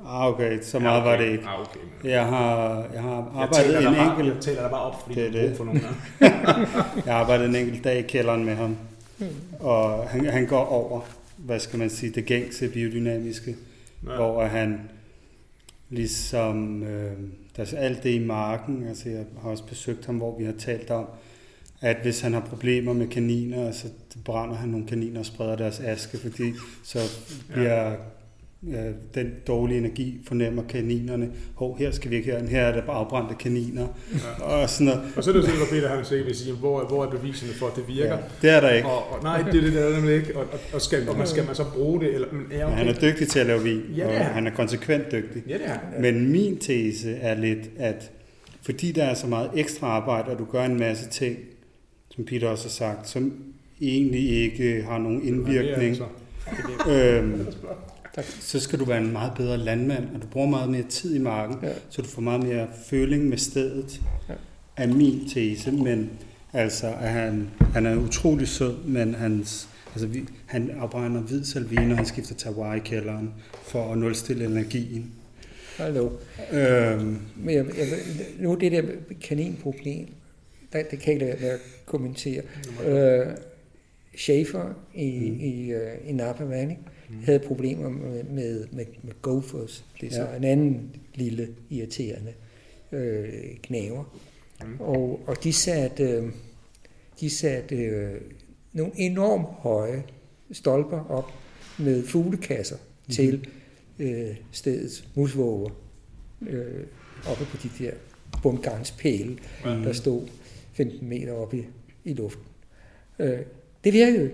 [0.06, 1.10] ah, okay, så meget ja, okay.
[1.10, 1.44] var det ikke.
[1.44, 2.10] Ah, okay, men...
[2.10, 4.34] jeg, har, jeg har arbejdet jeg en bare, enkelt...
[4.34, 5.56] Jeg tæller dig bare op, fordi det er det.
[5.56, 5.80] for nogle
[7.06, 8.76] Jeg har arbejdet en enkelt dag i kælderen med ham,
[9.18, 9.28] hmm.
[9.60, 11.01] og han, han går over,
[11.36, 13.56] hvad skal man sige, det gængse biodynamiske,
[14.06, 14.16] ja.
[14.16, 14.80] hvor han
[15.88, 17.12] ligesom, øh,
[17.56, 20.55] der er alt det i marken, altså jeg har også besøgt ham, hvor vi har
[20.59, 21.06] talt om,
[21.81, 23.86] at hvis han har problemer med kaniner, så
[24.24, 26.52] brænder han nogle kaniner og spreder deres aske, fordi
[26.85, 26.98] så
[27.52, 27.97] bliver
[28.69, 28.85] ja,
[29.15, 31.31] den dårlige energi fornemmer kaninerne.
[31.55, 33.86] Hov, her skal vi ikke have, her er der afbrændte kaniner.
[34.12, 34.44] Ja.
[34.44, 35.12] Og, sådan noget.
[35.16, 37.52] og så er det jo sådan, at Peter han vil sige, hvor, hvor er beviserne
[37.52, 38.16] for, at det virker?
[38.16, 38.89] Ja, det er der ikke.
[38.89, 40.36] Og, og nej, det er det der nemlig ikke.
[40.36, 42.15] Og, og, og, skal, og man skal man så bruge det?
[42.15, 42.77] Eller, ja, okay.
[42.77, 45.43] Han er dygtig til at lave vin, ja, og han er konsekvent dygtig.
[45.48, 45.73] Ja, det er.
[45.73, 46.01] Ja.
[46.01, 48.11] Men min tese er lidt, at
[48.62, 51.36] fordi der er så meget ekstra arbejde, og du gør en masse ting,
[52.15, 53.32] som Peter også har sagt, som
[53.81, 55.97] egentlig ikke har nogen indvirkning.
[56.89, 57.47] Øhm,
[58.51, 61.19] så skal du være en meget bedre landmand, og du bruger meget mere tid i
[61.19, 61.73] marken, ja.
[61.91, 64.35] så du får meget mere føling med stedet, ja.
[64.77, 65.73] er min tese.
[65.73, 66.11] Men
[66.53, 71.91] altså, at han, han er utrolig sød, men hans, altså, vi, han afbrænder hvid salvin,
[71.91, 73.31] og han skifter terroir i kælderen
[73.62, 75.12] for at nulstille energien.
[75.77, 76.11] Hallo.
[76.53, 77.19] Øhm.
[77.37, 77.87] Men jeg, jeg,
[78.39, 78.82] nu det der
[79.23, 80.07] kaninproblem,
[80.72, 82.42] det, det kan jeg ikke lade at kommentere.
[82.86, 83.26] Øh,
[84.16, 85.40] Schaefer i, mm.
[85.40, 86.74] i, uh, i Napa Valley
[87.09, 87.22] mm.
[87.24, 89.84] havde problemer med, med, med, med gophers.
[90.01, 90.36] Det er så ja.
[90.36, 92.32] en anden lille irriterende
[92.92, 94.16] øh, knaver.
[94.64, 94.80] Mm.
[94.80, 96.32] Og, og de satte, øh,
[97.20, 98.20] de satte øh,
[98.72, 100.02] nogle enormt høje
[100.52, 101.32] stolper op
[101.78, 103.14] med fuglekasser mm.
[103.14, 103.48] til
[103.98, 105.70] øh, stedets musvåger
[106.48, 106.84] øh,
[107.30, 107.92] oppe på de der
[108.42, 109.82] bundgangspæle, mm.
[109.82, 110.28] der stod
[110.81, 111.65] 15 meter oppe i,
[112.05, 112.44] i luften.
[113.19, 113.39] Øh,
[113.85, 114.31] det virkede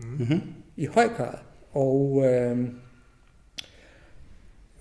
[0.00, 0.40] mm-hmm.
[0.76, 1.34] i høj grad.
[1.72, 2.56] Og øh,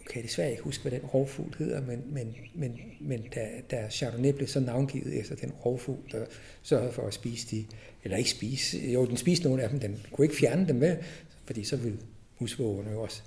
[0.10, 3.90] kan jeg desværre ikke huske, hvad den rovfugl hedder, men, men, men, men da, da
[3.90, 6.26] Chardonnay blev så navngivet efter den rovfugl, der
[6.62, 7.66] sørgede for at spise de,
[8.04, 10.98] eller ikke spise, jo, den spiste nogle af dem, den kunne ikke fjerne dem med,
[11.46, 12.00] fordi så ville
[12.40, 13.22] musvågerne jo også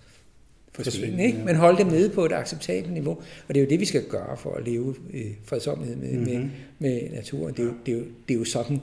[0.75, 1.39] forsvinde, ikke?
[1.39, 3.13] men holde dem nede på et acceptabelt niveau.
[3.49, 6.33] Og det er jo det, vi skal gøre for at leve i fredsomhed med, mm-hmm.
[6.33, 7.55] med, med naturen.
[7.55, 8.81] Det er, jo, det, er jo, det er jo sådan,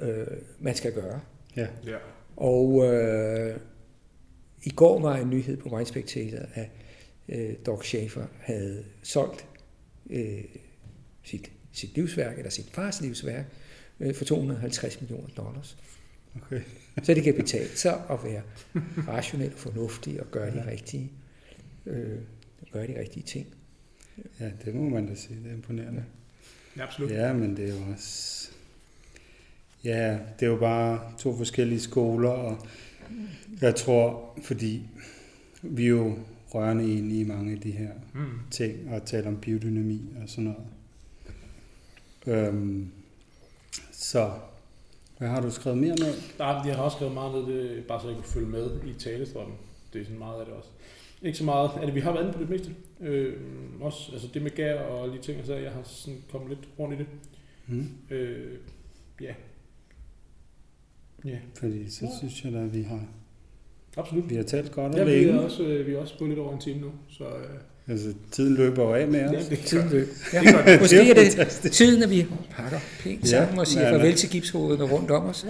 [0.00, 0.26] øh,
[0.60, 1.20] man skal gøre.
[1.56, 1.66] Ja.
[1.86, 1.96] ja.
[2.36, 3.56] Og øh,
[4.62, 6.68] i går var en nyhed på Wine Spectator, at
[7.28, 9.46] øh, Doc Schaefer havde solgt
[10.10, 10.44] øh,
[11.22, 13.44] sit, sit livsværk, eller sit fars livsværk,
[14.00, 15.76] øh, for 250 millioner dollars.
[16.36, 16.60] Okay.
[17.02, 18.42] Så det kan betale sig at være
[19.08, 21.12] rationel og fornuftig og gøre de rigtige,
[21.86, 22.18] øh,
[22.72, 23.46] gøre de rigtige ting.
[24.40, 25.38] Ja, det må man da sige.
[25.42, 26.04] Det er imponerende.
[26.76, 27.10] Ja, absolut.
[27.10, 28.48] Ja, men det er jo også...
[29.84, 32.66] Ja, det er jo bare to forskellige skoler, og
[33.60, 34.82] jeg tror, fordi
[35.62, 36.18] vi er jo
[36.54, 38.38] rørende enige i mange af de her mm.
[38.50, 40.66] ting, og taler om biodynami og sådan noget.
[42.26, 42.90] Øhm,
[43.92, 44.32] så
[45.18, 46.14] hvad har du skrevet mere ned?
[46.38, 48.92] Nej, jeg har også skrevet meget ned, det, bare så jeg kunne følge med i
[48.92, 49.56] talestrømmen.
[49.92, 50.68] Det er sådan meget af det også.
[51.22, 51.70] Ikke så meget.
[51.76, 52.74] Altså, vi har været inde på det meste.
[53.00, 53.36] Øh,
[53.80, 56.94] også altså det med gær og lige ting, så jeg har sådan kommet lidt rundt
[56.94, 57.06] i det.
[57.66, 57.88] Mm.
[58.10, 58.58] Øh,
[59.20, 59.34] ja.
[61.24, 61.38] Ja.
[61.54, 62.10] Fordi så ja.
[62.18, 63.06] synes jeg da, at vi har,
[63.96, 64.30] Absolut.
[64.30, 65.32] vi har talt godt og ja, længe.
[65.32, 66.92] Vi er, også, øh, vi er også på lidt over en time nu.
[67.08, 69.32] Så, øh, Altså, tiden løber af med os.
[69.32, 70.12] Ja, det tiden løber.
[70.32, 70.40] Ja.
[70.40, 74.30] Det Måske er det, tiden, at vi pakker pænt sammen ja, og siger farvel til
[74.30, 75.46] gipshovedet rundt om os.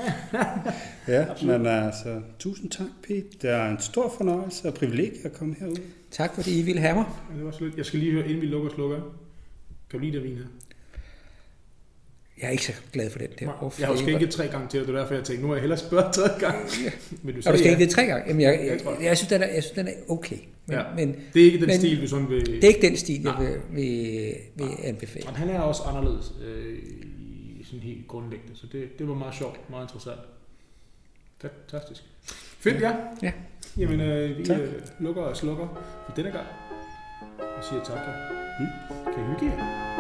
[1.09, 1.61] ja, Absolut.
[1.61, 3.25] men altså, tusind tak, Pete.
[3.43, 5.77] Det er en stor fornøjelse og privilegie at komme herud.
[6.11, 7.05] Tak, fordi I ville have mig.
[7.33, 7.77] Ja, det var slut.
[7.77, 8.97] Jeg skal lige høre, inden vi lukker og slukker.
[9.91, 10.45] Kan du lide det vin her?
[12.45, 13.47] Jeg er ikke så glad for den der.
[13.47, 15.49] Nej, jeg har jo skænket tre gange til dig, det er derfor, jeg tænkte, nu
[15.49, 16.61] må jeg hellere spørge tre gange.
[16.85, 16.91] Ja.
[17.23, 17.91] Men du har du skænket ja.
[17.91, 18.25] tre gange?
[18.29, 20.37] Jamen, jeg, jeg, jeg, jeg, synes, den er, jeg synes, den er okay.
[20.67, 20.83] Men, ja.
[20.97, 22.47] men, det er ikke den men, stil, du sådan vil...
[22.47, 25.27] Det er ikke den stil, jeg vil, vil, vil anbefale.
[25.27, 26.79] Men han er også anderledes øh,
[27.61, 30.21] i sådan helt grundlæggende, så det, det var meget sjovt, meget interessant.
[31.41, 32.03] Fantastisk.
[32.59, 32.93] Fedt, ja.
[33.23, 33.33] ja.
[33.79, 34.61] Jamen, øh, vi tak.
[34.61, 35.67] øh, lukker og slukker
[36.07, 36.47] for denne gang.
[37.39, 37.97] Og siger tak.
[37.97, 38.13] Ja.
[38.61, 39.13] Mm.
[39.15, 39.94] Kan I hygge jer?